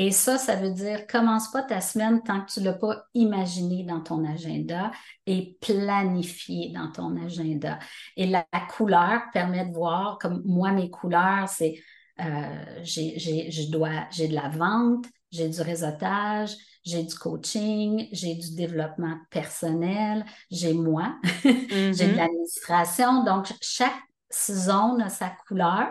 Et 0.00 0.12
ça, 0.12 0.38
ça 0.38 0.54
veut 0.54 0.70
dire 0.70 1.08
commence 1.08 1.50
pas 1.50 1.64
ta 1.64 1.80
semaine 1.80 2.22
tant 2.22 2.42
que 2.42 2.52
tu 2.52 2.60
l'as 2.60 2.72
pas 2.72 3.08
imaginé 3.14 3.82
dans 3.82 4.00
ton 4.00 4.24
agenda 4.24 4.92
et 5.26 5.58
planifié 5.60 6.70
dans 6.70 6.92
ton 6.92 7.16
agenda. 7.20 7.80
Et 8.16 8.26
la, 8.26 8.46
couleur 8.70 9.22
permet 9.32 9.66
de 9.66 9.74
voir, 9.74 10.18
comme 10.20 10.40
moi, 10.44 10.70
mes 10.70 10.88
couleurs, 10.88 11.48
c'est 11.48 11.82
euh, 12.20 12.80
j'ai, 12.84 13.50
je 13.50 13.72
dois, 13.72 14.06
j'ai 14.12 14.28
de 14.28 14.36
la 14.36 14.48
vente, 14.48 15.06
j'ai 15.32 15.48
du 15.48 15.60
réseautage, 15.60 16.54
j'ai 16.84 17.02
du 17.02 17.14
coaching, 17.16 18.06
j'ai 18.12 18.36
du 18.36 18.54
développement 18.54 19.16
personnel, 19.30 20.24
j'ai 20.48 20.74
moi, 20.74 21.16
j'ai 21.42 21.50
de 21.50 21.92
mm-hmm. 21.92 22.14
l'administration. 22.14 23.24
Donc, 23.24 23.52
chaque 23.60 24.00
zone 24.32 25.02
a 25.02 25.08
sa 25.08 25.30
couleur. 25.48 25.88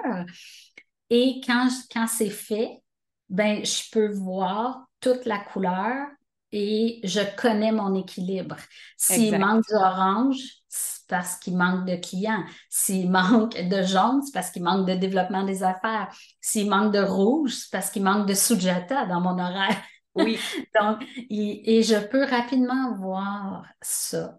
Et 1.10 1.42
quand, 1.46 1.68
quand 1.92 2.08
c'est 2.08 2.30
fait, 2.30 2.82
ben, 3.30 3.66
je 3.66 3.90
peux 3.92 4.12
voir 4.12 4.88
toute 5.00 5.26
la 5.26 5.40
couleur 5.40 6.08
et 6.52 7.00
je 7.04 7.20
connais 7.36 7.72
mon 7.72 7.94
équilibre. 7.96 8.56
S'il 8.96 9.38
manque 9.38 9.64
d'orange, 9.70 10.38
c'est 10.68 11.06
parce 11.08 11.38
qu'il 11.38 11.58
manque 11.58 11.86
de 11.86 11.96
clients. 11.96 12.44
S'il 12.70 13.10
manque 13.12 13.58
de 13.58 13.84
jaune, 13.84 14.22
c'est 14.24 14.34
parce 14.34 14.52
qu'il 14.52 14.64
manque 14.64 14.88
de 14.88 14.94
développement 14.94 15.44
des 15.44 15.64
affaires. 15.64 16.10
S'il 16.42 16.70
manque 16.70 16.94
de 16.94 17.00
rouge, 17.00 17.54
c'est 17.54 17.72
parce 17.72 17.90
qu'il 17.90 18.04
manque 18.04 18.28
de 18.28 18.34
Sujata 18.34 19.06
dans 19.06 19.22
mon 19.22 19.38
horaire. 19.40 19.78
Oui. 20.16 20.40
Donc, 20.80 21.04
et, 21.30 21.84
je 21.84 21.96
peux 22.08 22.24
rapidement 22.24 22.96
voir 22.96 23.66
ça. 23.82 24.38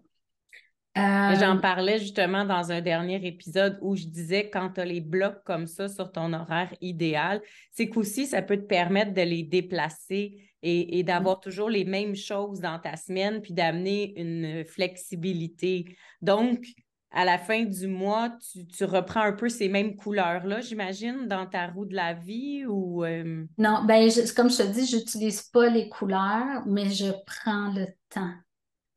J'en 0.95 1.57
euh, 1.57 1.59
parlais 1.59 1.99
justement 1.99 2.45
dans 2.45 2.71
un 2.71 2.81
dernier 2.81 3.25
épisode 3.25 3.77
où 3.81 3.95
je 3.95 4.05
disais 4.05 4.49
quand 4.49 4.71
tu 4.71 4.81
as 4.81 4.85
les 4.85 5.01
blocs 5.01 5.43
comme 5.45 5.67
ça 5.67 5.87
sur 5.87 6.11
ton 6.11 6.33
horaire 6.33 6.73
idéal, 6.81 7.41
c'est 7.71 7.89
qu'aussi 7.89 8.25
ça 8.25 8.41
peut 8.41 8.57
te 8.57 8.65
permettre 8.65 9.13
de 9.13 9.21
les 9.21 9.43
déplacer 9.43 10.37
et, 10.61 11.03
d'avoir 11.03 11.37
mm. 11.37 11.41
toujours 11.41 11.69
les 11.69 11.85
mêmes 11.85 12.15
choses 12.15 12.59
dans 12.59 12.79
ta 12.79 12.97
semaine 12.97 13.41
puis 13.41 13.53
d'amener 13.53 14.13
une 14.19 14.65
flexibilité. 14.65 15.95
Donc, 16.21 16.65
à 17.11 17.25
la 17.25 17.37
fin 17.37 17.63
du 17.63 17.87
mois, 17.87 18.31
tu, 18.75 18.83
reprends 18.83 19.21
un 19.21 19.31
peu 19.31 19.49
ces 19.49 19.67
mêmes 19.67 19.95
couleurs-là, 19.95 20.61
j'imagine, 20.61 21.27
dans 21.27 21.47
ta 21.47 21.67
roue 21.67 21.85
de 21.85 21.95
la 21.95 22.13
vie 22.13 22.65
ou... 22.67 23.03
Euh? 23.03 23.45
Non, 23.57 23.83
ben, 23.85 24.09
comme 24.35 24.49
je 24.49 24.57
te 24.57 24.63
dis, 24.63 24.85
je 24.85 24.97
n'utilise 24.97 25.41
pas 25.43 25.69
les 25.69 25.89
couleurs, 25.89 26.63
mais 26.67 26.89
je 26.89 27.11
prends 27.25 27.73
le 27.73 27.87
temps 28.09 28.33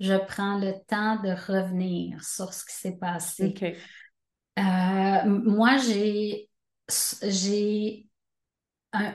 je 0.03 0.15
prends 0.15 0.59
le 0.59 0.73
temps 0.88 1.15
de 1.23 1.31
revenir 1.31 2.23
sur 2.25 2.53
ce 2.53 2.65
qui 2.65 2.75
s'est 2.75 2.97
passé. 2.97 3.55
Euh, 4.59 5.25
moi, 5.25 5.77
j'ai, 5.77 6.51
j'ai 7.23 8.09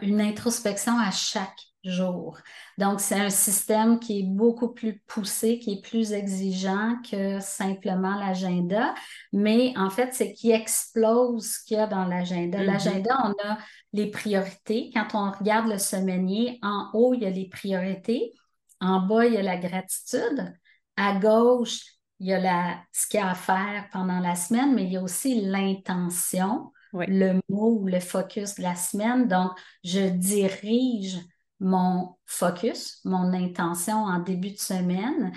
une 0.02 0.22
introspection 0.22 0.98
à 0.98 1.12
chaque 1.12 1.60
jour. 1.84 2.38
Donc, 2.78 3.02
c'est 3.02 3.20
un 3.20 3.30
système 3.30 4.00
qui 4.00 4.20
est 4.20 4.24
beaucoup 4.24 4.70
plus 4.70 5.00
poussé, 5.08 5.60
qui 5.60 5.74
est 5.74 5.82
plus 5.82 6.14
exigeant 6.14 6.96
que 7.10 7.42
simplement 7.42 8.16
l'agenda, 8.16 8.96
mais 9.34 9.74
en 9.78 9.90
fait, 9.90 10.14
c'est 10.14 10.32
qui 10.32 10.52
explose 10.52 11.52
ce 11.52 11.66
qu'il 11.66 11.78
y 11.78 11.80
a 11.82 11.88
dans 11.88 12.06
l'agenda. 12.06 12.60
Mm-hmm. 12.60 12.66
L'agenda, 12.66 13.18
on 13.26 13.50
a 13.50 13.58
les 13.92 14.10
priorités. 14.10 14.90
Quand 14.94 15.08
on 15.16 15.32
regarde 15.32 15.68
le 15.68 15.80
semainier, 15.80 16.60
en 16.62 16.90
haut, 16.94 17.14
il 17.14 17.24
y 17.24 17.26
a 17.26 17.30
les 17.30 17.50
priorités. 17.50 18.32
En 18.80 19.02
bas, 19.02 19.26
il 19.26 19.34
y 19.34 19.38
a 19.38 19.44
la 19.44 19.58
gratitude. 19.58 20.54
À 20.98 21.18
gauche, 21.18 21.82
il 22.20 22.28
y 22.28 22.34
a 22.34 22.40
la, 22.40 22.78
ce 22.92 23.08
qu'il 23.08 23.20
y 23.20 23.24
a 23.24 23.30
à 23.30 23.36
faire 23.36 23.88
pendant 23.92 24.20
la 24.20 24.36
semaine, 24.36 24.74
mais 24.74 24.84
il 24.84 24.94
y 24.94 24.98
a 24.98 25.02
aussi 25.02 25.42
l'intention, 25.42 26.72
le 26.94 27.34
mot 27.50 27.80
ou 27.80 27.88
le 27.88 28.00
focus 28.00 28.56
de 28.56 28.64
la 28.64 28.76
semaine. 28.76 29.28
Donc, 29.28 29.52
je 29.84 30.10
dirige 30.10 31.20
mon 31.60 32.16
focus, 32.26 33.00
mon 33.06 33.34
intention 33.34 34.04
en 34.04 34.20
début 34.20 34.52
de 34.52 34.58
semaine. 34.58 35.32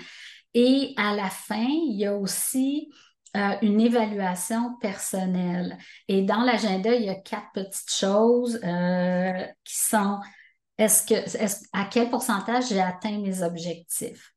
Et 0.53 0.93
à 0.97 1.15
la 1.15 1.29
fin, 1.29 1.67
il 1.67 1.95
y 1.97 2.05
a 2.05 2.15
aussi 2.15 2.91
euh, 3.37 3.55
une 3.61 3.79
évaluation 3.79 4.75
personnelle. 4.81 5.77
Et 6.07 6.23
dans 6.23 6.41
l'agenda, 6.41 6.93
il 6.93 7.05
y 7.05 7.09
a 7.09 7.15
quatre 7.15 7.51
petites 7.53 7.91
choses 7.91 8.59
euh, 8.63 9.45
qui 9.63 9.77
sont 9.77 10.19
est-ce 10.77 11.05
que 11.05 11.67
à 11.73 11.85
quel 11.85 12.09
pourcentage 12.09 12.69
j'ai 12.69 12.81
atteint 12.81 13.19
mes 13.19 13.43
objectifs? 13.43 14.30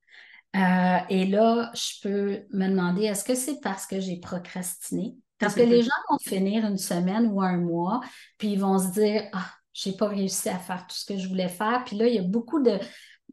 Euh, 0.55 0.99
et 1.09 1.27
là, 1.27 1.73
je 1.75 2.01
peux 2.03 2.43
me 2.53 2.69
demander, 2.69 3.05
est-ce 3.05 3.25
que 3.25 3.35
c'est 3.35 3.61
parce 3.61 3.87
que 3.87 4.01
j'ai 4.01 4.21
procrastiné? 4.21 5.17
Parce 5.39 5.55
que 5.55 5.63
les 5.63 5.83
gens 5.83 5.91
vont 6.09 6.19
finir 6.19 6.65
une 6.65 6.79
semaine 6.79 7.29
ou 7.33 7.43
un 7.43 7.59
mois, 7.59 8.01
puis 8.39 8.53
ils 8.53 8.61
vont 8.61 8.79
se 8.79 8.93
dire, 8.93 9.25
ah, 9.33 9.51
je 9.73 9.89
n'ai 9.89 9.97
pas 9.97 10.09
réussi 10.09 10.49
à 10.49 10.59
faire 10.59 10.87
tout 10.87 10.97
ce 10.97 11.05
que 11.05 11.19
je 11.19 11.29
voulais 11.29 11.49
faire. 11.49 11.83
Puis 11.85 11.97
là, 11.97 12.07
il 12.07 12.15
y 12.15 12.19
a 12.19 12.23
beaucoup 12.23 12.63
de, 12.63 12.79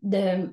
de, 0.02 0.50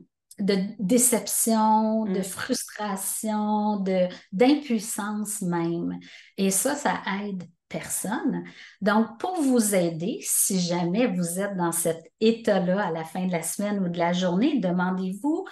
déception, 0.78 2.04
de 2.04 2.20
mm. 2.20 2.24
frustration, 2.24 3.80
de, 3.80 4.08
d'impuissance 4.32 5.40
même. 5.40 5.98
Et 6.36 6.50
ça, 6.50 6.74
ça 6.74 7.00
aide 7.22 7.44
personne. 7.68 8.44
Donc, 8.80 9.18
pour 9.18 9.40
vous 9.40 9.74
aider, 9.74 10.18
si 10.22 10.60
jamais 10.60 11.06
vous 11.06 11.40
êtes 11.40 11.56
dans 11.56 11.72
cet 11.72 12.12
état-là 12.20 12.86
à 12.86 12.90
la 12.90 13.04
fin 13.04 13.26
de 13.26 13.32
la 13.32 13.42
semaine 13.42 13.80
ou 13.80 13.88
de 13.88 13.98
la 13.98 14.12
journée, 14.12 14.60
demandez-vous 14.60 15.46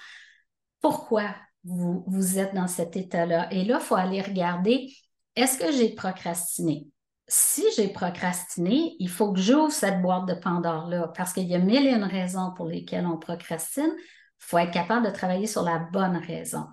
pourquoi 0.87 1.35
vous, 1.65 2.39
êtes 2.39 2.55
dans 2.55 2.69
cet 2.69 2.97
état-là. 2.97 3.53
Et 3.53 3.65
là, 3.65 3.79
il 3.81 3.85
faut 3.85 3.97
aller 3.97 4.23
regarder, 4.23 4.95
est-ce 5.35 5.59
que 5.59 5.73
j'ai 5.73 5.97
procrastiné? 5.97 6.87
Si 7.27 7.65
j'ai 7.77 7.89
procrastiné, 7.89 8.95
il 9.01 9.09
faut 9.09 9.33
que 9.33 9.41
j'ouvre 9.41 9.73
cette 9.73 10.01
boîte 10.01 10.27
de 10.27 10.35
Pandore-là 10.35 11.09
parce 11.17 11.33
qu'il 11.33 11.49
y 11.49 11.57
a 11.57 11.59
mille 11.59 11.89
et 11.89 11.91
une 11.91 12.05
raisons 12.05 12.53
pour 12.57 12.67
lesquelles 12.67 13.05
on 13.05 13.19
procrastine. 13.19 13.91
Il 13.97 14.05
faut 14.39 14.59
être 14.59 14.71
capable 14.71 15.07
de 15.07 15.11
travailler 15.11 15.49
sur 15.49 15.63
la 15.63 15.81
bonne 15.81 16.19
raison. 16.19 16.67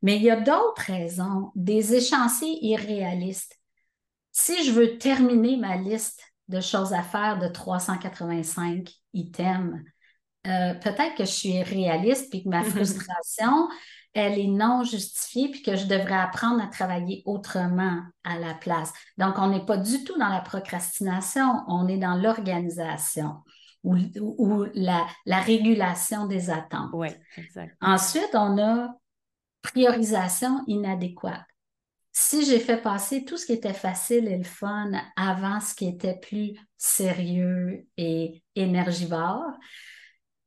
Mais 0.00 0.16
il 0.16 0.22
y 0.22 0.30
a 0.30 0.40
d'autres 0.40 0.86
raisons, 0.86 1.52
des 1.54 1.94
échéanciers 1.94 2.56
irréalistes. 2.64 3.58
Si 4.30 4.64
je 4.64 4.72
veux 4.72 4.96
terminer 4.96 5.58
ma 5.58 5.76
liste 5.76 6.22
de 6.48 6.62
choses 6.62 6.94
à 6.94 7.02
faire 7.02 7.38
de 7.38 7.48
385 7.48 8.90
items, 9.12 9.78
euh, 10.46 10.74
peut-être 10.74 11.14
que 11.16 11.24
je 11.24 11.30
suis 11.30 11.62
réaliste 11.62 12.30
puis 12.30 12.44
que 12.44 12.48
ma 12.48 12.62
frustration, 12.64 13.68
elle 14.14 14.38
est 14.38 14.48
non 14.48 14.84
justifiée 14.84 15.50
puis 15.50 15.62
que 15.62 15.76
je 15.76 15.86
devrais 15.86 16.16
apprendre 16.16 16.62
à 16.62 16.66
travailler 16.66 17.22
autrement 17.24 18.02
à 18.24 18.38
la 18.38 18.54
place. 18.54 18.92
Donc, 19.18 19.38
on 19.38 19.48
n'est 19.48 19.64
pas 19.64 19.76
du 19.76 20.04
tout 20.04 20.18
dans 20.18 20.28
la 20.28 20.40
procrastination, 20.40 21.62
on 21.68 21.88
est 21.88 21.98
dans 21.98 22.14
l'organisation 22.14 23.36
ou, 23.84 24.66
la, 24.74 25.06
régulation 25.26 26.26
des 26.26 26.50
attentes. 26.50 26.90
Oui, 26.92 27.08
exact. 27.36 27.76
Ensuite, 27.80 28.30
on 28.34 28.58
a 28.58 28.94
priorisation 29.60 30.62
inadéquate. 30.66 31.44
Si 32.12 32.44
j'ai 32.44 32.60
fait 32.60 32.76
passer 32.76 33.24
tout 33.24 33.38
ce 33.38 33.46
qui 33.46 33.52
était 33.54 33.72
facile 33.72 34.28
et 34.28 34.36
le 34.36 34.44
fun 34.44 34.90
avant 35.16 35.60
ce 35.60 35.74
qui 35.74 35.88
était 35.88 36.18
plus 36.18 36.52
sérieux 36.76 37.86
et 37.96 38.42
énergivore, 38.54 39.50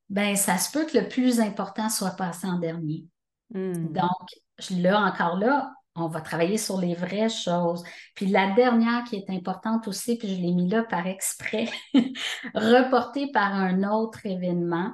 ben 0.10 0.36
ça 0.36 0.58
se 0.58 0.72
peut 0.72 0.86
que 0.86 0.98
le 0.98 1.08
plus 1.08 1.40
important 1.40 1.90
soit 1.90 2.16
passé 2.16 2.48
en 2.48 2.60
dernier. 2.60 3.06
Hmm. 3.54 3.92
Donc, 3.92 4.30
là, 4.72 5.02
encore 5.02 5.38
là, 5.38 5.72
on 5.96 6.08
va 6.08 6.22
travailler 6.22 6.58
sur 6.58 6.80
les 6.80 6.94
vraies 6.94 7.30
choses. 7.30 7.84
Puis 8.16 8.28
la 8.28 8.54
dernière 8.54 9.04
qui 9.06 9.16
est 9.16 9.30
importante 9.30 9.88
aussi, 9.88 10.18
puis 10.18 10.36
je 10.36 10.42
l'ai 10.42 10.52
mis 10.52 10.70
là 10.70 10.84
par 10.84 11.08
exprès, 11.08 11.70
reportée 12.54 13.32
par 13.32 13.54
un 13.54 13.84
autre 13.90 14.26
événement, 14.26 14.94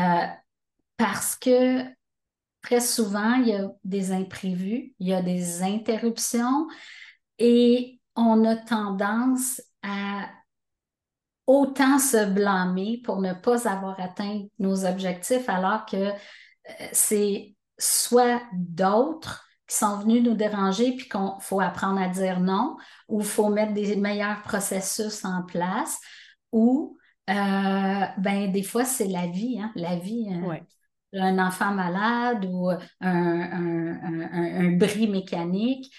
euh, 0.00 0.26
parce 0.96 1.36
que 1.36 1.84
très 2.62 2.80
souvent, 2.80 3.34
il 3.34 3.48
y 3.48 3.54
a 3.54 3.70
des 3.84 4.12
imprévus, 4.12 4.94
il 4.98 5.08
y 5.08 5.14
a 5.14 5.22
des 5.22 5.62
interruptions 5.62 6.66
et 7.38 8.00
on 8.16 8.44
a 8.44 8.56
tendance 8.56 9.62
à 9.82 10.28
autant 11.50 11.98
se 11.98 12.26
blâmer 12.26 13.02
pour 13.04 13.20
ne 13.20 13.32
pas 13.32 13.68
avoir 13.68 13.98
atteint 13.98 14.44
nos 14.60 14.86
objectifs 14.86 15.48
alors 15.48 15.84
que 15.84 15.96
euh, 15.96 16.12
c'est 16.92 17.56
soit 17.76 18.40
d'autres 18.52 19.44
qui 19.66 19.76
sont 19.76 19.98
venus 19.98 20.22
nous 20.22 20.34
déranger 20.34 20.94
puis 20.94 21.08
qu'il 21.08 21.20
faut 21.40 21.60
apprendre 21.60 22.00
à 22.00 22.06
dire 22.06 22.38
non 22.38 22.76
ou 23.08 23.20
il 23.20 23.26
faut 23.26 23.48
mettre 23.48 23.72
des 23.72 23.96
meilleurs 23.96 24.42
processus 24.42 25.24
en 25.24 25.42
place 25.42 25.98
ou 26.52 26.96
euh, 27.28 27.32
ben 28.18 28.52
des 28.52 28.62
fois 28.62 28.84
c'est 28.84 29.08
la 29.08 29.26
vie, 29.26 29.58
hein, 29.60 29.72
la 29.74 29.96
vie. 29.96 30.28
Euh, 30.30 30.54
un 31.12 31.44
enfant 31.44 31.72
malade 31.72 32.44
ou 32.48 32.70
un, 33.00 34.70
bris 34.76 35.08
mécanique, 35.08 35.92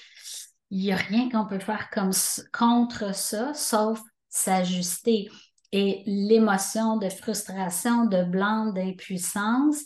il 0.69 0.85
n'y 0.85 0.93
a 0.93 0.95
rien 0.95 1.29
qu'on 1.29 1.45
peut 1.45 1.59
faire 1.59 1.89
comme, 1.89 2.11
contre 2.53 3.13
ça, 3.13 3.53
sauf 3.53 4.01
s'ajuster. 4.31 5.29
Et 5.71 6.01
l'émotion 6.07 6.97
de 6.97 7.09
frustration, 7.09 8.05
de 8.05 8.23
blanc, 8.23 8.73
d'impuissance, 8.73 9.83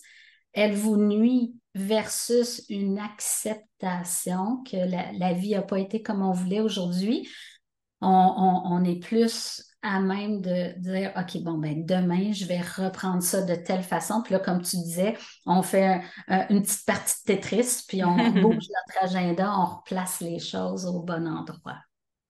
elle 0.53 0.73
vous 0.73 0.95
nuit 0.95 1.55
versus 1.75 2.63
une 2.69 2.97
acceptation 2.97 4.63
que 4.63 4.77
la, 4.77 5.33
vie 5.33 5.51
n'a 5.51 5.61
pas 5.61 5.79
été 5.79 6.01
comme 6.01 6.21
on 6.21 6.31
voulait 6.31 6.61
aujourd'hui. 6.61 7.27
On, 8.01 8.83
est 8.83 8.99
plus 8.99 9.63
à 9.81 9.99
même 9.99 10.41
de 10.41 10.79
dire, 10.79 11.11
OK, 11.17 11.41
bon, 11.41 11.57
ben 11.57 11.85
demain, 11.85 12.31
je 12.31 12.45
vais 12.45 12.61
reprendre 12.61 13.21
ça 13.21 13.41
de 13.41 13.55
telle 13.55 13.81
façon. 13.83 14.21
Puis 14.21 14.33
là, 14.33 14.39
comme 14.39 14.61
tu 14.61 14.77
disais, 14.77 15.17
on 15.45 15.61
fait 15.61 16.01
une 16.49 16.61
petite 16.61 16.85
partie 16.85 17.15
de 17.27 17.33
Tetris, 17.33 17.83
puis 17.87 18.03
on 18.03 18.15
bouge 18.41 18.67
notre 18.69 19.03
agenda, 19.03 19.53
on 19.57 19.65
replace 19.77 20.21
les 20.21 20.39
choses 20.39 20.85
au 20.85 21.01
bon 21.01 21.27
endroit. 21.27 21.77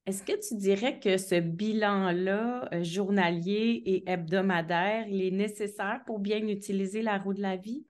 Est-ce 0.06 0.22
que 0.22 0.48
tu 0.48 0.56
dirais 0.56 1.00
que 1.00 1.18
ce 1.18 1.40
bilan-là, 1.40 2.70
euh, 2.72 2.84
journalier 2.84 3.82
et 3.86 4.10
hebdomadaire, 4.10 5.08
il 5.08 5.24
est 5.24 5.32
nécessaire 5.32 6.02
pour 6.06 6.20
bien 6.20 6.48
utiliser 6.48 7.02
la 7.02 7.18
roue 7.18 7.34
de 7.34 7.42
la 7.42 7.56
vie? 7.56 7.88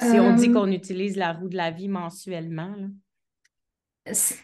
Si 0.00 0.18
on 0.18 0.34
dit 0.34 0.48
euh, 0.48 0.52
qu'on 0.52 0.70
utilise 0.70 1.16
la 1.16 1.32
roue 1.32 1.48
de 1.48 1.56
la 1.56 1.72
vie 1.72 1.88
mensuellement. 1.88 2.74
C'est 4.06 4.38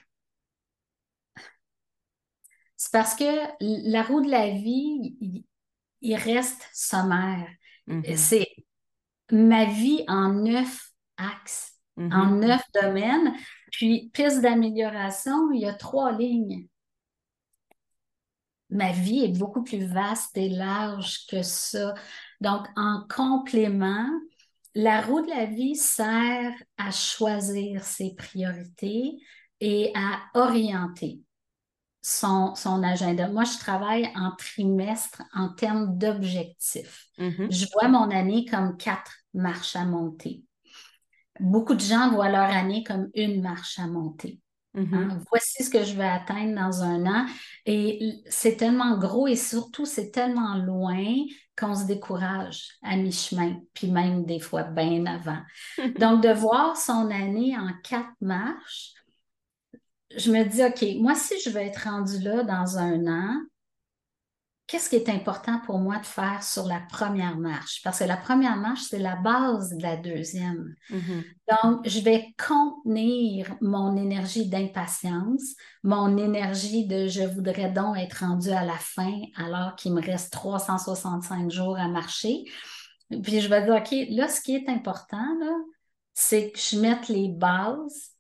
parce 2.92 3.14
que 3.14 3.24
la 3.61 4.02
roue 4.02 4.20
de 4.20 4.30
la 4.30 4.50
vie, 4.50 5.44
il, 6.00 6.16
reste 6.16 6.68
sommaire. 6.72 7.48
Mm-hmm. 7.88 8.16
C'est 8.16 8.48
ma 9.30 9.64
vie 9.64 10.04
en 10.06 10.32
neuf 10.32 10.90
axes, 11.16 11.76
en 11.96 12.02
mm-hmm. 12.02 12.38
neuf 12.38 12.62
domaines. 12.74 13.34
Puis, 13.70 14.11
piste 14.12 14.40
d'amélioration, 14.42 15.50
il 15.52 15.61
y 15.61 15.66
a 15.66 15.74
trois 15.74 16.12
lignes. 16.12 16.66
Ma 18.70 18.92
vie 18.92 19.24
est 19.24 19.38
beaucoup 19.38 19.62
plus 19.62 19.85
vaste 19.85 20.37
et 20.37 20.48
large 20.48 21.26
que 21.26 21.42
ça. 21.42 21.94
Donc, 22.40 22.66
en 22.76 23.04
complément, 23.09 24.09
la 24.74 25.00
roue 25.00 25.22
de 25.22 25.31
la 25.31 25.46
vie 25.46 25.74
sert 25.74 26.52
à 26.76 26.90
choisir 26.90 27.83
ses 27.83 28.14
priorités 28.14 29.18
et 29.61 29.90
à 29.94 30.20
orienter 30.35 31.20
son, 32.02 32.54
son 32.54 32.83
agenda. 32.83 33.28
Moi, 33.28 33.44
je 33.44 33.59
travaille 33.59 34.11
en 34.14 34.33
trimestre 34.33 35.22
en 35.35 35.48
termes 35.48 35.98
d'objectifs. 35.98 37.07
Mm-hmm. 37.18 37.52
Je 37.52 37.66
vois 37.72 37.88
mon 37.88 38.11
année 38.11 38.44
comme 38.44 38.76
quatre 38.76 39.12
marches 39.35 39.76
à 39.76 39.85
monter 39.85 40.44
beaucoup 41.40 41.74
de 41.74 41.81
gens 41.81 42.11
voient 42.11 42.31
leur 42.31 42.40
année 42.40 42.85
comme 42.85 43.09
une 43.14 43.42
marche 43.42 43.79
à 43.79 43.87
monter. 43.87 44.40
Mm-hmm. 44.74 44.94
Hein, 44.94 45.18
voici 45.31 45.64
ce 45.64 45.70
que 45.70 45.83
je 45.85 45.94
vais 45.94 46.09
atteindre 46.09 46.55
dans 46.55 46.83
un 46.83 47.07
an. 47.07 47.27
Et 47.66 48.14
c'est 48.29 48.57
tellement 48.57 48.98
gros 48.98 49.27
et 49.27 49.37
surtout, 49.37 49.87
c'est 49.87 50.11
tellement 50.11 50.57
loin 50.57 51.05
qu'on 51.59 51.74
se 51.74 51.87
décourage 51.87 52.68
à 52.83 52.96
mi-chemin, 52.96 53.61
puis 53.74 53.90
même 53.90 54.24
des 54.24 54.38
fois 54.38 54.62
bien 54.62 55.07
avant. 55.07 55.40
Donc, 55.98 56.22
de 56.22 56.33
voir 56.33 56.77
son 56.77 57.11
année 57.11 57.57
en 57.59 57.70
quatre 57.83 58.14
marches, 58.20 58.92
je 60.16 60.31
me 60.31 60.44
dis, 60.44 60.64
OK, 60.64 61.01
moi, 61.01 61.14
si 61.14 61.35
je 61.40 61.51
veux 61.51 61.61
être 61.61 61.85
rendu 61.85 62.18
là 62.20 62.42
dans 62.42 62.79
un 62.79 63.07
an, 63.07 63.40
qu'est-ce 64.68 64.90
qui 64.90 64.96
est 64.96 65.09
important 65.09 65.61
pour 65.64 65.78
moi 65.78 65.98
de 65.98 66.07
faire 66.07 66.42
sur 66.42 66.66
la 66.66 66.81
première 66.90 67.38
marche? 67.38 67.81
Parce 67.83 68.00
que 68.00 68.04
la 68.04 68.18
première 68.18 68.59
marche, 68.59 68.83
c'est 68.83 68.98
la 68.98 69.16
base 69.16 69.70
de 69.70 69.83
la 69.83 69.96
deuxième. 69.96 70.74
Mm-hmm. 70.90 71.24
Donc, 71.62 71.88
je 71.88 72.00
vais 72.00 72.26
contenir 72.46 73.57
mon 73.62 73.96
énergie 73.96 74.46
d'impatience, 74.46 75.54
mon 75.83 76.18
énergie 76.18 76.87
de 76.87 77.09
je 77.09 77.22
voudrais 77.22 77.70
donc 77.72 77.96
être 77.96 78.20
rendu 78.20 78.50
à 78.50 78.64
la 78.64 78.76
fin 78.76 79.22
alors 79.37 79.74
qu'il 79.74 79.94
me 79.94 80.02
reste 80.02 80.33
365 80.35 81.50
jours 81.50 81.78
à 81.78 81.88
marcher. 81.88 82.44
Puis 83.22 83.40
je 83.40 83.48
vais 83.48 83.64
dire, 83.64 83.76
OK, 83.76 83.94
là, 84.11 84.28
ce 84.28 84.42
qui 84.42 84.54
est 84.54 84.68
important, 84.68 85.35
c'est 86.12 86.52
que 86.52 86.59
je 86.59 86.78
mette 86.78 87.09
les 87.09 87.28
bases 87.28 88.11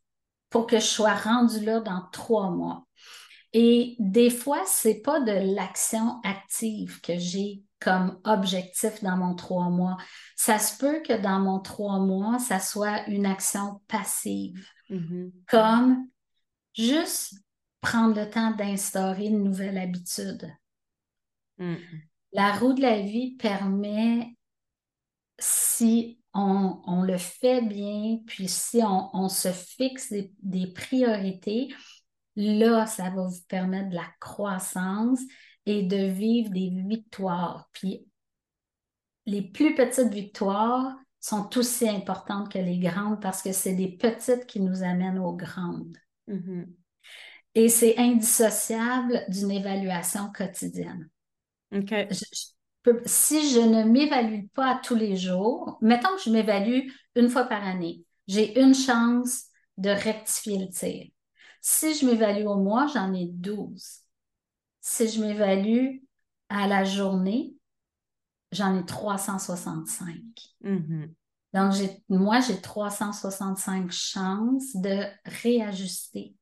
pour 0.48 0.66
que 0.66 0.78
je 0.78 0.86
sois 0.86 1.14
rendu 1.14 1.62
là 1.62 1.80
dans 1.80 2.02
trois 2.10 2.48
mois. 2.48 2.87
Et 3.52 3.96
des 3.98 4.30
fois, 4.30 4.62
c'est 4.66 5.00
pas 5.00 5.20
de 5.20 5.54
l'action 5.54 6.20
active 6.22 7.00
que 7.00 7.18
j'ai 7.18 7.62
comme 7.80 8.20
objectif 8.24 9.02
dans 9.02 9.16
mon 9.16 9.34
trois 9.34 9.70
mois. 9.70 9.96
Ça 10.36 10.58
se 10.58 10.76
peut 10.78 11.00
que 11.00 11.14
dans 11.14 11.38
mon 11.38 11.60
trois 11.60 11.98
mois, 11.98 12.38
ça 12.38 12.60
soit 12.60 13.06
une 13.08 13.26
action 13.26 13.80
passive, 13.88 14.66
mm-hmm. 14.90 15.32
comme 15.48 16.08
juste 16.74 17.34
prendre 17.80 18.20
le 18.20 18.28
temps 18.28 18.50
d'instaurer 18.50 19.26
une 19.26 19.44
nouvelle 19.44 19.78
habitude. 19.78 20.52
Mm-hmm. 21.58 22.02
La 22.32 22.52
roue 22.52 22.74
de 22.74 22.82
la 22.82 23.00
vie 23.00 23.36
permet, 23.36 24.36
si 25.38 26.20
on, 26.34 27.02
le 27.02 27.16
fait 27.16 27.62
bien, 27.62 28.18
puis 28.26 28.48
si 28.48 28.80
on, 28.84 29.28
se 29.28 29.50
fixe 29.50 30.12
des 30.42 30.66
priorités, 30.68 31.68
là, 32.38 32.86
ça 32.86 33.10
va 33.10 33.26
vous 33.26 33.42
permettre 33.48 33.90
de 33.90 33.96
la 33.96 34.06
croissance 34.20 35.20
et 35.66 35.82
de 35.82 36.06
vivre 36.06 36.50
des 36.50 36.70
victoires. 36.70 37.68
Puis 37.72 38.06
les 39.26 39.42
plus 39.42 39.74
petites 39.74 40.12
victoires 40.12 40.96
sont 41.20 41.50
aussi 41.58 41.88
importantes 41.88 42.50
que 42.50 42.58
les 42.58 42.78
grandes 42.78 43.20
parce 43.20 43.42
que 43.42 43.52
c'est 43.52 43.74
des 43.74 43.96
petites 43.96 44.46
qui 44.46 44.60
nous 44.60 44.84
amènent 44.84 45.18
aux 45.18 45.34
grandes. 45.34 45.96
Mm-hmm. 46.28 46.66
Et 47.56 47.68
c'est 47.68 47.98
indissociable 47.98 49.24
d'une 49.28 49.50
évaluation 49.50 50.30
quotidienne. 50.32 51.10
si 53.04 53.50
je 53.50 53.60
ne 53.60 53.82
m'évalue 53.82 54.46
pas 54.54 54.80
tous 54.82 54.94
les 54.94 55.16
jours, 55.16 55.76
mettons 55.82 56.14
que 56.14 56.22
je 56.24 56.30
m'évalue 56.30 56.88
une 57.16 57.28
fois 57.28 57.44
par 57.44 57.66
année, 57.66 58.04
j'ai 58.28 58.60
une 58.60 58.74
chance 58.74 59.46
de 59.76 59.90
rectifier 59.90 60.58
le 60.58 60.68
tir. 60.68 61.08
Si 61.60 61.94
je 61.94 62.06
m'évalue 62.06 62.46
au 62.46 62.56
mois, 62.56 62.86
j'en 62.86 63.12
ai 63.12 63.26
12. 63.26 64.00
Si 64.80 65.08
je 65.08 65.20
m'évalue 65.20 65.98
à 66.48 66.66
la 66.66 66.84
journée, 66.84 67.54
j'en 68.52 68.78
ai 68.78 68.84
365. 68.84 70.14
Mm-hmm. 70.64 71.10
Donc, 71.54 71.74
moi, 72.08 72.40
j'ai 72.40 72.60
365 72.60 73.90
chances 73.90 74.76
de 74.76 75.04
réajuster 75.24 76.34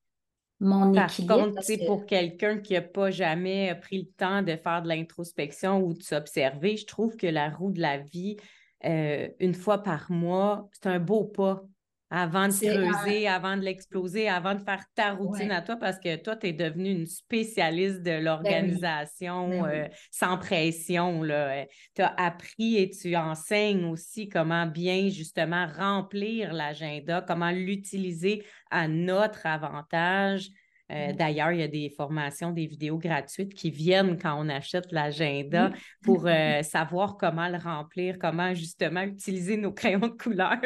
mon 0.61 0.92
équilibre. 0.92 1.37
Par 1.37 1.44
contre, 1.46 1.87
pour 1.87 2.07
quelqu'un 2.07 2.59
qui 2.59 2.72
n'a 2.74 2.83
pas 2.83 3.11
jamais 3.11 3.74
pris 3.81 3.98
le 3.98 4.09
temps 4.16 4.42
de 4.42 4.57
faire 4.57 4.83
de 4.83 4.88
l'introspection 4.88 5.81
ou 5.81 5.94
de 5.94 6.02
s'observer, 6.02 6.76
je 6.76 6.87
trouve 6.87 7.16
que 7.16 7.26
la 7.26 7.50
roue 7.50 7.70
de 7.70 7.81
la 7.81 7.98
vie, 7.98 8.37
euh, 8.85 9.29
une 9.38 9.55
fois 9.55 9.83
par 9.83 10.11
mois, 10.11 10.68
c'est 10.72 10.87
un 10.87 10.98
beau 10.98 11.24
pas 11.24 11.62
avant 12.11 12.47
de 12.49 12.53
creuser, 12.53 13.27
avant 13.27 13.57
de 13.57 13.62
l'exploser, 13.62 14.29
avant 14.29 14.55
de 14.55 14.61
faire 14.61 14.85
ta 14.95 15.12
routine 15.14 15.51
à 15.51 15.61
toi, 15.61 15.77
parce 15.77 15.99
que 15.99 16.16
toi, 16.16 16.37
tu 16.37 16.49
es 16.49 16.53
devenue 16.53 16.90
une 16.90 17.07
spécialiste 17.07 17.99
de 17.99 18.11
ben 18.11 18.25
l'organisation 18.25 19.62
ben 19.62 19.64
euh, 19.64 19.88
sans 20.12 20.38
pression. 20.38 21.25
Euh, 21.25 21.64
tu 21.95 22.03
as 22.03 22.14
appris 22.16 22.77
et 22.77 22.90
tu 22.90 23.16
enseignes 23.16 23.85
aussi 23.87 24.29
comment 24.29 24.66
bien 24.66 25.09
justement 25.09 25.66
remplir 25.66 26.53
l'agenda, 26.53 27.25
comment 27.27 27.51
l'utiliser 27.51 28.45
à 28.71 28.87
notre 28.87 29.47
avantage. 29.47 30.51
Euh, 30.92 31.12
d'ailleurs, 31.12 31.51
il 31.51 31.59
y 31.59 31.62
a 31.62 31.69
des 31.69 31.90
formations, 31.90 32.53
des 32.53 32.66
vidéos 32.66 32.99
gratuites 32.99 33.55
qui 33.55 33.71
viennent 33.71 34.19
quand 34.19 34.37
on 34.38 34.49
achète 34.49 34.92
l'agenda 34.92 35.71
pour 36.03 36.27
euh, 36.27 36.62
savoir 36.62 37.16
comment 37.16 37.49
le 37.49 37.59
remplir, 37.59 38.19
comment 38.21 38.55
justement 38.55 39.03
utiliser 39.03 39.57
nos 39.57 39.73
crayons 39.73 40.07
de 40.07 40.16
couleur. 40.16 40.61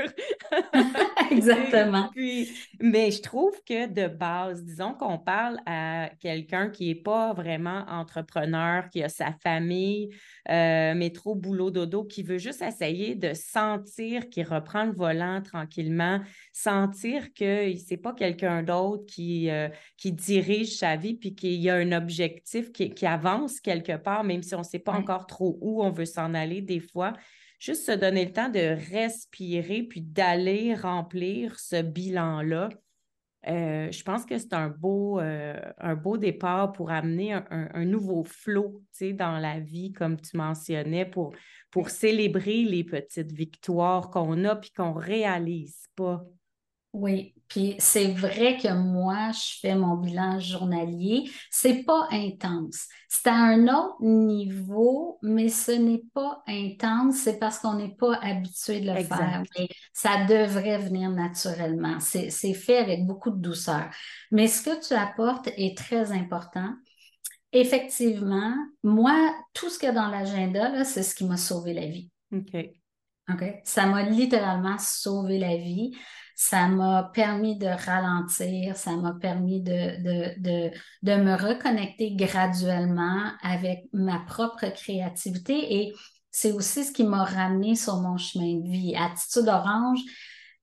Exactement. 1.36 2.08
Puis, 2.12 2.48
mais 2.80 3.10
je 3.10 3.22
trouve 3.22 3.54
que 3.66 3.86
de 3.86 4.08
base, 4.08 4.64
disons 4.64 4.94
qu'on 4.94 5.18
parle 5.18 5.58
à 5.66 6.10
quelqu'un 6.20 6.70
qui 6.70 6.88
n'est 6.88 7.00
pas 7.00 7.32
vraiment 7.32 7.84
entrepreneur, 7.88 8.88
qui 8.90 9.02
a 9.02 9.08
sa 9.08 9.32
famille, 9.32 10.10
euh, 10.48 10.94
métro, 10.94 11.34
boulot, 11.34 11.70
dodo, 11.70 12.04
qui 12.04 12.22
veut 12.22 12.38
juste 12.38 12.62
essayer 12.62 13.14
de 13.14 13.32
sentir 13.34 14.28
qu'il 14.28 14.46
reprend 14.46 14.84
le 14.84 14.92
volant 14.92 15.40
tranquillement, 15.42 16.20
sentir 16.52 17.32
que 17.34 17.72
c'est 17.76 17.96
pas 17.96 18.12
quelqu'un 18.12 18.62
d'autre 18.62 19.04
qui, 19.06 19.48
qui 19.96 20.12
dirige 20.12 20.76
sa 20.76 20.96
vie, 20.96 21.14
puis 21.14 21.34
qu'il 21.34 21.54
y 21.54 21.70
a 21.70 21.74
un 21.74 21.92
objectif 21.92 22.72
qui, 22.72 23.06
avance 23.06 23.60
quelque 23.60 23.96
part, 23.96 24.24
même 24.24 24.42
si 24.42 24.54
on 24.54 24.60
ne 24.60 24.64
sait 24.64 24.78
pas 24.78 24.92
encore 24.92 25.26
trop 25.26 25.58
où 25.60 25.82
on 25.82 25.90
veut 25.90 26.04
s'en 26.04 26.34
aller 26.34 26.60
des 26.60 26.80
fois. 26.80 27.12
Juste 27.61 27.85
se 27.85 27.92
donner 27.92 28.25
le 28.25 28.33
temps 28.33 28.49
de 28.49 28.77
respirer, 28.90 29.83
puis 29.83 30.01
d'aller 30.01 30.75
remplir 30.75 31.61
ce 31.61 31.83
bilan-là. 31.83 32.70
Euh, 33.46 33.92
je 33.92 34.03
pense 34.03 34.25
que 34.25 34.38
c'est 34.38 34.55
un 34.55 34.68
beau, 34.68 35.20
euh, 35.20 35.61
un 35.79 35.94
beau 35.94 36.16
départ 36.16 36.73
pour 36.73 36.90
amener 36.90 37.35
un, 37.35 37.85
nouveau 37.85 38.25
flot 38.25 38.83
dans 39.12 39.38
la 39.38 39.61
vie, 39.61 39.92
comme 39.92 40.18
tu 40.18 40.38
mentionnais, 40.38 41.05
pour, 41.05 41.35
pour 41.70 41.90
célébrer 41.90 42.64
les 42.64 42.83
petites 42.83 43.33
victoires 43.33 44.11
qu'on 44.11 44.44
a 44.44 44.57
puis 44.57 44.73
qu'on 44.73 44.94
ne 44.94 45.01
réalise 45.01 45.85
pas. 45.96 46.25
Oui, 46.94 47.35
puis 47.50 47.74
c'est 47.80 48.12
vrai 48.12 48.56
que 48.56 48.72
moi, 48.72 49.32
je 49.32 49.58
fais 49.60 49.74
mon 49.74 49.96
bilan 49.96 50.38
journalier. 50.38 51.28
C'est 51.50 51.82
pas 51.82 52.06
intense. 52.12 52.86
C'est 53.08 53.28
à 53.28 53.34
un 53.34 53.64
autre 53.66 53.96
niveau, 54.00 55.18
mais 55.20 55.48
ce 55.48 55.72
n'est 55.72 56.04
pas 56.14 56.44
intense. 56.46 57.16
C'est 57.16 57.40
parce 57.40 57.58
qu'on 57.58 57.74
n'est 57.74 57.96
pas 57.96 58.14
habitué 58.22 58.80
de 58.80 58.92
le 58.92 59.02
faire. 59.02 59.42
Mais 59.58 59.68
ça 59.92 60.24
devrait 60.26 60.78
venir 60.78 61.10
naturellement. 61.10 61.98
C'est 61.98 62.30
fait 62.54 62.78
avec 62.78 63.04
beaucoup 63.04 63.30
de 63.30 63.40
douceur. 63.40 63.90
Mais 64.30 64.46
ce 64.46 64.62
que 64.62 64.86
tu 64.86 64.94
apportes 64.94 65.48
est 65.56 65.76
très 65.76 66.12
important. 66.12 66.72
effectivement, 67.52 68.54
moi, 68.82 69.34
tout 69.54 69.68
ce 69.68 69.78
qu'il 69.78 69.88
y 69.88 69.90
a 69.90 69.94
dans 69.94 70.08
l'agenda, 70.08 70.84
c'est 70.84 71.02
ce 71.02 71.14
qui 71.14 71.24
m'a 71.24 71.36
sauvé 71.36 71.74
la 71.74 71.86
vie. 71.86 72.10
OK. 72.32 72.54
OK? 73.32 73.44
Ça 73.64 73.86
m'a 73.86 74.02
littéralement 74.02 74.78
sauvé 74.78 75.38
la 75.38 75.56
vie. 75.56 75.92
Ça 76.42 76.68
m'a 76.68 77.11
permis 77.12 77.59
de 77.59 77.66
ralentir, 77.66 78.74
ça 78.74 78.96
m'a 78.96 79.12
permis 79.12 79.61
de, 79.61 80.03
de, 80.03 80.40
de, 80.40 80.70
de, 81.03 81.16
me 81.16 81.35
reconnecter 81.35 82.14
graduellement 82.14 83.31
avec 83.42 83.85
ma 83.92 84.20
propre 84.20 84.66
créativité 84.72 85.83
et 85.83 85.92
c'est 86.31 86.53
aussi 86.53 86.85
ce 86.85 86.92
qui 86.92 87.05
m'a 87.05 87.24
ramené 87.24 87.74
sur 87.74 88.00
mon 88.00 88.16
chemin 88.16 88.55
de 88.55 88.70
vie. 88.70 88.96
Attitude 88.96 89.48
Orange, 89.48 90.00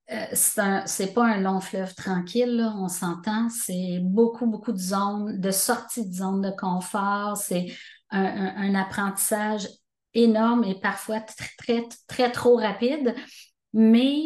euh, 0.10 0.26
c'est 0.34 1.14
pas 1.14 1.26
un 1.26 1.42
long 1.42 1.60
fleuve 1.62 1.94
tranquille, 1.94 2.68
on 2.76 2.88
s'entend. 2.88 3.48
C'est 3.50 4.00
beaucoup, 4.02 4.48
beaucoup 4.48 4.72
de 4.72 4.80
zones, 4.80 5.40
de 5.40 5.52
sortie 5.52 6.10
de 6.10 6.14
zone 6.16 6.42
de 6.42 6.50
confort. 6.50 7.38
C'est 7.38 7.68
un, 8.10 8.74
apprentissage 8.74 9.68
énorme 10.16 10.64
et 10.64 10.80
parfois 10.80 11.20
très, 11.20 11.50
très, 11.60 11.88
très 12.08 12.32
trop 12.32 12.56
rapide. 12.56 13.14
Mais 13.74 14.24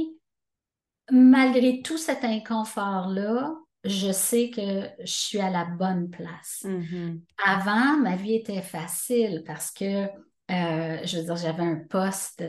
malgré 1.12 1.82
tout 1.82 1.98
cet 1.98 2.24
inconfort-là, 2.24 3.54
je 3.84 4.12
sais 4.12 4.50
que 4.50 4.88
je 5.00 5.12
suis 5.12 5.40
à 5.40 5.50
la 5.50 5.66
bonne 5.66 6.10
place. 6.10 6.64
Mm-hmm. 6.66 7.20
Avant, 7.46 7.98
ma 7.98 8.16
vie 8.16 8.36
était 8.36 8.62
facile 8.62 9.44
parce 9.46 9.72
que, 9.72 10.06
euh, 10.06 11.00
je 11.04 11.18
veux 11.18 11.24
dire, 11.24 11.36
j'avais 11.36 11.64
un 11.64 11.82
poste. 11.90 12.44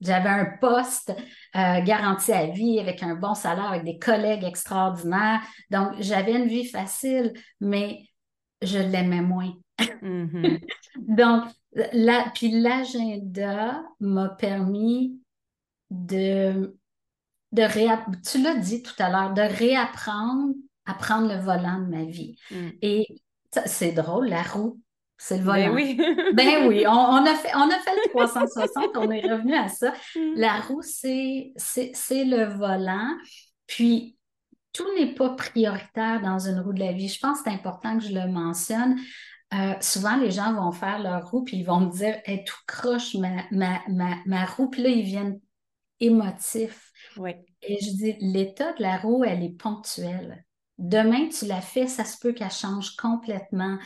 J'avais 0.00 0.28
un 0.28 0.56
poste 0.58 1.10
euh, 1.54 1.80
garanti 1.82 2.32
à 2.32 2.46
vie 2.46 2.78
avec 2.78 3.02
un 3.02 3.14
bon 3.14 3.34
salaire, 3.34 3.66
avec 3.66 3.84
des 3.84 3.98
collègues 3.98 4.44
extraordinaires. 4.44 5.40
Donc, 5.70 5.92
j'avais 5.98 6.32
une 6.32 6.48
vie 6.48 6.64
facile, 6.64 7.34
mais 7.60 8.06
je 8.62 8.78
l'aimais 8.78 9.20
moins. 9.20 9.52
Mm-hmm. 9.78 10.60
Donc, 11.08 11.44
la, 11.72 12.30
puis 12.34 12.60
l'agenda 12.60 13.82
m'a 14.00 14.30
permis 14.30 15.20
de, 15.90 16.76
de 17.52 17.62
tu 18.30 18.42
l'as 18.42 18.54
dit 18.54 18.82
tout 18.82 18.94
à 18.98 19.10
l'heure, 19.10 19.32
de 19.32 19.42
réapprendre 19.42 20.54
à 20.86 20.94
prendre 20.94 21.28
le 21.28 21.40
volant 21.40 21.80
de 21.80 21.86
ma 21.86 22.04
vie. 22.04 22.36
Mm. 22.50 22.68
Et 22.82 23.06
c'est 23.66 23.92
drôle, 23.92 24.28
la 24.28 24.42
roue 24.42 24.80
c'est 25.22 25.36
le 25.36 25.44
ben 25.44 25.52
volant. 25.52 25.74
oui. 25.74 25.96
ben 26.34 26.66
oui, 26.66 26.86
on, 26.86 27.26
a 27.26 27.34
fait, 27.34 27.54
on 27.54 27.68
a 27.68 27.78
fait 27.78 27.94
le 27.94 28.08
360, 28.08 28.96
on 28.96 29.10
est 29.10 29.20
revenu 29.20 29.54
à 29.54 29.68
ça. 29.68 29.92
Mm. 30.16 30.32
La 30.36 30.60
roue, 30.60 30.80
c'est 30.82 31.52
le 31.58 32.44
volant. 32.56 33.14
Puis, 33.66 34.16
tout 34.72 34.86
n'est 34.98 35.14
pas 35.14 35.30
prioritaire 35.30 36.22
dans 36.22 36.38
une 36.38 36.60
roue 36.60 36.72
de 36.72 36.80
la 36.80 36.92
vie. 36.92 37.08
Je 37.08 37.20
pense 37.20 37.38
que 37.38 37.50
c'est 37.50 37.54
important 37.54 37.98
que 37.98 38.04
je 38.04 38.14
le 38.14 38.28
mentionne. 38.28 38.96
Euh, 39.52 39.74
souvent, 39.80 40.16
les 40.16 40.30
gens 40.30 40.54
vont 40.54 40.72
faire 40.72 41.02
leur 41.02 41.30
roue, 41.30 41.44
puis 41.44 41.58
ils 41.58 41.64
vont 41.64 41.80
me 41.80 41.90
dire 41.90 42.16
hey, 42.24 42.42
tout 42.44 42.56
croche 42.66 43.14
ma, 43.16 43.44
ma, 43.50 43.80
ma, 43.88 44.16
ma, 44.24 44.46
roue, 44.46 44.70
puis 44.70 44.82
là, 44.82 44.88
ils 44.88 45.04
viennent 45.04 45.38
émotifs. 45.98 46.89
Oui. 47.16 47.32
Et 47.62 47.78
je 47.80 47.90
dis 47.90 48.16
l'état 48.20 48.72
de 48.74 48.82
la 48.82 48.98
roue, 48.98 49.24
elle 49.24 49.42
est 49.42 49.56
ponctuelle. 49.56 50.44
Demain, 50.78 51.28
tu 51.28 51.46
la 51.46 51.60
fais, 51.60 51.86
ça 51.86 52.04
se 52.04 52.18
peut 52.18 52.32
qu'elle 52.32 52.50
change 52.50 52.96
complètement 52.96 53.78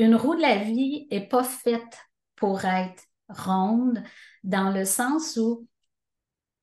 une 0.00 0.14
roue 0.14 0.34
de 0.34 0.40
la 0.40 0.56
vie 0.56 1.06
n'est 1.10 1.26
pas 1.26 1.44
faite 1.44 1.98
pour 2.36 2.64
être 2.64 3.02
ronde 3.28 4.02
dans 4.42 4.70
le 4.70 4.84
sens 4.84 5.36
où 5.36 5.66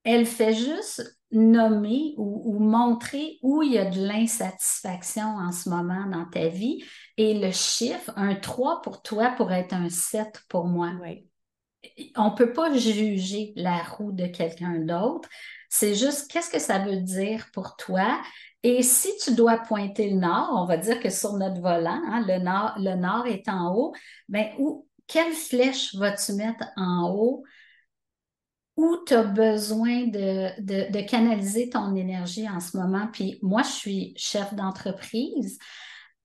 elle 0.03 0.25
fait 0.25 0.53
juste 0.53 1.19
nommer 1.31 2.13
ou, 2.17 2.57
montrer 2.59 3.37
où 3.41 3.61
il 3.61 3.73
y 3.73 3.77
a 3.77 3.89
de 3.89 3.99
l'insatisfaction 3.99 5.25
en 5.25 5.51
ce 5.51 5.69
moment 5.69 6.07
dans 6.09 6.25
ta 6.25 6.47
vie. 6.47 6.83
Et 7.17 7.37
le 7.37 7.51
chiffre, 7.51 8.11
un 8.15 8.35
3 8.35 8.81
pour 8.81 9.01
toi 9.01 9.33
pourrait 9.35 9.61
être 9.61 9.73
un 9.73 9.89
7 9.89 10.43
pour 10.47 10.65
moi. 10.65 10.91
On 12.15 12.31
ne 12.31 12.35
peut 12.35 12.53
pas 12.53 12.73
juger 12.73 13.53
la 13.55 13.83
roue 13.83 14.13
de 14.13 14.27
quelqu'un 14.27 14.79
d'autre. 14.79 15.27
C'est 15.69 15.95
juste 15.95 16.29
qu'est-ce 16.31 16.49
que 16.49 16.59
ça 16.59 16.79
veut 16.79 17.01
dire 17.01 17.47
pour 17.53 17.75
toi? 17.75 18.19
Et 18.63 18.81
si 18.81 19.09
tu 19.23 19.35
dois 19.35 19.59
pointer 19.59 20.09
le 20.09 20.17
nord, 20.17 20.49
on 20.53 20.65
va 20.65 20.77
dire 20.77 20.99
que 20.99 21.09
sur 21.09 21.33
notre 21.33 21.61
volant, 21.61 22.01
hein, 22.07 22.25
le, 22.27 22.95
nord, 22.95 23.27
est 23.27 23.47
en 23.49 23.73
haut, 23.75 23.93
bien, 24.27 24.51
où, 24.57 24.87
quelle 25.07 25.33
flèche 25.33 25.95
vas-tu 25.95 26.33
mettre 26.33 26.65
en 26.75 27.09
haut 27.11 27.43
où 28.75 28.97
tu 29.07 29.13
as 29.13 29.23
besoin 29.23 30.07
de, 30.07 30.91
de, 30.91 31.01
canaliser 31.01 31.69
ton 31.69 31.95
énergie 31.95 32.47
en 32.49 32.59
ce 32.59 32.77
moment? 32.77 33.07
Puis 33.11 33.39
moi, 33.41 33.63
je 33.63 33.71
suis 33.71 34.13
chef 34.17 34.53
d'entreprise. 34.53 35.57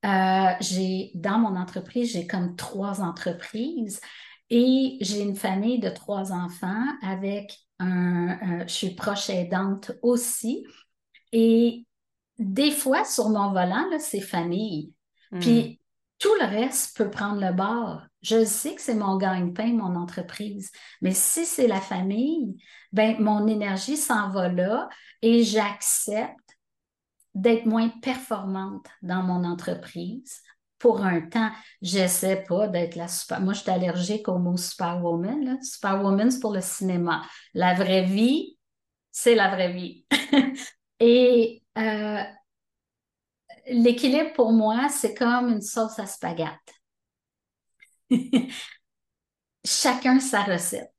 Euh, 0.05 0.53
j'ai 0.61 1.13
dans 1.15 1.39
mon 1.39 1.57
entreprise, 1.57 2.13
j'ai 2.13 2.27
comme 2.27 2.57
trois 2.57 3.03
entreprises 3.03 4.01
et 4.51 4.99
j'ai 5.01 5.23
une 5.23 5.37
famille 5.37 5.79
de 5.79 5.89
trois 5.89 6.33
enfants 6.33 6.85
avec 7.03 7.57
un, 7.83 8.67
je 8.67 8.73
suis 8.73 8.95
proche 8.95 9.31
aidante 9.31 9.93
aussi. 10.03 10.67
Et 11.33 11.87
des 12.39 12.71
fois, 12.71 13.05
sur 13.05 13.29
mon 13.29 13.53
volant, 13.53 13.87
c'est 13.99 14.21
famille. 14.21 14.93
Hmm. 15.31 15.41
Puis 15.41 15.81
tout 16.19 16.35
le 16.41 16.47
reste 16.47 16.97
peut 16.97 17.11
prendre 17.11 17.41
le 17.41 17.53
bord. 17.53 18.03
Je 18.23 18.45
sais 18.45 18.75
que 18.75 18.81
c'est 18.81 18.95
mon 18.95 19.17
gagne-pain, 19.17 19.73
mon 19.73 19.97
entreprise. 19.97 20.71
Mais 21.01 21.13
si 21.13 21.45
c'est 21.45 21.67
la 21.67 21.81
famille, 21.81 22.57
ben 22.93 23.17
mon 23.19 23.47
énergie 23.47 23.97
s'en 23.97 24.31
va 24.31 24.49
là 24.49 24.89
et 25.21 25.43
j'accepte 25.43 26.37
d'être 27.35 27.67
moins 27.67 27.89
performante 27.89 28.87
dans 29.03 29.23
mon 29.23 29.43
entreprise 29.45 30.43
pour 30.83 31.01
un 31.05 31.21
temps. 31.21 31.51
J'essaie 31.81 32.43
pas 32.43 32.67
d'être 32.67 32.97
la 32.97 33.07
super. 33.07 33.41
Moi, 33.41 33.55
je 33.55 33.61
suis 33.61 33.71
allergique 33.71 34.29
au 34.29 34.39
mot 34.39 34.57
superwoman. 34.57 35.63
Superwoman, 35.63 36.31
c'est 36.31 36.41
pour 36.41 36.53
le 36.53 36.61
cinéma. 36.61 37.23
La 37.55 37.75
vraie 37.75 38.05
vie, 38.05 38.59
c'est 39.13 39.37
la 39.37 39.49
vraie 39.55 39.73
vie. 39.73 40.05
et 41.01 41.63
euh, 41.79 42.23
l'équilibre 43.69 44.33
pour 44.35 44.53
moi, 44.53 44.89
c'est 44.91 45.15
comme 45.15 45.51
une 45.51 45.63
sauce 45.63 45.99
à 46.01 46.07
spaghetti. 46.07 46.75
Chacun 49.65 50.19
sa 50.19 50.43
recette. 50.43 50.93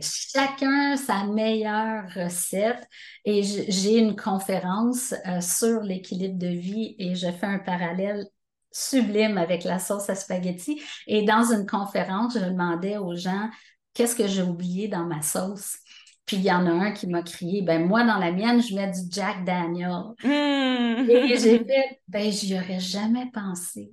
Chacun 0.00 0.96
sa 0.96 1.24
meilleure 1.26 2.12
recette. 2.12 2.84
Et 3.24 3.44
j'ai 3.44 3.98
une 3.98 4.16
conférence 4.16 5.14
euh, 5.28 5.40
sur 5.40 5.82
l'équilibre 5.82 6.38
de 6.38 6.48
vie 6.48 6.96
et 6.98 7.14
je 7.14 7.30
fais 7.30 7.46
un 7.46 7.60
parallèle 7.60 8.26
sublime 8.72 9.38
avec 9.38 9.64
la 9.64 9.78
sauce 9.78 10.08
à 10.10 10.14
spaghetti. 10.14 10.82
Et 11.06 11.24
dans 11.24 11.52
une 11.52 11.66
conférence, 11.66 12.34
je 12.34 12.44
demandais 12.44 12.96
aux 12.96 13.14
gens 13.14 13.48
qu'est-ce 13.94 14.16
que 14.16 14.26
j'ai 14.26 14.42
oublié 14.42 14.88
dans 14.88 15.04
ma 15.04 15.22
sauce? 15.22 15.78
Puis 16.26 16.36
il 16.36 16.44
y 16.44 16.52
en 16.52 16.66
a 16.66 16.70
un 16.70 16.92
qui 16.92 17.06
m'a 17.08 17.22
crié, 17.22 17.62
ben 17.62 17.86
moi 17.86 18.04
dans 18.04 18.18
la 18.18 18.32
mienne, 18.32 18.62
je 18.62 18.74
mets 18.74 18.90
du 18.90 19.00
Jack 19.10 19.44
Daniel. 19.44 20.14
Hmm. 20.22 21.10
Et 21.10 21.36
j'ai 21.38 21.58
fait, 21.64 22.00
ben 22.08 22.30
j'y 22.30 22.54
aurais 22.54 22.80
jamais 22.80 23.30
pensé. 23.32 23.92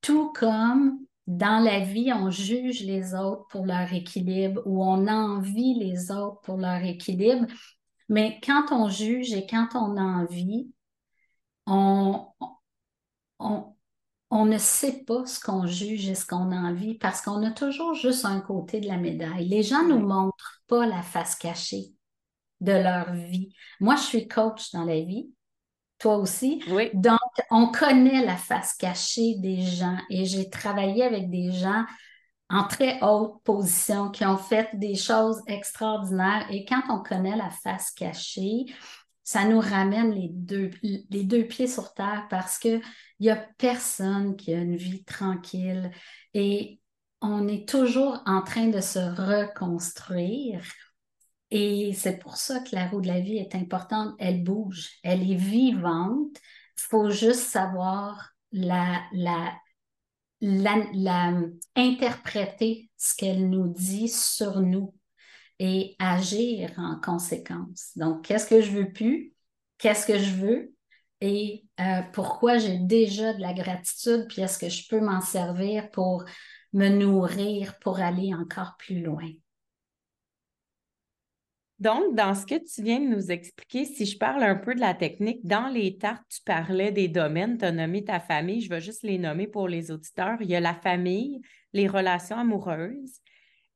Tout 0.00 0.32
comme 0.32 0.98
dans 1.26 1.62
la 1.62 1.80
vie, 1.80 2.12
on 2.12 2.30
juge 2.30 2.84
les 2.84 3.14
autres 3.14 3.46
pour 3.48 3.66
leur 3.66 3.92
équilibre 3.92 4.62
ou 4.66 4.82
on 4.82 5.06
envie 5.08 5.74
les 5.74 6.10
autres 6.10 6.40
pour 6.42 6.56
leur 6.56 6.82
équilibre. 6.82 7.46
Mais 8.08 8.40
quand 8.42 8.72
on 8.72 8.88
juge 8.88 9.32
et 9.34 9.46
quand 9.46 9.68
on 9.74 9.98
envie, 9.98 10.70
on, 11.66 12.26
on, 13.38 13.74
on 14.30 14.44
ne 14.44 14.58
sait 14.58 15.04
pas 15.06 15.24
ce 15.24 15.40
qu'on 15.40 15.66
juge 15.66 16.08
et 16.08 16.14
ce 16.14 16.26
qu'on 16.26 16.52
a 16.52 16.56
envie 16.56 16.98
parce 16.98 17.22
qu'on 17.22 17.42
a 17.44 17.50
toujours 17.50 17.94
juste 17.94 18.24
un 18.24 18.40
côté 18.40 18.80
de 18.80 18.86
la 18.86 18.98
médaille. 18.98 19.48
Les 19.48 19.62
gens 19.62 19.82
ne 19.84 19.94
nous 19.94 20.06
montrent 20.06 20.62
pas 20.66 20.86
la 20.86 21.02
face 21.02 21.34
cachée 21.34 21.94
de 22.60 22.72
leur 22.72 23.12
vie. 23.12 23.54
Moi, 23.80 23.96
je 23.96 24.02
suis 24.02 24.28
coach 24.28 24.72
dans 24.72 24.84
la 24.84 25.00
vie, 25.00 25.30
toi 25.98 26.16
aussi. 26.16 26.62
Oui. 26.68 26.90
Donc, 26.92 27.18
on 27.50 27.68
connaît 27.68 28.24
la 28.24 28.36
face 28.36 28.74
cachée 28.74 29.36
des 29.38 29.62
gens 29.62 29.96
et 30.10 30.26
j'ai 30.26 30.50
travaillé 30.50 31.04
avec 31.04 31.30
des 31.30 31.50
gens 31.52 31.84
en 32.50 32.64
très 32.64 32.98
haute 33.02 33.42
position 33.44 34.10
qui 34.10 34.24
ont 34.24 34.38
fait 34.38 34.68
des 34.74 34.94
choses 34.94 35.40
extraordinaires. 35.46 36.46
Et 36.50 36.64
quand 36.64 36.82
on 36.90 37.02
connaît 37.02 37.36
la 37.36 37.50
face 37.50 37.90
cachée, 37.92 38.66
ça 39.22 39.44
nous 39.44 39.60
ramène 39.60 40.12
les 40.12 40.30
deux, 40.30 40.70
les 40.82 41.24
deux 41.24 41.44
pieds 41.44 41.66
sur 41.66 41.92
terre 41.92 42.26
parce 42.30 42.58
qu'il 43.18 43.26
n'y 43.26 43.30
a 43.30 43.36
personne 43.58 44.36
qui 44.36 44.54
a 44.54 44.58
une 44.58 44.76
vie 44.76 45.04
tranquille 45.04 45.90
et 46.34 46.80
on 47.20 47.48
est 47.48 47.68
toujours 47.68 48.22
en 48.26 48.42
train 48.42 48.68
de 48.68 48.80
se 48.80 48.98
reconstruire. 48.98 50.62
Et 51.50 51.92
c'est 51.94 52.18
pour 52.18 52.36
ça 52.36 52.60
que 52.60 52.74
la 52.74 52.86
roue 52.88 53.00
de 53.00 53.08
la 53.08 53.20
vie 53.20 53.38
est 53.38 53.54
importante. 53.54 54.14
Elle 54.18 54.44
bouge, 54.44 54.90
elle 55.02 55.28
est 55.28 55.34
vivante. 55.36 56.36
Il 56.76 56.80
faut 56.90 57.10
juste 57.10 57.48
savoir 57.48 58.30
la, 58.52 59.02
la, 59.12 59.54
la 60.40 61.40
interpréter 61.74 62.90
ce 62.96 63.16
qu'elle 63.16 63.48
nous 63.48 63.68
dit 63.68 64.08
sur 64.08 64.60
nous 64.60 64.94
et 65.58 65.96
agir 65.98 66.72
en 66.76 67.00
conséquence. 67.00 67.90
Donc, 67.96 68.24
qu'est-ce 68.24 68.46
que 68.46 68.60
je 68.60 68.70
veux 68.70 68.92
plus? 68.92 69.34
Qu'est-ce 69.78 70.06
que 70.06 70.18
je 70.18 70.34
veux? 70.34 70.74
Et 71.20 71.64
euh, 71.80 72.02
pourquoi 72.12 72.58
j'ai 72.58 72.78
déjà 72.78 73.32
de 73.32 73.40
la 73.40 73.52
gratitude, 73.52 74.26
puis 74.28 74.42
est-ce 74.42 74.58
que 74.58 74.68
je 74.68 74.88
peux 74.88 75.00
m'en 75.00 75.20
servir 75.20 75.90
pour 75.90 76.24
me 76.72 76.88
nourrir, 76.88 77.78
pour 77.80 78.00
aller 78.00 78.34
encore 78.34 78.76
plus 78.78 79.02
loin? 79.02 79.28
Donc, 81.78 82.16
dans 82.16 82.34
ce 82.34 82.44
que 82.44 82.56
tu 82.56 82.82
viens 82.82 82.98
de 82.98 83.06
nous 83.06 83.30
expliquer, 83.30 83.84
si 83.84 84.04
je 84.04 84.18
parle 84.18 84.42
un 84.42 84.56
peu 84.56 84.74
de 84.74 84.80
la 84.80 84.94
technique, 84.94 85.46
dans 85.46 85.68
les 85.68 85.96
tartes, 85.96 86.24
tu 86.28 86.40
parlais 86.44 86.90
des 86.90 87.06
domaines, 87.06 87.56
tu 87.56 87.64
as 87.64 87.72
nommé 87.72 88.04
ta 88.04 88.18
famille, 88.18 88.60
je 88.60 88.68
vais 88.68 88.80
juste 88.80 89.04
les 89.04 89.18
nommer 89.18 89.46
pour 89.46 89.68
les 89.68 89.92
auditeurs. 89.92 90.38
Il 90.40 90.48
y 90.48 90.56
a 90.56 90.60
la 90.60 90.74
famille, 90.74 91.40
les 91.72 91.86
relations 91.86 92.36
amoureuses, 92.36 93.20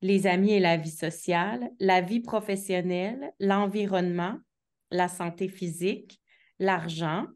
les 0.01 0.27
amis 0.27 0.53
et 0.53 0.61
la 0.61 0.77
vie 0.77 0.91
sociale, 0.91 1.71
la 1.79 2.01
vie 2.01 2.19
professionnelle, 2.19 3.33
l'environnement, 3.39 4.37
la 4.91 5.07
santé 5.07 5.49
physique, 5.49 6.22
l'argent, 6.63 7.27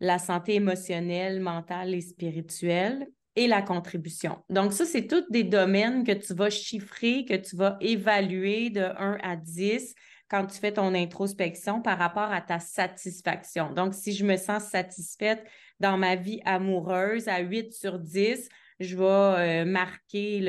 la 0.00 0.18
santé 0.18 0.54
émotionnelle, 0.54 1.40
mentale 1.40 1.94
et 1.94 2.00
spirituelle 2.00 3.06
et 3.34 3.46
la 3.46 3.60
contribution. 3.60 4.38
Donc, 4.48 4.72
ça, 4.72 4.84
c'est 4.84 5.06
tous 5.06 5.24
des 5.28 5.44
domaines 5.44 6.04
que 6.04 6.12
tu 6.12 6.32
vas 6.34 6.48
chiffrer, 6.48 7.24
que 7.24 7.34
tu 7.34 7.56
vas 7.56 7.76
évaluer 7.80 8.70
de 8.70 8.80
1 8.80 9.18
à 9.22 9.36
10 9.36 9.94
quand 10.28 10.46
tu 10.46 10.58
fais 10.58 10.72
ton 10.72 10.94
introspection 10.94 11.82
par 11.82 11.98
rapport 11.98 12.32
à 12.32 12.40
ta 12.40 12.58
satisfaction. 12.58 13.72
Donc, 13.72 13.94
si 13.94 14.12
je 14.12 14.24
me 14.24 14.36
sens 14.36 14.64
satisfaite 14.64 15.44
dans 15.80 15.98
ma 15.98 16.16
vie 16.16 16.40
amoureuse 16.44 17.28
à 17.28 17.40
8 17.40 17.74
sur 17.74 17.98
10, 17.98 18.48
je 18.80 18.96
vais 18.96 19.04
euh, 19.04 19.64
marquer 19.64 20.40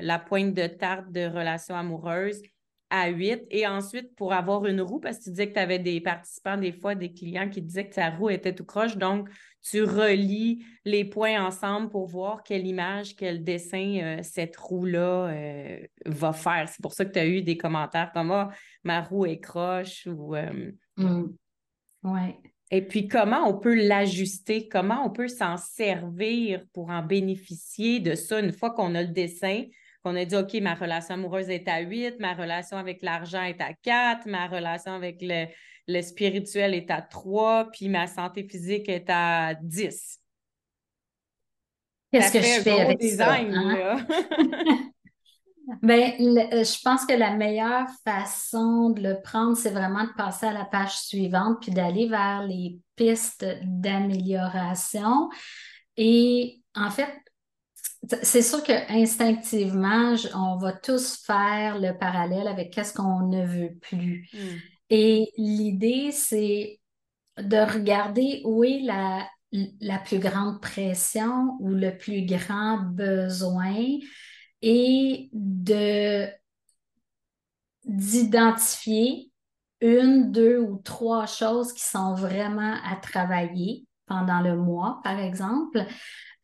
la 0.00 0.18
pointe 0.18 0.54
de 0.54 0.66
tarte 0.66 1.10
de 1.12 1.26
relation 1.26 1.76
amoureuse 1.76 2.42
à 2.94 3.08
8. 3.08 3.46
Et 3.50 3.66
ensuite, 3.66 4.14
pour 4.14 4.32
avoir 4.32 4.66
une 4.66 4.80
roue, 4.80 5.00
parce 5.00 5.18
que 5.18 5.24
tu 5.24 5.30
disais 5.30 5.48
que 5.48 5.54
tu 5.54 5.58
avais 5.58 5.80
des 5.80 6.00
participants, 6.00 6.56
des 6.56 6.70
fois, 6.70 6.94
des 6.94 7.12
clients 7.12 7.48
qui 7.50 7.60
disaient 7.60 7.88
que 7.88 7.94
ta 7.94 8.10
roue 8.10 8.30
était 8.30 8.54
tout 8.54 8.64
croche. 8.64 8.96
Donc, 8.96 9.28
tu 9.62 9.82
relis 9.82 10.64
les 10.84 11.04
points 11.04 11.44
ensemble 11.44 11.90
pour 11.90 12.06
voir 12.06 12.44
quelle 12.44 12.66
image, 12.66 13.16
quel 13.16 13.42
dessin 13.42 13.98
euh, 14.00 14.22
cette 14.22 14.56
roue-là 14.56 15.28
euh, 15.28 15.78
va 16.06 16.32
faire. 16.32 16.68
C'est 16.68 16.82
pour 16.82 16.92
ça 16.92 17.04
que 17.04 17.10
tu 17.10 17.18
as 17.18 17.26
eu 17.26 17.42
des 17.42 17.56
commentaires 17.56 18.12
comme 18.12 18.30
ah, 18.30 18.50
ma 18.84 19.00
roue 19.00 19.26
est 19.26 19.40
croche 19.40 20.06
ou. 20.06 20.36
Mmh. 20.96 21.34
Ouais. 22.04 22.38
Et 22.70 22.82
puis, 22.82 23.08
comment 23.08 23.48
on 23.48 23.58
peut 23.58 23.74
l'ajuster? 23.74 24.68
Comment 24.68 25.04
on 25.04 25.10
peut 25.10 25.28
s'en 25.28 25.56
servir 25.56 26.64
pour 26.72 26.90
en 26.90 27.02
bénéficier 27.02 27.98
de 27.98 28.14
ça 28.14 28.38
une 28.38 28.52
fois 28.52 28.70
qu'on 28.70 28.94
a 28.94 29.02
le 29.02 29.08
dessin, 29.08 29.64
qu'on 30.04 30.16
a 30.16 30.24
dit, 30.24 30.36
OK, 30.36 30.52
ma 30.60 30.74
relation 30.74 31.14
amoureuse 31.14 31.48
est 31.48 31.66
à 31.66 31.80
8, 31.80 32.20
ma 32.20 32.34
relation 32.34 32.76
avec 32.76 33.02
l'argent 33.02 33.42
est 33.42 33.60
à 33.60 33.72
4, 33.72 34.26
ma 34.26 34.46
relation 34.46 34.92
avec 34.92 35.22
le, 35.22 36.02
spirituel 36.02 36.74
est 36.74 36.90
à 36.90 37.00
3, 37.00 37.70
puis 37.72 37.88
ma 37.88 38.06
santé 38.06 38.46
physique 38.46 38.88
est 38.88 39.08
à 39.08 39.54
10. 39.54 40.20
Qu'est-ce 42.12 42.32
que 42.32 42.40
je 42.40 42.60
fais 42.60 42.80
avec 42.80 42.98
design, 42.98 43.52
ça? 43.52 43.60
Hein? 43.60 44.06
Ben, 45.80 46.12
euh, 46.20 46.62
je 46.62 46.82
pense 46.82 47.06
que 47.06 47.14
la 47.14 47.34
meilleure 47.34 47.86
façon 48.04 48.90
de 48.90 49.00
le 49.00 49.22
prendre, 49.22 49.56
c'est 49.56 49.70
vraiment 49.70 50.04
de 50.04 50.12
passer 50.14 50.44
à 50.44 50.52
la 50.52 50.66
page 50.66 50.94
suivante 50.98 51.62
puis 51.62 51.72
d'aller 51.72 52.06
vers 52.06 52.42
les 52.46 52.78
pistes 52.96 53.46
d'amélioration. 53.62 55.30
Et 55.96 56.60
en 56.74 56.90
fait, 56.90 57.08
c'est 58.22 58.42
sûr 58.42 58.62
qu'instinctivement, 58.62 60.14
on 60.34 60.56
va 60.56 60.72
tous 60.72 61.16
faire 61.24 61.78
le 61.78 61.96
parallèle 61.96 62.48
avec 62.48 62.72
qu'est-ce 62.72 62.92
qu'on 62.92 63.28
ne 63.28 63.44
veut 63.46 63.74
plus. 63.80 64.28
Hmm. 64.32 64.56
Et 64.90 65.32
l'idée, 65.36 66.10
c'est 66.12 66.80
de 67.38 67.56
regarder 67.56 68.42
où 68.44 68.64
est 68.64 68.80
la, 68.80 69.26
la 69.80 69.98
plus 69.98 70.18
grande 70.18 70.60
pression 70.60 71.56
ou 71.60 71.70
le 71.70 71.96
plus 71.96 72.26
grand 72.26 72.78
besoin 72.78 73.74
et 74.62 75.28
de 75.32 76.28
d'identifier 77.84 79.30
une, 79.80 80.32
deux 80.32 80.58
ou 80.58 80.78
trois 80.78 81.26
choses 81.26 81.72
qui 81.74 81.82
sont 81.82 82.14
vraiment 82.14 82.76
à 82.82 82.96
travailler 82.96 83.84
pendant 84.06 84.40
le 84.40 84.56
mois, 84.56 85.00
par 85.02 85.18
exemple, 85.18 85.84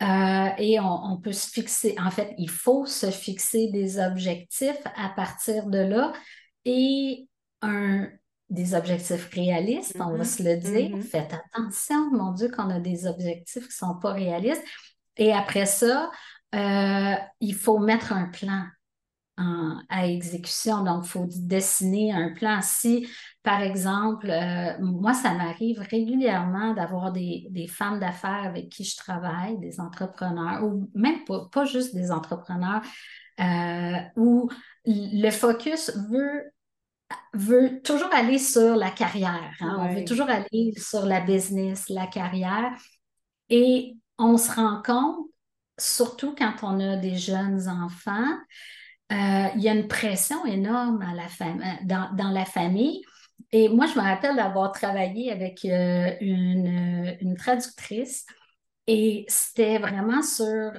euh, 0.02 0.48
et 0.56 0.80
on, 0.80 1.18
peut 1.18 1.32
se 1.32 1.50
fixer, 1.50 1.94
en 1.98 2.10
fait, 2.10 2.34
il 2.38 2.48
faut 2.48 2.86
se 2.86 3.10
fixer 3.10 3.68
des 3.70 3.98
objectifs 3.98 4.82
à 4.96 5.10
partir 5.10 5.66
de 5.66 5.78
là 5.78 6.12
et 6.64 7.28
un, 7.60 8.08
des 8.48 8.74
objectifs 8.74 9.28
réalistes, 9.32 9.96
on 10.00 10.16
va 10.16 10.24
mm-hmm. 10.24 10.36
se 10.36 10.42
le 10.42 10.56
dire. 10.56 10.96
Mm-hmm. 10.96 11.02
Faites 11.02 11.34
attention, 11.34 12.10
mon 12.12 12.32
Dieu, 12.32 12.48
qu'on 12.48 12.70
a 12.70 12.80
des 12.80 13.06
objectifs 13.06 13.68
qui 13.68 13.84
ne 13.84 13.88
sont 13.88 13.98
pas 14.00 14.12
réalistes. 14.12 14.64
Et 15.18 15.32
après 15.34 15.66
ça, 15.66 16.10
euh, 16.54 17.14
il 17.40 17.54
faut 17.54 17.78
mettre 17.78 18.12
un 18.14 18.26
plan 18.26 18.64
à 19.88 20.06
exécution. 20.06 20.82
Donc, 20.84 21.04
il 21.06 21.08
faut 21.08 21.26
dessiner 21.26 22.12
un 22.12 22.30
plan. 22.30 22.60
Si, 22.62 23.08
par 23.42 23.62
exemple, 23.62 24.28
euh, 24.28 24.78
moi, 24.80 25.14
ça 25.14 25.32
m'arrive 25.32 25.80
régulièrement 25.80 26.74
d'avoir 26.74 27.10
des, 27.10 27.66
femmes 27.68 27.98
d'affaires 27.98 28.44
avec 28.44 28.68
qui 28.68 28.84
je 28.84 28.96
travaille, 28.96 29.58
des 29.58 29.80
entrepreneurs, 29.80 30.62
ou 30.64 30.90
même 30.94 31.24
pas, 31.24 31.64
juste 31.64 31.94
des 31.94 32.10
entrepreneurs, 32.10 32.82
euh, 33.40 33.96
où 34.16 34.50
le 34.84 35.30
focus 35.30 35.96
veut 36.10 36.52
veut 37.34 37.80
toujours 37.82 38.12
aller 38.12 38.38
sur 38.38 38.76
la 38.76 38.90
carrière. 38.90 39.52
Hein. 39.60 39.76
On 39.80 39.94
veut 39.94 40.04
toujours 40.04 40.28
aller 40.28 40.72
sur 40.76 41.06
la 41.06 41.20
business, 41.20 41.88
la 41.88 42.06
carrière. 42.06 42.72
Et 43.48 43.96
on 44.18 44.36
se 44.36 44.52
rend 44.52 44.80
compte, 44.84 45.26
surtout 45.78 46.34
quand 46.36 46.54
on 46.62 46.78
a 46.78 46.96
des 46.96 47.16
jeunes 47.16 47.68
enfants, 47.68 48.36
euh, 49.12 49.48
il 49.56 49.60
y 49.60 49.68
a 49.68 49.74
une 49.74 49.88
pression 49.88 50.44
énorme 50.46 51.02
à 51.02 51.14
la 51.14 51.26
dans, 51.82 52.14
dans, 52.14 52.30
la 52.30 52.44
famille. 52.44 53.02
Et 53.52 53.68
moi, 53.68 53.86
je 53.86 53.98
me 53.98 54.02
rappelle 54.02 54.36
d'avoir 54.36 54.72
travaillé 54.72 55.32
avec 55.32 55.64
euh, 55.64 56.14
une, 56.20 57.16
une, 57.20 57.36
traductrice 57.36 58.24
et 58.86 59.24
c'était 59.28 59.78
vraiment 59.78 60.22
sur. 60.22 60.72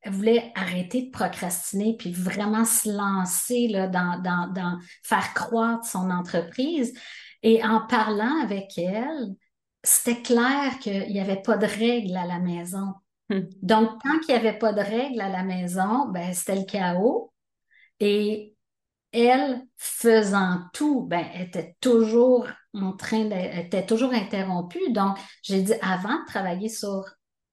Elle 0.00 0.12
voulait 0.12 0.52
arrêter 0.54 1.02
de 1.02 1.10
procrastiner 1.10 1.96
puis 1.98 2.12
vraiment 2.12 2.64
se 2.64 2.88
lancer 2.88 3.68
là, 3.68 3.88
dans, 3.88 4.22
dans, 4.22 4.52
dans 4.52 4.78
faire 5.02 5.34
croître 5.34 5.84
son 5.84 6.10
entreprise. 6.10 6.94
Et 7.42 7.64
en 7.64 7.80
parlant 7.86 8.42
avec 8.42 8.78
elle, 8.78 9.34
c'était 9.82 10.22
clair 10.22 10.78
qu'il 10.80 11.08
n'y 11.12 11.20
avait 11.20 11.42
pas 11.42 11.56
de 11.56 11.66
règles 11.66 12.16
à 12.16 12.26
la 12.26 12.38
maison. 12.38 12.94
Hmm. 13.28 13.42
Donc, 13.62 14.02
tant 14.02 14.18
qu'il 14.20 14.34
n'y 14.34 14.40
avait 14.40 14.58
pas 14.58 14.72
de 14.72 14.80
règles 14.80 15.20
à 15.20 15.28
la 15.28 15.42
maison, 15.42 16.08
ben, 16.08 16.32
c'était 16.32 16.56
le 16.56 16.64
chaos. 16.64 17.32
Et 18.00 18.56
elle, 19.12 19.62
faisant 19.76 20.60
tout, 20.72 21.02
ben, 21.02 21.24
était 21.34 21.76
toujours 21.80 22.46
en 22.74 22.92
train 22.92 23.24
d'être, 23.24 23.56
était 23.56 23.86
toujours 23.86 24.12
interrompue. 24.12 24.92
Donc, 24.92 25.16
j'ai 25.42 25.62
dit, 25.62 25.74
avant 25.80 26.20
de 26.20 26.26
travailler 26.26 26.68
sur 26.68 27.04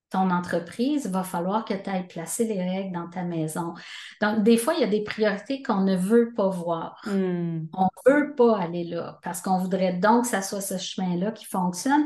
ton 0.10 0.30
entreprise, 0.30 1.04
il 1.06 1.12
va 1.12 1.24
falloir 1.24 1.66
que 1.66 1.74
tu 1.74 1.90
ailles 1.90 2.08
placer 2.08 2.46
les 2.46 2.62
règles 2.62 2.94
dans 2.94 3.10
ta 3.10 3.24
maison. 3.24 3.74
Donc, 4.22 4.44
des 4.44 4.58
fois, 4.58 4.74
il 4.76 4.82
y 4.82 4.84
a 4.84 4.88
des 4.88 5.04
priorités 5.04 5.62
qu'on 5.62 5.82
ne 5.82 5.96
veut 5.96 6.34
pas 6.34 6.50
voir. 6.50 7.02
Hmm. 7.06 7.66
On 7.74 7.88
ne 8.06 8.12
veut 8.12 8.36
pas 8.36 8.60
aller 8.60 8.84
là 8.84 9.20
parce 9.24 9.42
qu'on 9.42 9.58
voudrait 9.58 9.94
donc 9.94 10.24
que 10.24 10.30
ça 10.30 10.42
soit 10.42 10.62
ce 10.62 10.78
chemin-là 10.78 11.32
qui 11.32 11.46
fonctionne. 11.46 12.06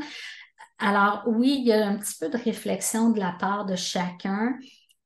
Alors 0.78 1.24
oui, 1.26 1.58
il 1.60 1.66
y 1.66 1.72
a 1.72 1.86
un 1.86 1.98
petit 1.98 2.14
peu 2.18 2.30
de 2.30 2.38
réflexion 2.38 3.10
de 3.10 3.20
la 3.20 3.32
part 3.32 3.66
de 3.66 3.76
chacun 3.76 4.56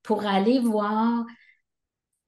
pour 0.03 0.25
aller 0.25 0.61
voir 0.61 1.25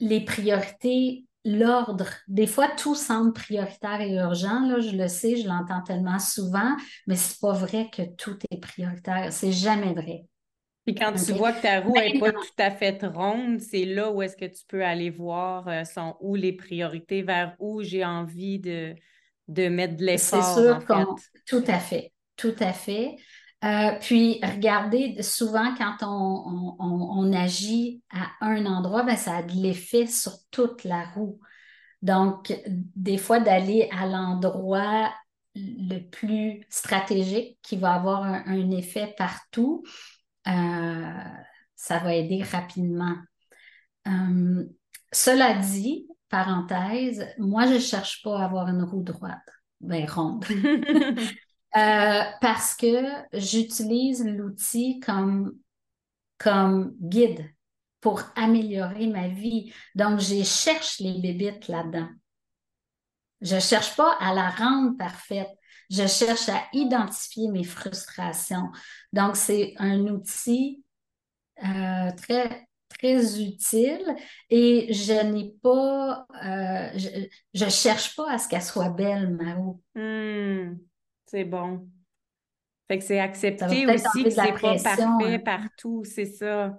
les 0.01 0.25
priorités, 0.25 1.26
l'ordre. 1.47 2.09
Des 2.29 2.47
fois, 2.47 2.69
tout 2.69 2.95
semble 2.95 3.33
prioritaire 3.33 4.01
et 4.01 4.15
urgent. 4.15 4.67
Là, 4.67 4.81
je 4.81 4.97
le 4.97 5.09
sais, 5.09 5.37
je 5.37 5.47
l'entends 5.47 5.83
tellement 5.83 6.19
souvent, 6.19 6.77
mais 7.07 7.17
c'est 7.17 7.41
pas 7.41 7.53
vrai 7.53 7.89
que 7.93 8.03
tout 8.03 8.37
est 8.51 8.59
prioritaire. 8.59 9.33
C'est 9.33 9.53
jamais 9.53 9.95
vrai. 9.95 10.25
Puis 10.85 10.95
quand 10.95 11.13
tu 11.13 11.33
vois 11.33 11.53
que 11.53 11.63
ta 11.63 11.81
roue 11.81 11.95
n'est 11.95 12.19
pas 12.19 12.33
tout 12.33 12.39
à 12.59 12.71
fait 12.71 13.05
ronde, 13.05 13.61
c'est 13.61 13.85
là 13.85 14.11
où 14.11 14.23
est-ce 14.23 14.37
que 14.37 14.45
tu 14.45 14.65
peux 14.69 14.85
aller 14.85 15.11
voir 15.11 15.67
euh, 15.69 15.85
sont 15.85 16.17
où 16.21 16.37
les 16.37 16.53
priorités, 16.53 17.23
vers 17.23 17.57
où 17.59 17.83
j'ai 17.83 18.05
envie 18.05 18.61
de, 18.61 18.95
de 19.49 19.69
mettre 19.69 19.97
de 19.97 20.05
l'effort. 20.05 20.45
C'est 20.45 20.61
sûr, 20.61 20.79
tout 21.47 21.65
à 21.67 21.79
fait, 21.81 22.13
tout 22.37 22.55
à 22.61 22.73
fait. 22.73 23.17
Euh, 23.67 23.99
puis, 24.01 24.39
regardez, 24.43 25.23
souvent, 25.23 25.75
quand 25.75 25.97
on, 26.03 27.33
agit 27.33 28.03
à 28.11 28.31
un 28.41 28.65
endroit, 28.67 29.03
ben, 29.03 29.17
ça 29.17 29.39
a 29.39 29.43
de 29.43 29.53
l'effet 29.53 30.07
sur 30.07 30.33
toute 30.51 30.85
la 30.85 31.05
roue. 31.05 31.41
Donc, 32.01 32.55
des 32.69 33.19
fois, 33.19 33.41
d'aller 33.41 33.89
à 33.91 34.07
l'endroit 34.07 35.13
le 35.57 35.99
plus 36.01 36.65
stratégique 36.69 37.59
qui 37.63 37.77
va 37.77 37.95
avoir 37.95 38.23
un, 38.23 38.71
effet 38.71 39.15
partout, 39.19 39.83
euh, 40.47 41.23
ça 41.75 41.99
va 41.99 42.15
aider 42.15 42.43
rapidement. 42.43 43.17
Euh, 44.07 44.65
cela 45.13 45.55
dit, 45.55 46.07
parenthèse, 46.29 47.27
moi, 47.39 47.67
je 47.67 47.75
ne 47.75 47.79
cherche 47.79 48.23
pas 48.23 48.39
à 48.39 48.45
avoir 48.45 48.69
une 48.69 48.85
roue 48.85 49.03
droite, 49.03 49.49
ben 49.81 50.09
ronde. 50.09 50.45
Euh, 51.77 52.23
parce 52.41 52.75
que 52.75 53.05
j'utilise 53.35 54.25
l'outil 54.25 54.99
comme, 55.01 55.53
guide 57.03 57.51
pour 58.01 58.23
améliorer 58.35 59.09
ma 59.09 59.29
vie. 59.29 59.73
Donc, 59.95 60.21
je 60.21 60.43
cherche 60.43 61.01
les 61.01 61.21
bébites 61.21 61.69
là-dedans. 61.69 62.09
Je 63.43 63.57
ne 63.57 63.61
cherche 63.61 63.95
pas 63.95 64.17
à 64.21 64.33
la 64.33 64.49
rendre 64.49 64.97
parfaite. 64.97 65.51
Je 65.91 66.07
cherche 66.07 66.49
à 66.49 66.65
identifier 66.73 67.49
mes 67.49 67.65
frustrations. 67.65 68.71
Donc, 69.13 69.37
c'est 69.37 69.75
un 69.77 70.01
outil 70.07 70.83
euh, 71.63 72.11
très, 72.17 72.67
très 72.89 73.41
utile 73.43 74.17
et 74.49 74.93
je 74.95 75.25
n'ai 75.25 75.55
pas, 75.63 76.27
euh, 76.43 76.91
je 77.55 77.65
ne 77.65 77.71
cherche 77.71 78.17
pas 78.17 78.33
à 78.33 78.39
ce 78.39 78.49
qu'elle 78.49 78.63
soit 78.63 78.89
belle, 78.89 79.35
Mao. 79.35 79.83
Hmm, 79.95 80.77
c'est 81.27 81.45
bon. 81.45 81.89
Fait 82.89 82.99
que 82.99 83.05
c'est 83.05 83.19
accepter 83.19 83.87
aussi 83.87 84.25
que 84.25 84.31
c'est 84.31 84.53
pas 84.53 84.77
parfait 84.79 85.03
hein. 85.03 85.39
partout, 85.45 86.05
c'est 86.05 86.27
ça. 86.27 86.79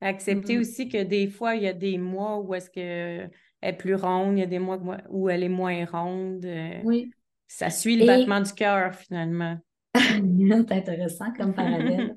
Accepter 0.00 0.56
mm-hmm. 0.56 0.60
aussi 0.60 0.88
que 0.88 1.02
des 1.02 1.28
fois, 1.28 1.54
il 1.54 1.62
y 1.62 1.68
a 1.68 1.72
des 1.72 1.98
mois 1.98 2.38
où 2.38 2.54
est-ce 2.54 2.70
que 2.70 3.28
est 3.62 3.72
plus 3.72 3.94
ronde, 3.94 4.36
il 4.36 4.40
y 4.40 4.44
a 4.44 4.46
des 4.46 4.58
mois 4.58 4.78
où 5.08 5.28
elle 5.28 5.44
est 5.44 5.48
moins 5.48 5.84
ronde. 5.84 6.44
Euh, 6.44 6.80
oui. 6.84 7.12
Ça 7.46 7.70
suit 7.70 7.96
le 7.96 8.06
battement 8.06 8.40
du 8.40 8.52
cœur, 8.52 8.94
finalement. 8.94 9.58
c'est 9.94 10.72
intéressant 10.72 11.32
comme 11.32 11.54
parallèle. 11.54 12.16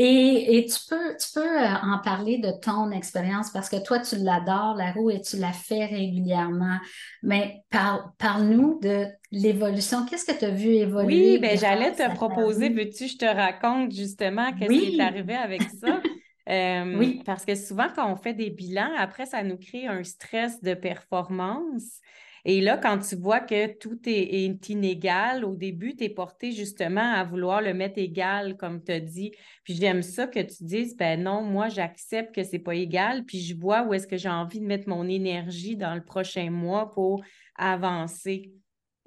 Et, 0.00 0.64
tu 0.70 0.78
peux, 0.88 1.16
tu 1.16 1.26
peux 1.34 1.60
euh, 1.60 1.74
en 1.82 1.98
parler 1.98 2.38
de 2.38 2.52
ton 2.62 2.92
expérience 2.92 3.50
parce 3.50 3.68
que 3.68 3.82
toi, 3.82 3.98
tu 3.98 4.14
l'adores, 4.16 4.76
la 4.76 4.92
roue, 4.92 5.10
et 5.10 5.20
tu 5.20 5.38
la 5.38 5.52
fais 5.52 5.86
régulièrement. 5.86 6.78
Mais 7.24 7.62
parle-nous 7.70 8.78
de 8.80 9.06
l'évolution. 9.32 10.06
Qu'est-ce 10.06 10.24
que 10.24 10.38
tu 10.38 10.44
as 10.44 10.50
vu 10.50 10.68
évoluer? 10.68 11.32
Oui, 11.32 11.38
ben 11.40 11.58
j'allais 11.58 11.92
te 11.92 12.14
proposer, 12.14 12.68
veux-tu, 12.68 13.08
je 13.08 13.18
te 13.18 13.24
raconte 13.24 13.92
justement 13.92 14.52
qu'est-ce 14.52 14.70
qui 14.70 14.96
est 14.96 15.02
arrivé 15.02 15.34
avec 15.34 15.62
ça? 15.62 16.00
Euh, 16.48 16.96
oui. 16.96 17.20
Parce 17.26 17.44
que 17.44 17.54
souvent, 17.54 17.88
quand 17.94 18.10
on 18.10 18.16
fait 18.16 18.32
des 18.32 18.48
bilans, 18.48 18.92
après, 18.96 19.26
ça 19.26 19.42
nous 19.42 19.58
crée 19.58 19.86
un 19.86 20.02
stress 20.02 20.62
de 20.62 20.72
performance. 20.72 22.00
Et 22.44 22.60
là, 22.60 22.76
quand 22.76 22.98
tu 22.98 23.16
vois 23.16 23.40
que 23.40 23.66
tout 23.78 23.98
est, 24.06 24.68
inégal, 24.68 25.44
au 25.44 25.54
début, 25.54 25.96
tu 25.96 26.04
es 26.04 26.08
porté 26.08 26.52
justement 26.52 27.12
à 27.12 27.24
vouloir 27.24 27.60
le 27.60 27.74
mettre 27.74 27.98
égal, 27.98 28.56
comme 28.56 28.82
tu 28.82 28.92
as 28.92 29.00
dit. 29.00 29.32
Puis 29.64 29.74
j'aime 29.74 30.02
ça 30.02 30.26
que 30.26 30.40
tu 30.40 30.64
dises, 30.64 30.96
ben 30.96 31.22
non, 31.22 31.42
moi, 31.42 31.68
j'accepte 31.68 32.34
que 32.34 32.42
c'est 32.42 32.58
pas 32.58 32.74
égal, 32.74 33.24
puis 33.24 33.40
je 33.40 33.56
vois 33.56 33.82
où 33.82 33.94
est-ce 33.94 34.06
que 34.06 34.16
j'ai 34.16 34.28
envie 34.28 34.60
de 34.60 34.66
mettre 34.66 34.88
mon 34.88 35.08
énergie 35.08 35.76
dans 35.76 35.94
le 35.94 36.04
prochain 36.04 36.50
mois 36.50 36.90
pour 36.90 37.22
avancer. 37.56 38.52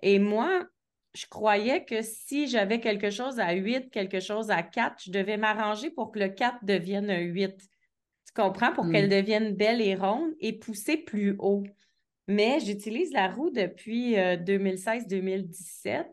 Et 0.01 0.19
moi, 0.19 0.65
je 1.13 1.25
croyais 1.25 1.83
que 1.83 2.01
si 2.01 2.47
j'avais 2.47 2.79
quelque 2.79 3.09
chose 3.09 3.39
à 3.39 3.51
8, 3.51 3.89
quelque 3.91 4.19
chose 4.19 4.49
à 4.49 4.63
4, 4.63 5.03
je 5.05 5.11
devais 5.11 5.37
m'arranger 5.37 5.89
pour 5.89 6.11
que 6.11 6.19
le 6.19 6.29
4 6.29 6.63
devienne 6.63 7.09
un 7.09 7.19
8. 7.19 7.57
Tu 7.57 8.33
comprends? 8.33 8.71
Pour 8.71 8.89
qu'elle 8.89 9.07
mm. 9.07 9.09
devienne 9.09 9.55
belle 9.55 9.81
et 9.81 9.95
ronde 9.95 10.31
et 10.39 10.53
pousser 10.53 10.97
plus 10.97 11.35
haut. 11.39 11.63
Mais 12.27 12.59
j'utilise 12.59 13.11
la 13.11 13.27
roue 13.27 13.49
depuis 13.49 14.15
2016-2017 14.15 15.87
euh, 15.87 16.03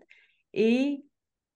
et 0.55 1.03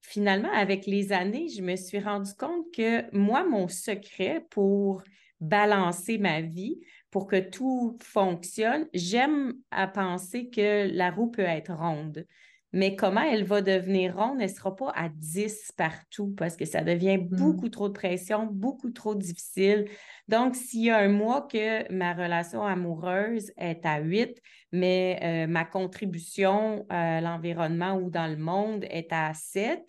finalement, 0.03 0.53
avec 0.53 0.87
les 0.87 1.13
années, 1.13 1.49
je 1.49 1.63
me 1.63 1.77
suis 1.77 2.01
rendu 2.01 2.33
compte 2.35 2.67
que 2.75 3.05
moi, 3.17 3.45
mon 3.45 3.69
secret 3.69 4.45
pour 4.51 5.03
balancer 5.41 6.19
ma 6.19 6.41
vie, 6.41 6.81
pour 7.11 7.27
que 7.27 7.41
tout 7.41 7.99
fonctionne, 8.03 8.87
j'aime 8.95 9.55
à 9.71 9.89
penser 9.89 10.51
que 10.51 10.89
la 10.93 11.11
roue 11.11 11.31
peut 11.31 11.43
être 11.43 11.73
ronde 11.73 12.27
mais 12.73 12.97
comment 12.97 13.23
elle 13.23 13.45
va 13.45 13.61
devenir 13.61 14.17
ronde, 14.17 14.41
elle 14.41 14.49
ne 14.49 14.55
sera 14.55 14.75
pas 14.75 14.91
à 14.95 15.09
10 15.09 15.73
partout 15.77 16.35
parce 16.37 16.57
que 16.57 16.65
ça 16.65 16.83
devient 16.83 17.19
mm. 17.19 17.29
beaucoup 17.29 17.69
trop 17.69 17.89
de 17.89 17.93
pression, 17.93 18.49
beaucoup 18.51 18.91
trop 18.91 19.15
difficile. 19.15 19.87
Donc, 20.29 20.57
s'il 20.57 20.85
y 20.85 20.91
a 20.91 20.99
un 20.99 21.09
mois 21.09 21.43
que 21.43 21.91
ma 21.93 22.15
relation 22.15 22.65
amoureuse 22.65 23.53
est 23.59 23.85
à 23.85 24.01
8, 24.01 24.41
mais 24.73 25.19
euh, 25.23 25.47
ma 25.47 25.65
contribution 25.65 26.87
à 26.89 27.21
l'environnement 27.21 27.97
ou 27.97 28.11
dans 28.11 28.27
le 28.27 28.39
monde 28.39 28.85
est 28.89 29.13
à 29.13 29.35
7, 29.35 29.81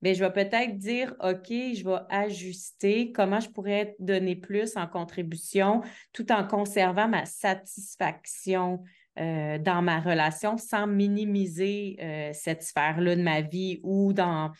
bien, 0.00 0.12
je 0.12 0.24
vais 0.24 0.32
peut-être 0.32 0.76
dire, 0.78 1.14
OK, 1.20 1.48
je 1.48 1.84
vais 1.84 2.00
ajuster 2.10 3.12
comment 3.12 3.38
je 3.38 3.50
pourrais 3.50 3.94
donner 4.00 4.34
plus 4.34 4.76
en 4.76 4.88
contribution 4.88 5.82
tout 6.12 6.32
en 6.32 6.44
conservant 6.44 7.06
ma 7.06 7.24
satisfaction 7.24 8.82
euh, 9.18 9.58
dans 9.58 9.82
ma 9.82 10.00
relation 10.00 10.56
sans 10.56 10.86
minimiser 10.86 11.96
euh, 12.00 12.30
cette 12.32 12.62
sphère-là 12.62 13.14
de 13.14 13.22
ma 13.22 13.42
vie 13.42 13.78
ou 13.82 14.14
dans, 14.14 14.52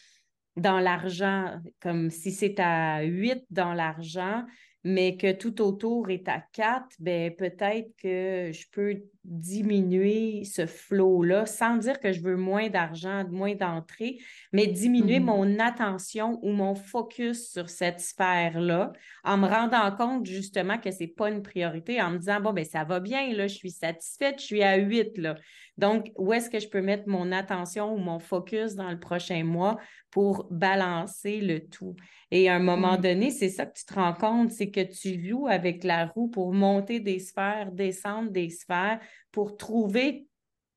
l'argent, 0.56 1.58
comme 1.80 2.10
si 2.10 2.32
c'est 2.32 2.60
à 2.60 3.00
8 3.02 3.44
dans 3.48 3.72
l'argent, 3.72 4.44
mais 4.84 5.16
que 5.16 5.32
tout 5.32 5.62
autour 5.62 6.10
est 6.10 6.28
à 6.28 6.42
4, 6.52 6.84
ben 6.98 7.34
peut-être 7.34 7.96
que 7.96 8.50
je 8.52 8.66
peux 8.72 9.02
diminuer 9.24 10.44
ce 10.44 10.66
flot-là 10.66 11.46
sans 11.46 11.76
dire 11.76 12.00
que 12.00 12.12
je 12.12 12.20
veux 12.20 12.36
moins 12.36 12.68
d'argent, 12.68 13.24
moins 13.30 13.54
d'entrée, 13.54 14.18
mais 14.52 14.66
diminuer 14.66 15.20
mm-hmm. 15.20 15.24
mon 15.24 15.58
attention 15.60 16.40
ou 16.42 16.50
mon 16.50 16.74
focus 16.74 17.50
sur 17.52 17.70
cette 17.70 18.00
sphère-là 18.00 18.92
en 19.24 19.38
me 19.38 19.46
rendant 19.46 19.90
compte 19.94 20.26
justement 20.26 20.78
que 20.78 20.90
ce 20.90 21.00
n'est 21.00 21.08
pas 21.08 21.30
une 21.30 21.42
priorité, 21.42 22.02
en 22.02 22.10
me 22.10 22.18
disant, 22.18 22.40
bon, 22.40 22.52
ben 22.52 22.64
ça 22.64 22.84
va 22.84 23.00
bien, 23.00 23.32
là, 23.34 23.46
je 23.46 23.54
suis 23.54 23.70
satisfaite, 23.70 24.40
je 24.40 24.44
suis 24.44 24.62
à 24.62 24.76
8, 24.76 25.18
là. 25.18 25.36
Donc, 25.78 26.12
où 26.16 26.32
est-ce 26.32 26.50
que 26.50 26.60
je 26.60 26.68
peux 26.68 26.82
mettre 26.82 27.08
mon 27.08 27.32
attention 27.32 27.94
ou 27.94 27.98
mon 27.98 28.18
focus 28.18 28.74
dans 28.74 28.90
le 28.90 29.00
prochain 29.00 29.42
mois 29.42 29.78
pour 30.10 30.46
balancer 30.50 31.40
le 31.40 31.66
tout? 31.66 31.96
Et 32.30 32.48
à 32.48 32.56
un 32.56 32.60
moment 32.60 32.96
donné, 32.98 33.30
c'est 33.30 33.48
ça 33.48 33.64
que 33.66 33.78
tu 33.78 33.84
te 33.84 33.94
rends 33.94 34.12
compte, 34.12 34.50
c'est 34.50 34.70
que 34.70 34.80
tu 34.80 35.26
joues 35.26 35.48
avec 35.48 35.82
la 35.84 36.06
roue 36.06 36.28
pour 36.28 36.52
monter 36.52 37.00
des 37.00 37.18
sphères, 37.18 37.72
descendre 37.72 38.30
des 38.30 38.50
sphères, 38.50 39.00
pour 39.30 39.56
trouver 39.56 40.26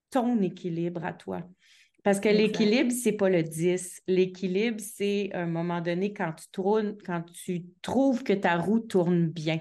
ton 0.09 0.41
équilibre 0.41 1.03
à 1.05 1.13
toi. 1.13 1.43
Parce 2.03 2.19
que 2.19 2.29
l'équilibre, 2.29 2.91
ce 2.91 3.09
n'est 3.09 3.15
pas 3.15 3.29
le 3.29 3.41
10. 3.41 4.03
L'équilibre, 4.07 4.79
c'est 4.79 5.31
à 5.33 5.41
un 5.41 5.47
moment 5.47 5.81
donné 5.81 6.13
quand 6.13 6.33
tu 6.33 6.45
tournes, 6.51 6.95
quand 7.03 7.23
tu 7.31 7.65
trouves 7.81 8.23
que 8.23 8.33
ta 8.33 8.57
roue 8.57 8.79
tourne 8.79 9.27
bien. 9.27 9.59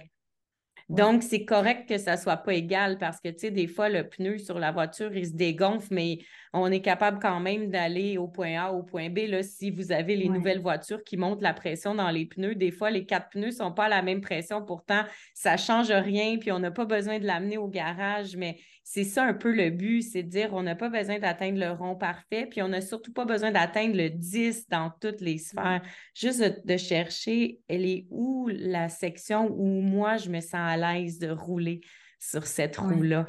Donc, 0.91 1.23
c'est 1.23 1.47
correct 1.47 1.89
que 1.89 1.97
ça 1.97 2.17
ne 2.17 2.21
soit 2.21 2.37
pas 2.37 2.53
égal 2.53 2.99
parce 2.99 3.19
que, 3.19 3.31
tu 3.31 3.39
sais, 3.39 3.51
des 3.51 3.67
fois, 3.67 3.89
le 3.89 4.07
pneu 4.07 4.37
sur 4.37 4.59
la 4.59 4.71
voiture, 4.71 5.17
il 5.17 5.27
se 5.27 5.33
dégonfle, 5.33 5.89
mais 5.95 6.19
on 6.57 6.71
est 6.71 6.81
capable 6.81 7.19
quand 7.19 7.41
même 7.41 7.69
d'aller 7.69 8.17
au 8.17 8.29
point 8.29 8.57
A, 8.57 8.71
au 8.71 8.85
point 8.85 9.11
B. 9.11 9.27
Là, 9.27 9.43
si 9.43 9.73
vous 9.73 9.91
avez 9.91 10.15
les 10.15 10.29
nouvelles 10.29 10.61
voitures 10.61 11.03
qui 11.03 11.17
montent 11.17 11.43
la 11.43 11.53
pression 11.53 11.97
dans 11.97 12.11
les 12.11 12.27
pneus, 12.27 12.55
des 12.55 12.71
fois, 12.71 12.93
les 12.93 13.05
quatre 13.05 13.31
pneus 13.31 13.47
ne 13.47 13.51
sont 13.51 13.73
pas 13.73 13.87
à 13.87 13.89
la 13.89 14.03
même 14.03 14.21
pression. 14.21 14.65
Pourtant, 14.65 15.03
ça 15.35 15.55
ne 15.55 15.59
change 15.59 15.91
rien, 15.91 16.39
puis 16.39 16.53
on 16.53 16.61
n'a 16.61 16.71
pas 16.71 16.85
besoin 16.85 17.19
de 17.19 17.27
l'amener 17.27 17.59
au 17.59 17.67
garage, 17.67 18.37
mais 18.37 18.57
c'est 18.85 19.03
ça 19.03 19.25
un 19.25 19.35
peu 19.35 19.53
le 19.53 19.71
but, 19.71 20.03
c'est 20.03 20.23
de 20.23 20.29
dire 20.29 20.51
on 20.53 20.63
n'a 20.63 20.77
pas 20.77 20.89
besoin 20.89 21.19
d'atteindre 21.19 21.59
le 21.59 21.73
rond 21.73 21.97
parfait, 21.97 22.47
puis 22.49 22.63
on 22.63 22.69
n'a 22.69 22.81
surtout 22.81 23.13
pas 23.13 23.25
besoin 23.25 23.51
d'atteindre 23.51 23.97
le 23.97 24.11
10 24.11 24.69
dans 24.69 24.93
toutes 25.01 25.23
les 25.23 25.39
sphères. 25.39 25.83
Juste 26.15 26.65
de, 26.65 26.77
chercher, 26.77 27.59
elle 27.67 27.85
est 27.85 28.07
où 28.11 28.49
la 28.53 28.89
section 28.89 29.51
où 29.51 29.81
moi, 29.81 30.19
je 30.19 30.31
me 30.31 30.41
sens 30.41 30.55
à 30.55 30.77
l'aise 30.77 31.19
de 31.19 31.31
rouler 31.31 31.81
sur 32.21 32.47
cette 32.47 32.77
roue-là? 32.77 33.27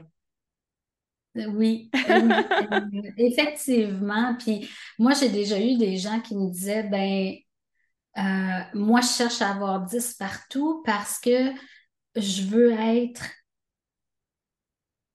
Oui, 1.36 1.90
effectivement. 3.18 4.36
Puis 4.40 4.70
moi, 4.98 5.14
j'ai 5.14 5.30
déjà 5.30 5.60
eu 5.60 5.78
des 5.78 5.98
gens 5.98 6.22
qui 6.22 6.36
me 6.36 6.50
disaient, 6.50 6.84
ben, 6.84 7.34
euh, 8.18 8.64
moi, 8.74 9.02
je 9.02 9.08
cherche 9.08 9.42
à 9.42 9.52
avoir 9.52 9.82
10 9.86 10.14
partout 10.14 10.82
parce 10.86 11.20
que 11.20 11.52
je 12.16 12.44
veux 12.44 12.72
être 12.72 13.24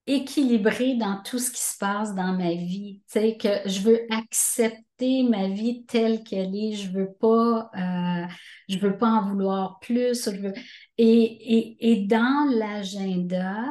équilibrée 0.07 0.97
dans 0.97 1.23
tout 1.23 1.39
ce 1.39 1.51
qui 1.51 1.62
se 1.62 1.79
passe 1.79 2.14
dans 2.14 2.33
ma 2.37 2.53
vie. 2.55 3.03
Tu 3.11 3.21
sais, 3.21 3.37
que 3.37 3.68
je 3.68 3.81
veux 3.81 4.01
accepter 4.11 5.23
ma 5.23 5.49
vie 5.49 5.85
telle 5.87 6.23
qu'elle 6.25 6.55
est. 6.55 6.73
Je 6.75 6.91
veux 6.91 7.12
pas, 7.12 7.71
euh, 7.77 8.27
je 8.68 8.79
veux 8.79 8.97
pas 8.99 9.09
en 9.09 9.29
vouloir 9.29 9.79
plus. 9.81 10.29
et, 10.99 11.93
et, 11.93 12.07
dans 12.07 12.51
l'agenda, 12.51 13.64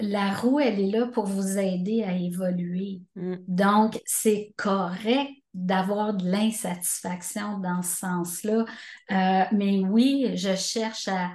la 0.00 0.32
roue, 0.34 0.60
elle 0.60 0.80
est 0.80 0.90
là 0.90 1.06
pour 1.06 1.26
vous 1.26 1.58
aider 1.58 2.02
à 2.02 2.14
évoluer. 2.14 3.02
Mm. 3.16 3.36
Donc, 3.48 4.00
c'est 4.04 4.52
correct 4.56 5.30
d'avoir 5.54 6.14
de 6.14 6.28
l'insatisfaction 6.28 7.58
dans 7.58 7.82
ce 7.82 7.96
sens-là. 7.96 8.64
Euh, 9.10 9.44
mais 9.52 9.80
oui, 9.80 10.32
je 10.36 10.54
cherche 10.54 11.08
à, 11.08 11.30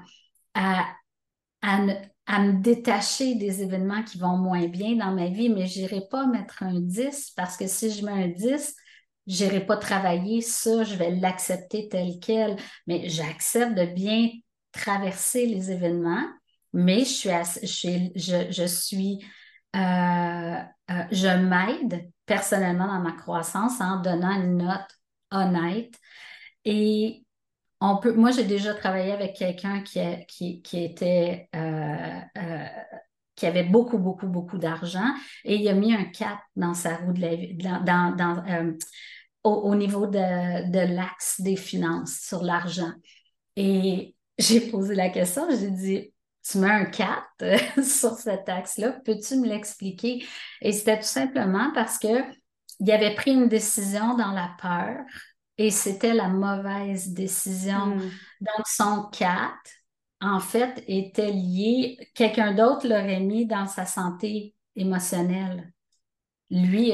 à, 0.54 0.86
à, 1.62 1.80
à 2.26 2.40
me 2.42 2.62
détacher 2.62 3.36
des 3.36 3.62
événements 3.62 4.04
qui 4.04 4.18
vont 4.18 4.38
moins 4.38 4.68
bien 4.68 4.96
dans 4.96 5.12
ma 5.12 5.28
vie, 5.28 5.50
mais 5.50 5.68
je 5.68 5.82
n'irai 5.82 6.02
pas 6.10 6.28
mettre 6.28 6.64
un 6.64 6.80
10 6.80 7.32
parce 7.36 7.58
que 7.58 7.68
si 7.68 7.92
je 7.92 8.06
mets 8.06 8.12
un 8.12 8.28
10, 8.28 8.76
je 9.28 9.44
n'irai 9.44 9.66
pas 9.66 9.78
travailler 9.78 10.42
ça, 10.42 10.84
je 10.84 10.96
vais 10.96 11.12
l'accepter 11.12 11.90
tel 11.90 12.20
quel, 12.22 12.56
mais 12.88 13.10
j'accepte 13.10 13.76
de 13.76 13.86
bien 13.86 14.30
traverser 14.72 15.46
les 15.46 15.72
événements, 15.72 16.26
mais 16.76 17.00
je 17.00 17.66
suis, 17.66 18.12
je, 18.16 18.52
je, 18.52 18.66
suis 18.66 19.26
euh, 19.76 19.80
euh, 20.92 21.04
je 21.12 21.28
m'aide 21.28 22.12
personnellement 22.26 22.88
dans 22.88 23.00
ma 23.00 23.14
croissance 23.14 23.82
en 23.82 24.02
donnant 24.02 24.32
une 24.42 24.58
note 24.58 25.00
honnête. 25.32 25.94
Et 26.66 27.26
on 27.82 27.98
peut, 27.98 28.14
moi, 28.14 28.32
j'ai 28.32 28.44
déjà 28.44 28.74
travaillé 28.74 29.12
avec 29.12 29.36
quelqu'un 29.36 29.82
qui, 29.82 30.00
qui, 30.28 30.62
qui, 30.62 30.84
était 30.84 31.50
euh, 31.56 32.20
qui 33.36 33.46
avait 33.46 33.64
beaucoup, 33.64 33.98
beaucoup, 33.98 34.28
beaucoup 34.28 34.58
d'argent 34.58 35.14
et 35.44 35.56
il 35.56 35.68
a 35.68 35.74
mis 35.74 35.94
un 35.94 36.06
4 36.06 36.40
dans 36.56 36.74
sa 36.74 36.96
roue 36.98 37.14
de 37.14 37.22
la 37.22 37.36
vie, 37.36 37.54
dans, 37.56 38.16
dans, 38.16 38.44
euh, 38.48 38.74
au, 39.44 39.76
niveau 39.76 40.08
de, 40.08 40.72
de 40.72 40.96
l'axe 40.96 41.42
des 41.42 41.56
finances 41.56 42.20
sur 42.22 42.44
l'argent. 42.44 42.92
Et 43.56 44.16
j'ai 44.38 44.62
posé 44.72 44.96
la 44.96 45.10
question, 45.10 45.48
j'ai 45.50 45.72
dit, 45.72 46.14
tu 46.50 46.60
mets 46.60 46.70
un 46.70 46.86
4 46.86 47.84
sur 47.84 48.14
cet 48.14 48.50
axe-là, 48.50 48.92
peux-tu 49.04 49.38
me 49.38 49.48
l'expliquer? 49.48 50.26
Et 50.62 50.72
c'était 50.72 51.00
tout 51.00 51.06
simplement 51.06 51.72
parce 51.74 51.98
que 51.98 52.24
il 52.80 52.92
avait 52.92 53.16
pris 53.16 53.32
une 53.32 53.48
décision 53.48 54.16
dans 54.16 54.32
la 54.32 54.54
peur 54.62 54.98
et 55.58 55.72
c'était 55.72 56.14
la 56.14 56.28
mauvaise 56.28 57.14
décision. 57.14 57.96
Hmm. 57.96 58.12
Donc, 58.42 58.68
son 58.68 59.10
4, 59.12 59.54
en 60.22 60.40
fait, 60.40 60.84
était 60.88 61.32
lié, 61.32 61.98
quelqu'un 62.14 62.54
d'autre 62.54 62.88
l'aurait 62.88 63.22
mis 63.22 63.46
dans 63.46 63.66
sa 63.66 63.86
santé 63.86 64.54
émotionnelle. 64.76 65.72
Lui, 66.50 66.92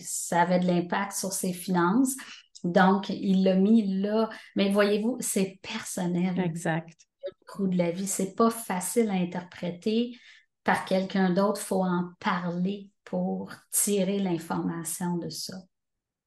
ça 0.00 0.42
avait 0.42 0.60
de 0.60 0.66
l'impact 0.66 1.12
sur 1.12 1.32
ses 1.32 1.52
finances. 1.52 2.16
Donc, 2.64 3.10
il 3.10 3.44
l'a 3.44 3.54
mis 3.54 4.00
là. 4.00 4.28
Mais 4.56 4.70
voyez-vous, 4.70 5.18
c'est 5.20 5.58
personnel. 5.62 6.40
Exact. 6.40 7.07
Le 7.28 7.46
coût 7.46 7.66
de 7.68 7.76
la 7.76 7.90
vie, 7.90 8.06
c'est 8.06 8.34
pas 8.34 8.50
facile 8.50 9.10
à 9.10 9.14
interpréter 9.14 10.16
par 10.64 10.84
quelqu'un 10.84 11.30
d'autre. 11.30 11.60
Il 11.62 11.66
faut 11.66 11.84
en 11.84 12.10
parler 12.20 12.90
pour 13.04 13.52
tirer 13.70 14.18
l'information 14.18 15.16
de 15.16 15.30
ça. 15.30 15.54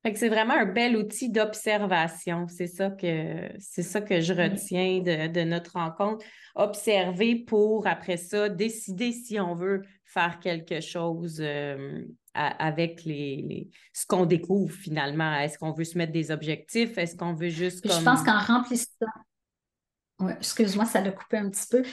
c'est 0.03 0.29
vraiment 0.29 0.55
un 0.55 0.65
bel 0.65 0.97
outil 0.97 1.29
d'observation. 1.29 2.47
C'est 2.47 2.67
ça 2.67 2.89
que 2.89 3.51
c'est 3.59 3.83
ça 3.83 4.01
que 4.01 4.19
je 4.19 4.33
retiens 4.33 4.99
de, 5.01 5.43
notre 5.43 5.73
rencontre. 5.73 6.25
Observer 6.55 7.35
pour 7.35 7.85
après 7.87 8.17
ça 8.17 8.49
décider 8.49 9.11
si 9.11 9.39
on 9.39 9.53
veut 9.53 9.83
faire 10.05 10.39
quelque 10.39 10.81
chose 10.81 11.37
euh, 11.39 12.03
avec 12.33 13.03
les, 13.05 13.69
ce 13.93 14.05
qu'on 14.07 14.25
découvre 14.25 14.73
finalement. 14.73 15.35
Est-ce 15.35 15.57
qu'on 15.59 15.71
veut 15.71 15.83
se 15.83 15.97
mettre 15.97 16.13
des 16.13 16.31
objectifs? 16.31 16.97
Est-ce 16.97 17.15
qu'on 17.15 17.33
veut 17.33 17.49
juste 17.49 17.87
Je 17.87 18.03
pense 18.03 18.23
qu'en 18.23 18.39
remplissant 18.39 19.05
excuse-moi, 20.29 20.85
ça 20.85 21.01
l'a 21.01 21.11
coupé 21.11 21.37
un 21.37 21.49
petit 21.49 21.67
peu. 21.69 21.83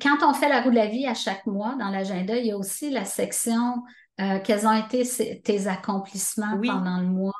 quand 0.00 0.18
on 0.22 0.34
fait 0.34 0.48
la 0.48 0.62
roue 0.62 0.70
de 0.70 0.76
la 0.76 0.86
vie 0.86 1.06
à 1.06 1.14
chaque 1.14 1.46
mois 1.46 1.74
dans 1.78 1.90
l'agenda, 1.90 2.36
il 2.36 2.46
y 2.46 2.52
a 2.52 2.56
aussi 2.56 2.90
la 2.90 3.04
section 3.04 3.82
euh, 4.20 4.38
quels 4.44 4.66
ont 4.66 4.72
été 4.72 5.40
tes 5.42 5.66
accomplissements 5.66 6.60
pendant 6.60 6.98
le 6.98 7.06
mois. 7.06 7.32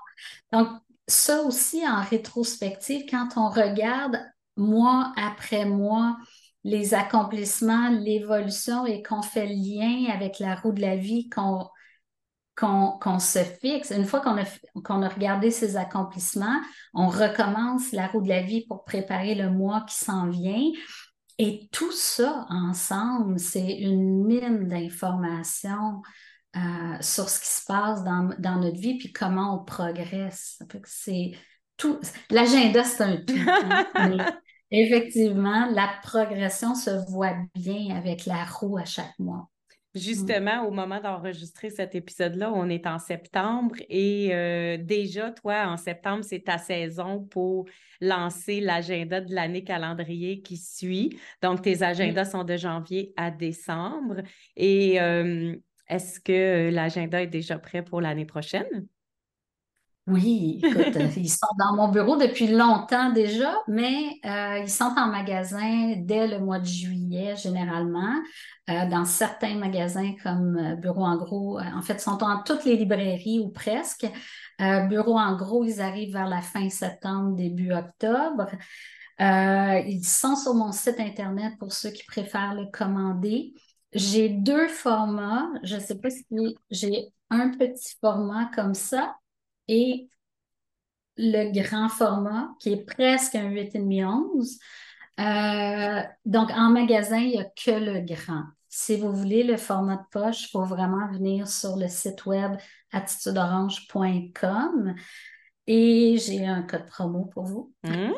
Donc, 0.53 0.69
ça 1.07 1.43
aussi, 1.43 1.87
en 1.87 2.03
rétrospective, 2.03 3.05
quand 3.09 3.29
on 3.37 3.49
regarde 3.49 4.19
mois 4.57 5.13
après 5.17 5.67
mois 5.67 6.17
les 6.65 6.95
accomplissements, 6.95 7.91
l'évolution 7.91 8.87
et 8.87 9.03
qu'on 9.03 9.23
fait 9.23 9.47
le 9.47 9.55
lien 9.55 10.13
avec 10.13 10.39
la 10.39 10.55
roue 10.55 10.73
de 10.73 10.81
la 10.81 10.97
vie, 10.97 11.29
qu'on 11.29 11.69
qu'on 12.57 13.19
se 13.19 13.41
fixe. 13.41 13.91
Une 13.91 14.05
fois 14.05 14.21
qu'on 14.21 15.03
a, 15.03 15.09
regardé 15.09 15.51
ces 15.51 15.77
accomplissements, 15.77 16.61
on 16.93 17.09
recommence 17.09 17.93
la 17.93 18.07
roue 18.07 18.23
de 18.23 18.29
la 18.29 18.43
vie 18.43 18.65
pour 18.67 18.85
préparer 18.85 19.35
le 19.35 19.51
mois 19.51 19.85
qui 19.89 19.97
s'en 19.97 20.29
vient. 20.29 20.71
Et 21.39 21.69
tout 21.73 21.91
ça 21.91 22.47
ensemble, 22.49 23.41
c'est 23.41 23.79
une 23.79 24.25
mine 24.25 24.69
d'informations 24.69 26.01
euh, 26.57 26.97
sur 27.01 27.29
ce 27.29 27.41
qui 27.41 27.49
se 27.49 27.65
passe 27.67 28.05
dans, 28.05 28.61
notre 28.61 28.79
vie, 28.79 28.99
puis 28.99 29.13
comment 29.13 29.61
on 29.61 29.65
progresse. 29.65 30.63
C'est 30.85 31.33
tout. 31.77 31.99
L'agenda, 32.31 32.85
c'est 32.85 33.03
un 33.03 33.17
tout. 33.17 33.35
Hein, 33.95 34.19
effectivement, 34.71 35.67
la 35.73 35.91
progression 36.05 36.77
se 36.77 37.11
voit 37.11 37.35
bien 37.57 37.97
avec 37.97 38.27
la 38.27 38.45
roue 38.45 38.79
à 38.79 38.85
chaque 38.85 39.19
mois. 39.19 39.49
Justement, 39.95 40.67
au 40.67 40.73
moment 40.73 41.01
d'enregistrer 41.01 41.71
cet 41.71 41.95
épisode-là, 41.95 42.53
on 42.53 42.69
est 42.69 42.85
en 42.87 42.99
septembre 42.99 43.77
et 43.89 44.35
euh, 44.35 44.77
déjà, 44.77 45.31
toi, 45.31 45.69
en 45.69 45.77
septembre, 45.77 46.25
c'est 46.25 46.41
ta 46.41 46.59
saison 46.59 47.23
pour 47.23 47.67
lancer 48.01 48.61
l'agenda 48.61 49.21
de 49.21 49.33
l'année 49.33 49.63
calendrier 49.63 50.43
qui 50.43 50.57
suit. 50.57 51.17
Donc, 51.43 51.63
tes 51.63 51.85
agendas 51.85 52.25
sont 52.25 52.43
de 52.43 52.57
janvier 52.57 53.13
à 53.17 53.31
décembre. 53.31 54.17
Et 54.57 55.01
euh, 55.01 55.55
est-ce 55.89 56.19
que 56.19 56.71
l'agenda 56.71 57.23
est 57.23 57.29
déjà 57.29 57.61
prêt 57.61 57.85
pour 57.85 58.01
l'année 58.01 58.27
prochaine? 58.27 58.89
Oui, 60.07 60.61
écoute, 60.63 60.97
ils 61.17 61.31
sont 61.31 61.47
dans 61.59 61.77
mon 61.77 61.89
bureau 61.89 62.17
depuis 62.17 62.49
longtemps 62.49 63.11
déjà, 63.13 63.55
mais 63.69 64.21
euh, 64.27 64.59
ils 64.59 64.69
sont 64.69 64.93
en 64.99 65.07
magasin 65.07 65.95
dès 65.97 66.27
le 66.27 66.41
mois 66.41 66.59
de 66.59 66.67
juillet 66.67 67.35
généralement, 67.37 68.15
euh, 68.69 68.87
dans 68.91 69.07
certains 69.07 69.55
magasins 69.55 70.15
comme 70.23 70.59
euh, 70.59 70.77
Bureau 70.77 71.07
en 71.07 71.17
gros. 71.17 71.59
en 71.59 71.81
fait, 71.81 71.95
ils 71.95 72.01
sont 72.01 72.17
dans 72.17 72.43
toutes 72.43 72.67
les 72.67 72.77
librairies 72.77 73.41
ou 73.41 73.49
presque. 73.49 74.07
Bureau 74.59 75.19
en 75.19 75.37
gros, 75.37 75.65
ils 75.65 75.81
arrivent 75.81 76.13
vers 76.13 76.29
la 76.29 76.41
fin 76.41 76.69
septembre, 76.69 77.35
début 77.35 77.73
octobre. 77.73 78.47
ils 79.19 80.05
sont 80.05 80.37
sur 80.37 80.55
mon 80.55 80.71
site 80.71 81.01
Internet 81.01 81.55
pour 81.59 81.73
ceux 81.73 81.91
qui 81.91 82.05
préfèrent 82.05 82.55
le 82.55 82.67
commander. 82.71 83.55
J'ai 83.95 84.29
deux 84.29 84.69
formats. 84.69 85.49
Je 85.65 85.77
ne 85.77 85.81
sais 85.81 85.99
pas 85.99 86.11
si 86.11 86.25
j'ai 86.71 87.09
un 87.31 87.51
petit 87.51 87.97
format 88.01 88.51
comme 88.55 88.75
ça 88.75 89.15
et 89.69 90.09
le 91.17 91.53
grand 91.53 91.89
format 91.89 92.51
qui 92.61 92.73
est 92.73 92.85
presque 92.85 93.35
un 93.35 93.51
8,5-11. 93.51 94.59
Euh, 95.21 96.03
donc, 96.25 96.51
en 96.51 96.71
magasin, 96.71 97.19
il 97.19 97.31
n'y 97.31 97.41
a 97.41 97.45
que 97.45 97.71
le 97.71 98.01
grand. 98.01 98.43
Si 98.69 98.97
vous 98.97 99.13
voulez 99.13 99.45
le 99.45 99.57
format 99.57 99.97
de 99.97 100.03
poche, 100.11 100.47
il 100.47 100.49
faut 100.49 100.65
vraiment 100.65 101.07
venir 101.13 101.47
sur 101.47 101.77
le 101.77 101.87
site 101.87 102.27
web 102.27 102.57
attitudeorange.com 102.91 104.97
et 105.67 106.17
j'ai 106.19 106.45
un 106.45 106.63
code 106.63 106.87
promo 106.87 107.27
pour 107.27 107.45
vous. 107.45 107.73
Mmh, 107.85 108.11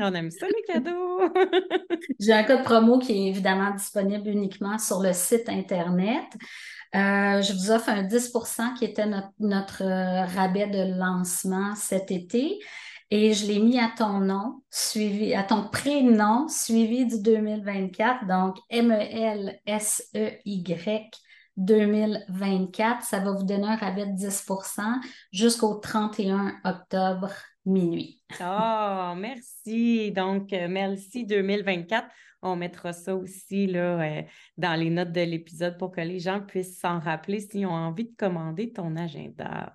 on 0.00 0.14
aime 0.14 0.30
ça, 0.30 0.46
les 0.46 0.72
cadeaux! 0.72 1.20
j'ai 2.20 2.32
un 2.32 2.44
code 2.44 2.62
promo 2.62 2.98
qui 2.98 3.12
est 3.12 3.28
évidemment 3.28 3.74
disponible 3.74 4.28
uniquement 4.28 4.78
sur 4.78 5.00
le 5.00 5.12
site 5.12 5.48
Internet. 5.48 6.24
Euh, 6.94 7.40
je 7.42 7.52
vous 7.52 7.70
offre 7.70 7.88
un 7.88 8.02
10% 8.02 8.74
qui 8.74 8.84
était 8.84 9.06
notre, 9.38 9.82
euh, 9.82 10.24
rabais 10.24 10.66
de 10.66 10.98
lancement 10.98 11.74
cet 11.76 12.10
été. 12.10 12.58
Et 13.12 13.32
je 13.32 13.46
l'ai 13.46 13.58
mis 13.58 13.78
à 13.78 13.90
ton 13.96 14.20
nom, 14.20 14.62
suivi, 14.70 15.34
à 15.34 15.42
ton 15.42 15.68
prénom, 15.68 16.48
suivi 16.48 17.06
du 17.06 17.20
2024. 17.20 18.26
Donc, 18.26 18.56
M-E-L-S-E-Y 18.70 19.60
2024. 21.56 23.02
Ça 23.04 23.18
va 23.20 23.32
vous 23.32 23.44
donner 23.44 23.66
un 23.66 23.76
rabais 23.76 24.06
de 24.06 24.16
10% 24.16 25.00
jusqu'au 25.32 25.74
31 25.74 26.54
octobre 26.64 27.30
minuit. 27.66 28.20
Oh, 28.40 29.12
merci. 29.16 30.12
Donc, 30.12 30.52
euh, 30.52 30.68
merci 30.68 31.24
2024. 31.24 32.06
On 32.42 32.56
mettra 32.56 32.92
ça 32.92 33.14
aussi 33.14 33.66
là, 33.66 34.00
euh, 34.00 34.22
dans 34.56 34.78
les 34.78 34.90
notes 34.90 35.12
de 35.12 35.20
l'épisode 35.20 35.78
pour 35.78 35.90
que 35.90 36.00
les 36.00 36.18
gens 36.18 36.40
puissent 36.40 36.78
s'en 36.78 36.98
rappeler 36.98 37.40
s'ils 37.40 37.66
ont 37.66 37.70
envie 37.70 38.06
de 38.06 38.16
commander 38.16 38.72
ton 38.72 38.96
agenda. 38.96 39.74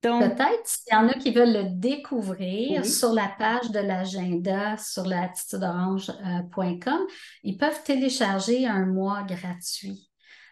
Peut-être 0.00 0.64
s'il 0.64 0.92
y 0.92 0.96
en 0.96 1.08
a 1.08 1.14
qui 1.14 1.32
veulent 1.32 1.52
le 1.52 1.70
découvrir 1.70 2.86
sur 2.86 3.12
la 3.12 3.28
page 3.36 3.70
de 3.70 3.80
l'agenda 3.80 4.76
sur 4.76 5.04
l'attitudeorange.com, 5.04 7.00
ils 7.42 7.56
peuvent 7.56 7.82
télécharger 7.82 8.64
un 8.66 8.86
mois 8.86 9.24
gratuit. 9.24 10.07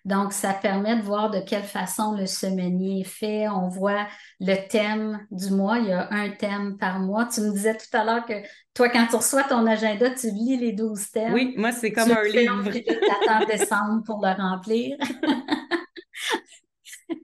Donc, 0.07 0.33
ça 0.33 0.55
permet 0.55 0.97
de 0.97 1.03
voir 1.03 1.31
de 1.31 1.41
quelle 1.41 1.65
façon 1.65 2.17
le 2.17 2.25
semainier 2.27 3.01
est 3.01 3.05
fait. 3.05 3.49
On 3.49 3.69
voit 3.69 4.07
le 4.39 4.55
thème 4.69 5.27
du 5.33 5.51
mois. 5.51 5.81
Il 5.81 5.89
y 5.89 5.93
a 5.93 6.07
un 6.13 6.31
thème 6.31 6.77
par 6.79 7.01
mois. 7.01 7.27
Tu 7.27 7.41
me 7.41 7.51
disais 7.51 7.77
tout 7.77 7.89
à 7.93 8.05
l'heure 8.05 8.25
que 8.25 8.35
toi, 8.73 8.89
quand 8.89 9.09
tu 9.11 9.17
reçois 9.17 9.43
ton 9.43 9.67
agenda, 9.67 10.09
tu 10.11 10.31
lis 10.31 10.59
les 10.59 10.71
12 10.73 11.11
thèmes. 11.11 11.35
Oui, 11.35 11.55
moi, 11.57 11.73
c'est 11.73 11.91
comme 11.91 12.13
un 12.13 12.23
livre. 12.23 12.71
Tu 12.71 12.85
attends 12.89 13.47
décembre 13.49 14.05
pour 14.07 14.25
le 14.25 14.31
remplir. 14.41 14.97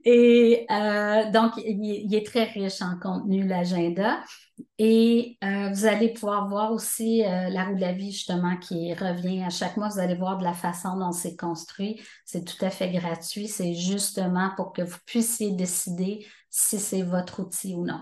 Et 0.03 0.65
euh, 0.69 1.31
donc, 1.31 1.53
il, 1.57 2.13
est 2.13 2.25
très 2.25 2.43
riche 2.43 2.81
en 2.81 2.99
contenu, 3.01 3.47
l'agenda. 3.47 4.19
Et 4.77 5.37
euh, 5.43 5.69
vous 5.69 5.85
allez 5.85 6.13
pouvoir 6.13 6.47
voir 6.47 6.71
aussi 6.71 7.23
euh, 7.23 7.49
la 7.49 7.65
roue 7.65 7.75
de 7.75 7.81
la 7.81 7.93
vie, 7.93 8.11
justement, 8.11 8.57
qui 8.57 8.93
revient 8.93 9.43
à 9.43 9.49
chaque 9.49 9.77
mois. 9.77 9.89
Vous 9.89 9.99
allez 9.99 10.15
voir 10.15 10.37
de 10.37 10.43
la 10.43 10.53
façon 10.53 10.97
dont 10.97 11.11
c'est 11.11 11.35
construit. 11.35 12.01
C'est 12.25 12.45
tout 12.45 12.63
à 12.63 12.69
fait 12.69 12.91
gratuit. 12.91 13.47
C'est 13.47 13.73
justement 13.73 14.51
pour 14.55 14.73
que 14.73 14.81
vous 14.81 14.97
puissiez 15.05 15.51
décider 15.51 16.25
si 16.49 16.79
c'est 16.79 17.01
votre 17.01 17.41
outil 17.41 17.73
ou 17.75 17.85
non. 17.85 18.01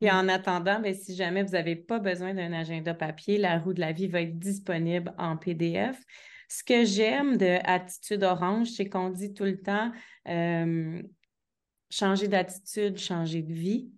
Et 0.00 0.10
en 0.10 0.28
attendant, 0.28 0.80
bien, 0.80 0.92
si 0.92 1.14
jamais 1.14 1.42
vous 1.42 1.52
n'avez 1.52 1.76
pas 1.76 1.98
besoin 1.98 2.34
d'un 2.34 2.52
agenda 2.52 2.92
papier, 2.92 3.38
la 3.38 3.58
roue 3.58 3.72
de 3.72 3.80
la 3.80 3.92
vie 3.92 4.08
va 4.08 4.20
être 4.20 4.38
disponible 4.38 5.14
en 5.16 5.36
PDF. 5.36 5.98
Ce 6.48 6.62
que 6.62 6.84
j'aime 6.84 7.38
de 7.38 7.58
Attitude 7.64 8.22
Orange, 8.22 8.68
c'est 8.68 8.88
qu'on 8.88 9.08
dit 9.08 9.32
tout 9.32 9.44
le 9.44 9.60
temps, 9.60 9.90
euh, 10.28 11.02
changer 11.90 12.28
d'attitude, 12.28 12.98
changer 12.98 13.42
de 13.42 13.52
vie. 13.52 13.90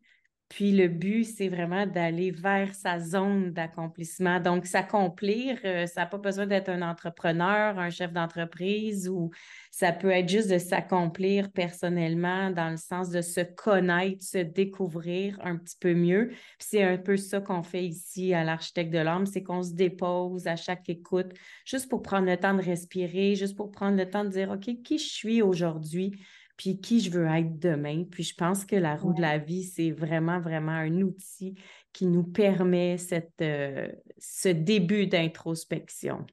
Puis 0.48 0.70
le 0.70 0.86
but, 0.86 1.24
c'est 1.24 1.48
vraiment 1.48 1.86
d'aller 1.86 2.30
vers 2.30 2.72
sa 2.74 3.00
zone 3.00 3.52
d'accomplissement. 3.52 4.38
Donc, 4.38 4.66
s'accomplir, 4.66 5.58
euh, 5.64 5.86
ça 5.86 6.02
n'a 6.02 6.06
pas 6.06 6.18
besoin 6.18 6.46
d'être 6.46 6.68
un 6.68 6.82
entrepreneur, 6.82 7.76
un 7.78 7.90
chef 7.90 8.12
d'entreprise, 8.12 9.08
ou 9.08 9.30
ça 9.72 9.92
peut 9.92 10.10
être 10.10 10.28
juste 10.28 10.48
de 10.48 10.58
s'accomplir 10.58 11.50
personnellement 11.50 12.52
dans 12.52 12.70
le 12.70 12.76
sens 12.76 13.10
de 13.10 13.22
se 13.22 13.40
connaître, 13.40 14.22
se 14.22 14.38
découvrir 14.38 15.36
un 15.42 15.56
petit 15.56 15.76
peu 15.80 15.94
mieux. 15.94 16.28
Puis 16.28 16.68
c'est 16.70 16.82
un 16.84 16.96
peu 16.96 17.16
ça 17.16 17.40
qu'on 17.40 17.64
fait 17.64 17.84
ici 17.84 18.32
à 18.32 18.44
l'architecte 18.44 18.92
de 18.92 18.98
l'âme, 18.98 19.26
c'est 19.26 19.42
qu'on 19.42 19.64
se 19.64 19.74
dépose 19.74 20.46
à 20.46 20.54
chaque 20.54 20.88
écoute, 20.88 21.32
juste 21.64 21.88
pour 21.88 22.02
prendre 22.02 22.26
le 22.26 22.36
temps 22.36 22.54
de 22.54 22.62
respirer, 22.62 23.34
juste 23.34 23.56
pour 23.56 23.72
prendre 23.72 23.96
le 23.96 24.08
temps 24.08 24.24
de 24.24 24.30
dire, 24.30 24.50
OK, 24.50 24.82
qui 24.84 24.98
je 24.98 25.08
suis 25.08 25.42
aujourd'hui? 25.42 26.12
Puis 26.56 26.80
qui 26.80 27.00
je 27.00 27.10
veux 27.10 27.26
être 27.26 27.58
demain. 27.58 28.04
Puis 28.10 28.22
je 28.22 28.34
pense 28.34 28.64
que 28.64 28.76
la 28.76 28.96
roue 28.96 29.12
de 29.12 29.20
la 29.20 29.38
vie, 29.38 29.64
c'est 29.64 29.90
vraiment, 29.90 30.40
vraiment 30.40 30.72
un 30.72 31.02
outil 31.02 31.54
qui 31.92 32.06
nous 32.06 32.24
permet 32.24 32.98
cette, 32.98 33.40
euh, 33.40 33.88
ce 34.18 34.48
début 34.48 35.06
d'introspection. 35.06 36.26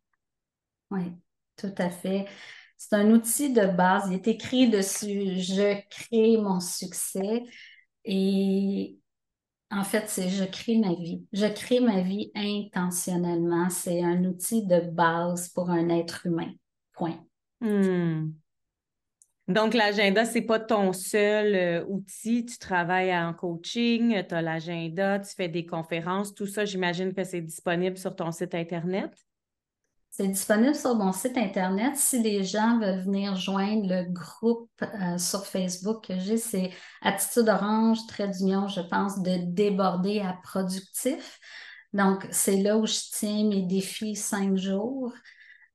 Oui, 0.91 1.11
tout 1.57 1.73
à 1.77 1.89
fait. 1.89 2.25
C'est 2.77 2.95
un 2.95 3.11
outil 3.11 3.53
de 3.53 3.65
base. 3.65 4.07
Il 4.07 4.13
est 4.13 4.27
écrit 4.27 4.69
dessus 4.69 5.39
Je 5.39 5.79
crée 5.89 6.37
mon 6.37 6.59
succès. 6.59 7.43
Et 8.05 8.97
en 9.71 9.83
fait, 9.83 10.09
c'est 10.09 10.29
Je 10.29 10.43
crée 10.43 10.77
ma 10.77 10.93
vie. 10.93 11.25
Je 11.31 11.45
crée 11.45 11.79
ma 11.79 12.01
vie 12.01 12.31
intentionnellement. 12.35 13.69
C'est 13.69 14.03
un 14.03 14.23
outil 14.25 14.65
de 14.65 14.81
base 14.81 15.49
pour 15.49 15.69
un 15.69 15.89
être 15.89 16.25
humain. 16.25 16.51
Point. 16.93 17.25
Hmm. 17.61 18.31
Donc, 19.49 19.73
l'agenda, 19.73 20.23
ce 20.23 20.35
n'est 20.35 20.45
pas 20.45 20.59
ton 20.59 20.93
seul 20.93 21.55
euh, 21.55 21.85
outil. 21.87 22.45
Tu 22.45 22.57
travailles 22.57 23.15
en 23.15 23.33
coaching, 23.33 24.23
tu 24.27 24.33
as 24.33 24.41
l'agenda, 24.41 25.19
tu 25.19 25.35
fais 25.35 25.49
des 25.49 25.65
conférences. 25.65 26.33
Tout 26.33 26.47
ça, 26.47 26.63
j'imagine 26.63 27.13
que 27.13 27.25
c'est 27.25 27.41
disponible 27.41 27.97
sur 27.97 28.15
ton 28.15 28.31
site 28.31 28.55
Internet. 28.55 29.11
C'est 30.11 30.27
disponible 30.27 30.75
sur 30.75 30.95
mon 30.95 31.11
site 31.11 31.37
Internet. 31.37 31.97
Si 31.97 32.21
les 32.21 32.43
gens 32.43 32.79
veulent 32.79 33.01
venir 33.01 33.35
joindre 33.35 33.89
le 33.89 34.05
groupe 34.13 34.69
euh, 34.81 35.17
sur 35.17 35.45
Facebook 35.45 36.07
que 36.07 36.19
j'ai, 36.19 36.37
c'est 36.37 36.69
Attitude 37.01 37.49
Orange, 37.49 37.97
trait 38.07 38.29
d'union, 38.29 38.67
je 38.67 38.81
pense, 38.81 39.21
de 39.21 39.39
déborder 39.43 40.21
à 40.21 40.37
productif. 40.41 41.39
Donc, 41.91 42.27
c'est 42.31 42.61
là 42.61 42.77
où 42.77 42.85
je 42.85 42.99
tiens 43.11 43.49
mes 43.49 43.63
défis 43.63 44.15
cinq 44.15 44.55
jours. 44.55 45.11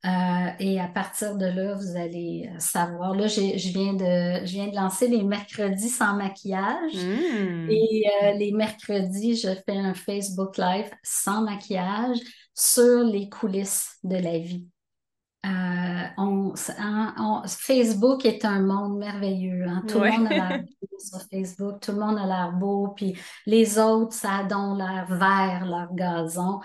Euh, 0.06 0.50
et 0.60 0.78
à 0.78 0.86
partir 0.86 1.36
de 1.36 1.46
là, 1.46 1.74
vous 1.74 1.96
allez 1.96 2.48
euh, 2.48 2.58
savoir. 2.60 3.14
Là, 3.16 3.26
je 3.26 3.40
viens, 3.72 3.94
de, 3.94 4.46
je 4.46 4.52
viens 4.52 4.68
de 4.68 4.76
lancer 4.76 5.08
les 5.08 5.24
mercredis 5.24 5.88
sans 5.88 6.14
maquillage. 6.14 6.94
Mmh. 6.94 7.70
Et 7.70 8.04
euh, 8.22 8.32
les 8.34 8.52
mercredis, 8.52 9.36
je 9.36 9.48
fais 9.66 9.76
un 9.76 9.94
Facebook 9.94 10.56
Live 10.56 10.90
sans 11.02 11.42
maquillage 11.42 12.18
sur 12.54 13.02
les 13.02 13.28
coulisses 13.28 13.96
de 14.04 14.16
la 14.16 14.38
vie. 14.38 14.66
On, 16.20 16.52
Facebook 17.46 18.24
est 18.24 18.44
un 18.44 18.60
monde 18.60 18.98
merveilleux. 18.98 19.64
Hein. 19.66 19.82
Tout 19.88 20.00
le 20.00 20.10
monde 20.10 20.26
a 20.26 20.30
l'air 20.30 20.62
beau 20.80 20.98
sur 20.98 21.20
Facebook, 21.30 21.80
tout 21.80 21.92
le 21.92 21.98
monde 21.98 22.18
a 22.18 22.26
l'air 22.26 22.52
beau, 22.52 22.88
puis 22.88 23.16
les 23.46 23.78
autres, 23.78 24.14
ça 24.14 24.42
donne 24.42 24.78
l'air 24.78 25.06
vert, 25.08 25.64
leur 25.64 25.94
gazon. 25.94 26.60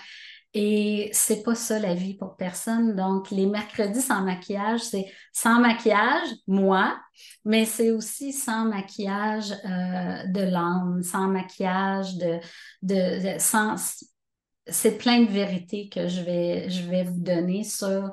Et 0.55 1.09
c'est 1.13 1.41
pas 1.41 1.55
ça 1.55 1.79
la 1.79 1.95
vie 1.95 2.13
pour 2.13 2.35
personne. 2.35 2.95
Donc, 2.95 3.31
les 3.31 3.47
mercredis 3.47 4.01
sans 4.01 4.21
maquillage, 4.21 4.81
c'est 4.81 5.05
sans 5.31 5.59
maquillage, 5.59 6.27
moi, 6.47 6.95
mais 7.43 7.65
c'est 7.65 7.89
aussi 7.89 8.31
sans 8.33 8.65
maquillage 8.65 9.51
euh, 9.51 10.27
de 10.27 10.41
l'âme, 10.41 11.01
sans 11.01 11.27
maquillage 11.27 12.17
de, 12.17 12.39
de, 12.83 13.39
sans, 13.39 13.75
c'est 14.67 14.97
plein 14.99 15.21
de 15.21 15.31
vérités 15.31 15.89
que 15.89 16.07
je 16.07 16.21
vais, 16.21 16.69
je 16.69 16.87
vais 16.87 17.03
vous 17.03 17.19
donner 17.19 17.63
sur 17.63 18.11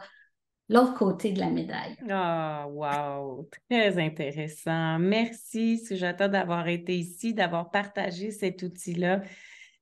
l'autre 0.71 0.95
côté 0.95 1.33
de 1.33 1.41
la 1.41 1.51
médaille. 1.51 1.97
Ah, 2.09 2.67
wow! 2.71 3.51
Très 3.69 3.99
intéressant. 3.99 4.99
Merci, 4.99 5.85
Sujata, 5.85 6.29
d'avoir 6.29 6.69
été 6.69 6.97
ici, 6.97 7.35
d'avoir 7.35 7.71
partagé 7.71 8.31
cet 8.31 8.63
outil-là 8.63 9.21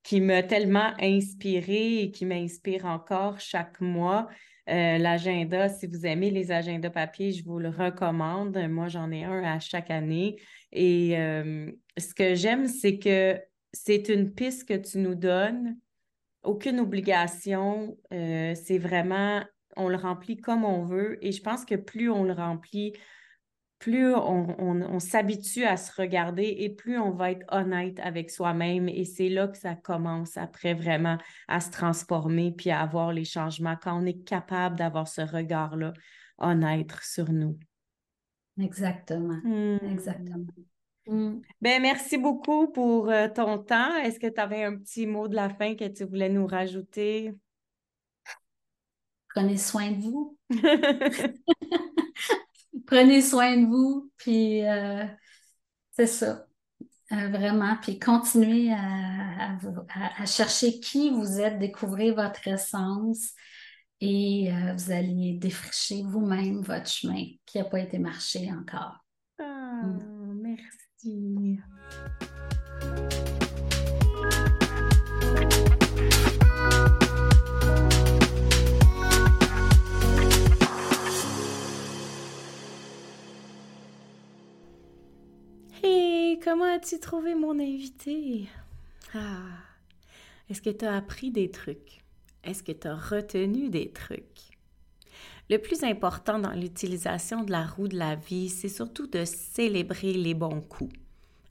qui 0.09 0.22
m'a 0.22 0.42
tellement 0.42 0.94
inspirée 0.98 2.00
et 2.00 2.11
qui 2.11 2.24
m'inspire 2.24 2.86
encore 2.86 3.40
chaque 3.40 3.78
mois. 3.82 4.26
Euh, 4.70 4.96
l'agenda, 4.96 5.68
si 5.68 5.86
vous 5.86 6.06
aimez 6.06 6.30
les 6.30 6.50
agendas 6.50 6.88
papier, 6.88 7.30
je 7.30 7.44
vous 7.44 7.59
le 7.59 7.68
recommande. 7.68 8.56
Moi, 8.70 8.88
j'en 8.88 9.11
ai 9.11 9.24
un 9.24 9.44
à 9.44 9.61
chaque 9.61 9.90
année. 9.90 10.40
Et 10.72 11.18
euh, 11.18 11.70
ce 11.98 12.14
que 12.14 12.34
j'aime, 12.34 12.68
c'est 12.68 12.98
que 12.98 13.38
c'est 13.74 14.09
une 14.09 14.32
piste 14.32 14.66
que 14.66 14.78
tu 14.78 14.96
nous 14.96 15.14
donnes. 15.14 15.76
Aucune 16.42 16.80
obligation. 16.80 17.98
Euh, 18.11 18.54
c'est 18.54 18.78
vraiment, 18.78 19.44
on 19.76 19.90
le 19.90 19.96
remplit 19.96 20.38
comme 20.38 20.64
on 20.64 20.86
veut. 20.86 21.22
Et 21.22 21.32
je 21.32 21.42
pense 21.42 21.66
que 21.66 21.74
plus 21.74 22.09
on 22.09 22.24
le 22.24 22.32
remplit, 22.32 22.94
plus 23.79 24.12
on, 24.14 24.99
s'habitue 24.99 25.64
à 25.64 25.76
se 25.76 25.93
regarder 26.01 26.57
et 26.59 26.68
plus 26.68 26.99
on 26.99 27.12
va 27.12 27.31
être 27.31 27.47
honnête 27.51 28.01
avec 28.01 28.31
soi-même. 28.31 28.89
Et 28.89 29.05
c'est 29.05 29.29
là 29.29 29.47
que 29.47 29.57
ça 29.57 29.74
commence 29.76 30.37
après 30.37 30.74
vraiment 30.74 31.18
à 31.47 31.61
se 31.61 31.70
transformer 31.70 32.53
puis 32.53 32.70
à 32.70 32.81
avoir 32.81 33.12
les 33.12 33.24
changements 33.24 33.76
quand 33.81 34.03
on 34.03 34.05
est 34.05 34.24
capable 34.24 34.76
d'avoir 34.76 35.07
ce 35.07 35.20
regard-là 35.20 35.93
honnête 36.39 36.93
sur 37.03 37.31
nous. 37.31 37.59
Exactement. 38.61 39.39
Hmm. 39.45 39.79
Exactement. 39.93 40.47
Hmm. 41.07 41.41
Ben, 41.61 41.81
merci 41.81 42.18
beaucoup 42.18 42.68
pour 42.72 43.11
euh, 43.11 43.29
ton 43.29 43.59
temps. 43.59 43.97
Est-ce 43.97 44.18
que 44.18 44.26
tu 44.26 44.41
avais 44.41 44.64
un 44.64 44.76
petit 44.76 45.07
mot 45.07 45.29
de 45.29 45.37
la 45.37 45.49
fin 45.49 45.74
que 45.76 45.87
tu 45.87 46.05
voulais 46.05 46.29
nous 46.29 46.47
rajouter? 46.47 47.33
Prenez 49.29 49.57
soin 49.57 49.93
de 49.93 50.03
vous. 50.03 50.37
prenez 52.89 53.20
soin 53.20 53.57
de 53.57 53.66
vous, 53.66 54.11
puis 54.16 54.66
euh, 54.66 55.05
c'est 55.91 56.07
ça. 56.07 56.47
Euh, 57.12 57.28
vraiment, 57.28 57.76
puis 57.80 57.99
continuez 57.99 58.72
à, 58.72 60.26
chercher 60.26 60.80
qui 60.80 61.11
vous 61.11 61.41
êtes, 61.41 61.59
découvrir 61.59 62.14
votre 62.14 62.47
essence 62.49 63.32
et 64.01 64.53
euh, 64.53 64.74
vous 64.74 64.91
allez 64.91 65.34
défricher 65.34 66.03
vous-même 66.03 66.61
votre 66.61 66.86
chemin 66.86 67.24
qui 67.47 67.59
n'a 67.59 67.64
pas 67.64 67.80
été 67.80 67.99
marché 67.99 68.51
encore. 68.53 69.05
Ah, 69.39 69.82
merci. 70.34 71.59
Comment 86.43 86.64
as-tu 86.64 86.99
trouvé 86.99 87.34
mon 87.34 87.59
invité? 87.59 88.49
Ah, 89.14 89.43
est-ce 90.49 90.62
que 90.62 90.70
tu 90.70 90.84
as 90.84 90.97
appris 90.97 91.30
des 91.30 91.51
trucs? 91.51 92.03
Est-ce 92.45 92.62
que 92.62 92.72
tu 92.72 92.89
as 92.89 92.97
retenu 92.97 93.68
des 93.68 93.91
trucs? 93.91 94.59
Le 95.51 95.59
plus 95.59 95.82
important 95.82 96.39
dans 96.39 96.53
l'utilisation 96.53 97.43
de 97.43 97.51
la 97.51 97.66
roue 97.66 97.89
de 97.89 97.97
la 97.97 98.14
vie, 98.14 98.49
c'est 98.49 98.68
surtout 98.68 99.07
de 99.07 99.24
célébrer 99.24 100.12
les 100.12 100.34
bons 100.34 100.61
coups. 100.61 100.95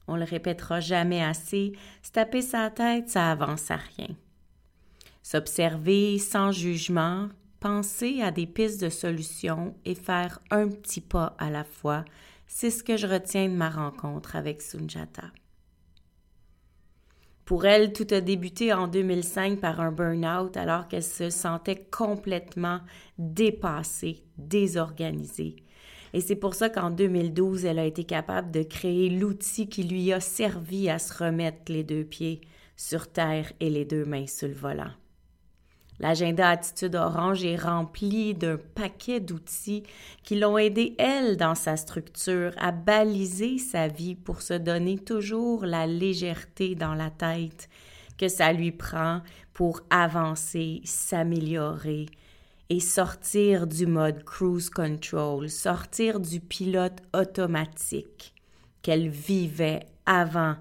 On 0.07 0.15
le 0.15 0.23
répétera 0.23 0.79
jamais 0.79 1.23
assez, 1.23 1.73
se 2.01 2.11
taper 2.11 2.41
sa 2.41 2.69
tête, 2.69 3.09
ça 3.09 3.31
avance 3.31 3.69
à 3.71 3.75
rien. 3.75 4.15
S'observer 5.23 6.17
sans 6.19 6.51
jugement, 6.51 7.29
penser 7.59 8.21
à 8.21 8.31
des 8.31 8.45
pistes 8.45 8.81
de 8.81 8.89
solutions 8.89 9.75
et 9.83 9.95
faire 9.95 10.39
un 10.51 10.69
petit 10.69 11.01
pas 11.01 11.35
à 11.39 11.49
la 11.49 11.63
fois, 11.63 12.05
c'est 12.47 12.71
ce 12.71 12.83
que 12.83 12.97
je 12.97 13.07
retiens 13.07 13.47
de 13.47 13.53
ma 13.53 13.69
rencontre 13.69 14.35
avec 14.35 14.61
Sunjata. 14.61 15.31
Pour 17.45 17.65
elle, 17.65 17.93
tout 17.93 18.07
a 18.11 18.19
débuté 18.19 18.73
en 18.73 18.87
2005 18.87 19.59
par 19.61 19.79
un 19.79 19.91
burn-out 19.91 20.57
alors 20.57 20.87
qu'elle 20.87 21.03
se 21.03 21.29
sentait 21.29 21.87
complètement 21.89 22.81
dépassée, 23.17 24.23
désorganisée. 24.37 25.55
Et 26.13 26.19
c'est 26.19 26.35
pour 26.35 26.55
ça 26.55 26.69
qu'en 26.69 26.89
2012, 26.89 27.65
elle 27.65 27.79
a 27.79 27.85
été 27.85 28.03
capable 28.03 28.51
de 28.51 28.63
créer 28.63 29.09
l'outil 29.09 29.69
qui 29.69 29.83
lui 29.83 30.11
a 30.11 30.19
servi 30.19 30.89
à 30.89 30.99
se 30.99 31.23
remettre 31.23 31.71
les 31.71 31.83
deux 31.83 32.03
pieds 32.03 32.41
sur 32.75 33.11
terre 33.11 33.51
et 33.59 33.69
les 33.69 33.85
deux 33.85 34.03
mains 34.03 34.27
sur 34.27 34.47
le 34.47 34.53
volant. 34.53 34.91
L'agenda 35.99 36.49
Attitude 36.49 36.95
Orange 36.95 37.43
est 37.43 37.55
rempli 37.55 38.35
d'un 38.35 38.57
paquet 38.75 39.19
d'outils 39.19 39.83
qui 40.23 40.37
l'ont 40.37 40.57
aidé, 40.57 40.95
elle, 40.99 41.37
dans 41.37 41.55
sa 41.55 41.75
structure, 41.75 42.51
à 42.57 42.71
baliser 42.71 43.57
sa 43.57 43.87
vie 43.87 44.15
pour 44.15 44.41
se 44.41 44.53
donner 44.53 44.99
toujours 44.99 45.65
la 45.65 45.87
légèreté 45.87 46.75
dans 46.75 46.93
la 46.93 47.09
tête 47.09 47.67
que 48.17 48.27
ça 48.27 48.53
lui 48.53 48.71
prend 48.71 49.21
pour 49.53 49.81
avancer, 49.89 50.81
s'améliorer 50.83 52.07
et 52.69 52.79
sortir 52.79 53.65
du 53.65 53.87
mode 53.87 54.23
cruise 54.23 54.69
control, 54.69 55.49
sortir 55.49 56.19
du 56.19 56.39
pilote 56.39 57.01
automatique 57.13 58.33
qu'elle 58.81 59.07
vivait 59.07 59.85
avant 60.05 60.55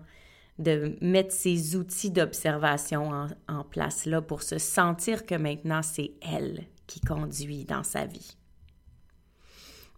de 0.58 0.96
mettre 1.00 1.32
ces 1.32 1.76
outils 1.76 2.10
d'observation 2.10 3.10
en, 3.48 3.64
place 3.64 4.06
là 4.06 4.22
pour 4.22 4.42
se 4.42 4.58
sentir 4.58 5.26
que 5.26 5.34
maintenant 5.34 5.82
c'est 5.82 6.12
elle 6.22 6.64
qui 6.86 7.00
conduit 7.00 7.64
dans 7.64 7.82
sa 7.82 8.06
vie. 8.06 8.36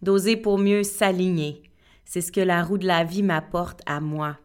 D'oser 0.01 0.37
pour 0.37 0.57
mieux 0.57 0.83
s'aligner, 0.83 1.63
c'est 2.05 2.21
ce 2.21 2.31
que 2.31 2.41
la 2.41 2.63
roue 2.63 2.77
de 2.77 2.87
la 2.87 3.03
vie 3.03 3.23
m'apporte 3.23 3.81
à 3.85 3.99
moi. 3.99 4.37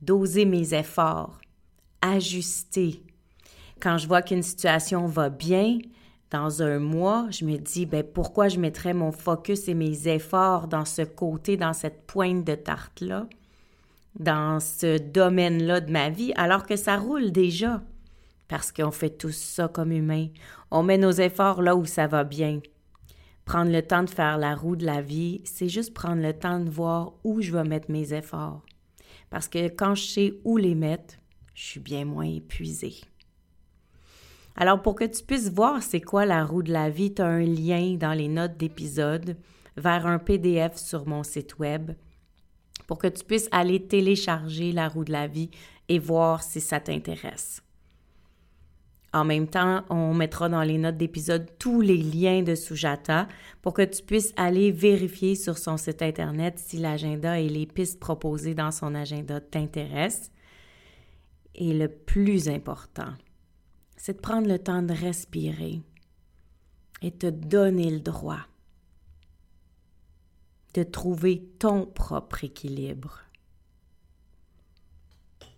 D'oser 0.00 0.44
mes 0.44 0.74
efforts, 0.74 1.40
ajuster. 2.00 3.02
Quand 3.80 3.98
je 3.98 4.08
vois 4.08 4.22
qu'une 4.22 4.42
situation 4.42 5.06
va 5.06 5.28
bien, 5.28 5.78
dans 6.30 6.62
un 6.62 6.78
mois, 6.78 7.26
je 7.30 7.44
me 7.44 7.58
dis, 7.58 7.84
ben, 7.84 8.02
pourquoi 8.02 8.48
je 8.48 8.58
mettrais 8.58 8.94
mon 8.94 9.12
focus 9.12 9.68
et 9.68 9.74
mes 9.74 10.08
efforts 10.08 10.66
dans 10.66 10.86
ce 10.86 11.02
côté, 11.02 11.56
dans 11.56 11.74
cette 11.74 12.06
pointe 12.06 12.44
de 12.44 12.54
tarte-là, 12.54 13.28
dans 14.18 14.60
ce 14.60 14.98
domaine-là 14.98 15.80
de 15.80 15.90
ma 15.90 16.10
vie, 16.10 16.32
alors 16.36 16.66
que 16.66 16.76
ça 16.76 16.96
roule 16.96 17.32
déjà? 17.32 17.82
Parce 18.48 18.72
qu'on 18.72 18.90
fait 18.90 19.10
tout 19.10 19.30
ça 19.30 19.68
comme 19.68 19.92
humains. 19.92 20.28
On 20.70 20.82
met 20.82 20.98
nos 20.98 21.12
efforts 21.12 21.62
là 21.62 21.74
où 21.74 21.84
ça 21.84 22.06
va 22.06 22.24
bien. 22.24 22.60
Prendre 23.44 23.72
le 23.72 23.82
temps 23.82 24.02
de 24.02 24.10
faire 24.10 24.38
la 24.38 24.54
roue 24.54 24.76
de 24.76 24.86
la 24.86 25.00
vie, 25.00 25.40
c'est 25.44 25.68
juste 25.68 25.94
prendre 25.94 26.22
le 26.22 26.32
temps 26.32 26.60
de 26.60 26.70
voir 26.70 27.14
où 27.24 27.40
je 27.40 27.52
vais 27.52 27.64
mettre 27.64 27.90
mes 27.90 28.12
efforts. 28.12 28.62
Parce 29.30 29.48
que 29.48 29.68
quand 29.68 29.94
je 29.94 30.04
sais 30.04 30.34
où 30.44 30.56
les 30.56 30.74
mettre, 30.74 31.14
je 31.54 31.64
suis 31.64 31.80
bien 31.80 32.04
moins 32.04 32.26
épuisée. 32.26 33.00
Alors, 34.54 34.82
pour 34.82 34.94
que 34.94 35.04
tu 35.04 35.24
puisses 35.24 35.50
voir 35.50 35.82
c'est 35.82 36.00
quoi 36.00 36.26
la 36.26 36.44
roue 36.44 36.62
de 36.62 36.72
la 36.72 36.90
vie, 36.90 37.14
tu 37.14 37.22
as 37.22 37.26
un 37.26 37.44
lien 37.44 37.96
dans 37.98 38.12
les 38.12 38.28
notes 38.28 38.58
d'épisode 38.58 39.36
vers 39.76 40.06
un 40.06 40.18
PDF 40.18 40.76
sur 40.76 41.06
mon 41.06 41.22
site 41.22 41.58
web 41.58 41.92
pour 42.86 42.98
que 42.98 43.06
tu 43.06 43.24
puisses 43.24 43.48
aller 43.50 43.82
télécharger 43.86 44.72
la 44.72 44.88
roue 44.88 45.04
de 45.04 45.12
la 45.12 45.26
vie 45.26 45.50
et 45.88 45.98
voir 45.98 46.42
si 46.42 46.60
ça 46.60 46.80
t'intéresse. 46.80 47.62
En 49.14 49.24
même 49.24 49.46
temps, 49.46 49.84
on 49.90 50.14
mettra 50.14 50.48
dans 50.48 50.62
les 50.62 50.78
notes 50.78 50.96
d'épisode 50.96 51.46
tous 51.58 51.82
les 51.82 51.98
liens 51.98 52.42
de 52.42 52.54
Sujata 52.54 53.28
pour 53.60 53.74
que 53.74 53.82
tu 53.82 54.02
puisses 54.02 54.32
aller 54.36 54.72
vérifier 54.72 55.34
sur 55.34 55.58
son 55.58 55.76
site 55.76 56.00
Internet 56.00 56.58
si 56.58 56.78
l'agenda 56.78 57.38
et 57.38 57.48
les 57.48 57.66
pistes 57.66 58.00
proposées 58.00 58.54
dans 58.54 58.70
son 58.70 58.94
agenda 58.94 59.38
t'intéressent. 59.40 60.30
Et 61.54 61.74
le 61.74 61.88
plus 61.88 62.48
important, 62.48 63.12
c'est 63.98 64.14
de 64.14 64.20
prendre 64.20 64.48
le 64.48 64.58
temps 64.58 64.80
de 64.80 64.94
respirer 64.94 65.82
et 67.02 67.10
te 67.10 67.26
donner 67.26 67.90
le 67.90 68.00
droit 68.00 68.46
de 70.74 70.82
trouver 70.82 71.42
ton 71.58 71.86
propre 71.86 72.44
équilibre. 72.44 73.20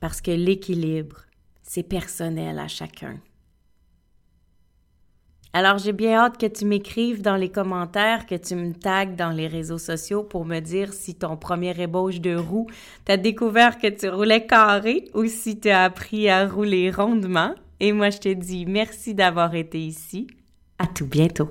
Parce 0.00 0.20
que 0.20 0.30
l'équilibre, 0.30 1.22
c'est 1.62 1.82
personnel 1.82 2.58
à 2.58 2.68
chacun. 2.68 3.20
Alors 5.56 5.78
j'ai 5.78 5.92
bien 5.92 6.18
hâte 6.18 6.36
que 6.36 6.46
tu 6.46 6.64
m'écrives 6.64 7.22
dans 7.22 7.36
les 7.36 7.48
commentaires, 7.48 8.26
que 8.26 8.34
tu 8.34 8.56
me 8.56 8.72
tagues 8.72 9.14
dans 9.14 9.30
les 9.30 9.46
réseaux 9.46 9.78
sociaux 9.78 10.24
pour 10.24 10.44
me 10.44 10.58
dire 10.58 10.92
si 10.92 11.14
ton 11.14 11.36
premier 11.36 11.80
ébauche 11.80 12.20
de 12.20 12.34
roue, 12.34 12.66
t'as 13.04 13.16
découvert 13.16 13.78
que 13.78 13.86
tu 13.86 14.08
roulais 14.08 14.46
carré 14.46 15.04
ou 15.14 15.26
si 15.26 15.60
tu 15.60 15.70
as 15.70 15.84
appris 15.84 16.28
à 16.28 16.48
rouler 16.48 16.90
rondement. 16.90 17.54
Et 17.78 17.92
moi, 17.92 18.10
je 18.10 18.18
te 18.18 18.32
dis 18.32 18.66
merci 18.66 19.14
d'avoir 19.14 19.54
été 19.54 19.78
ici. 19.78 20.26
À 20.78 20.88
tout 20.88 21.06
bientôt. 21.06 21.50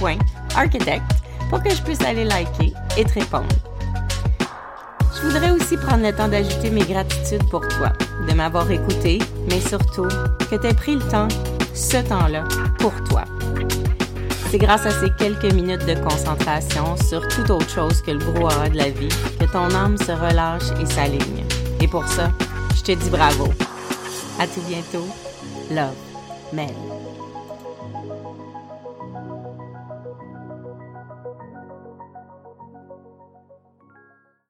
melcy.soul.architect 0.00 1.02
pour 1.50 1.62
que 1.62 1.70
je 1.70 1.82
puisse 1.82 2.00
aller 2.02 2.24
liker 2.24 2.72
et 2.96 3.04
te 3.04 3.14
répondre. 3.14 3.46
Je 5.14 5.26
voudrais 5.26 5.50
aussi 5.50 5.76
prendre 5.76 6.04
le 6.04 6.12
temps 6.12 6.28
d'ajouter 6.28 6.70
mes 6.70 6.84
gratitudes 6.84 7.48
pour 7.50 7.66
toi, 7.66 7.92
de 8.28 8.34
m'avoir 8.34 8.70
écouté, 8.70 9.18
mais 9.50 9.60
surtout 9.60 10.08
que 10.50 10.56
tu 10.56 10.66
aies 10.66 10.74
pris 10.74 10.94
le 10.94 11.02
temps, 11.08 11.28
ce 11.74 11.96
temps-là, 11.96 12.44
pour 12.78 12.92
toi. 13.04 13.24
C'est 14.50 14.58
grâce 14.58 14.86
à 14.86 14.90
ces 14.90 15.10
quelques 15.18 15.52
minutes 15.52 15.84
de 15.86 15.94
concentration 15.94 16.96
sur 16.96 17.26
toute 17.28 17.50
autre 17.50 17.68
chose 17.68 18.00
que 18.00 18.12
le 18.12 18.18
brouhaha 18.18 18.70
de 18.70 18.76
la 18.76 18.90
vie 18.90 19.08
que 19.38 19.44
ton 19.44 19.74
âme 19.74 19.98
se 19.98 20.12
relâche 20.12 20.70
et 20.80 20.86
s'aligne. 20.86 21.44
Et 21.82 21.88
pour 21.88 22.06
ça, 22.06 22.30
je 22.74 22.82
te 22.82 22.92
dis 22.92 23.10
bravo. 23.10 23.48
À 24.38 24.46
tout 24.46 24.62
bientôt. 24.66 25.06
Love, 25.70 25.92
Mel. 26.52 26.97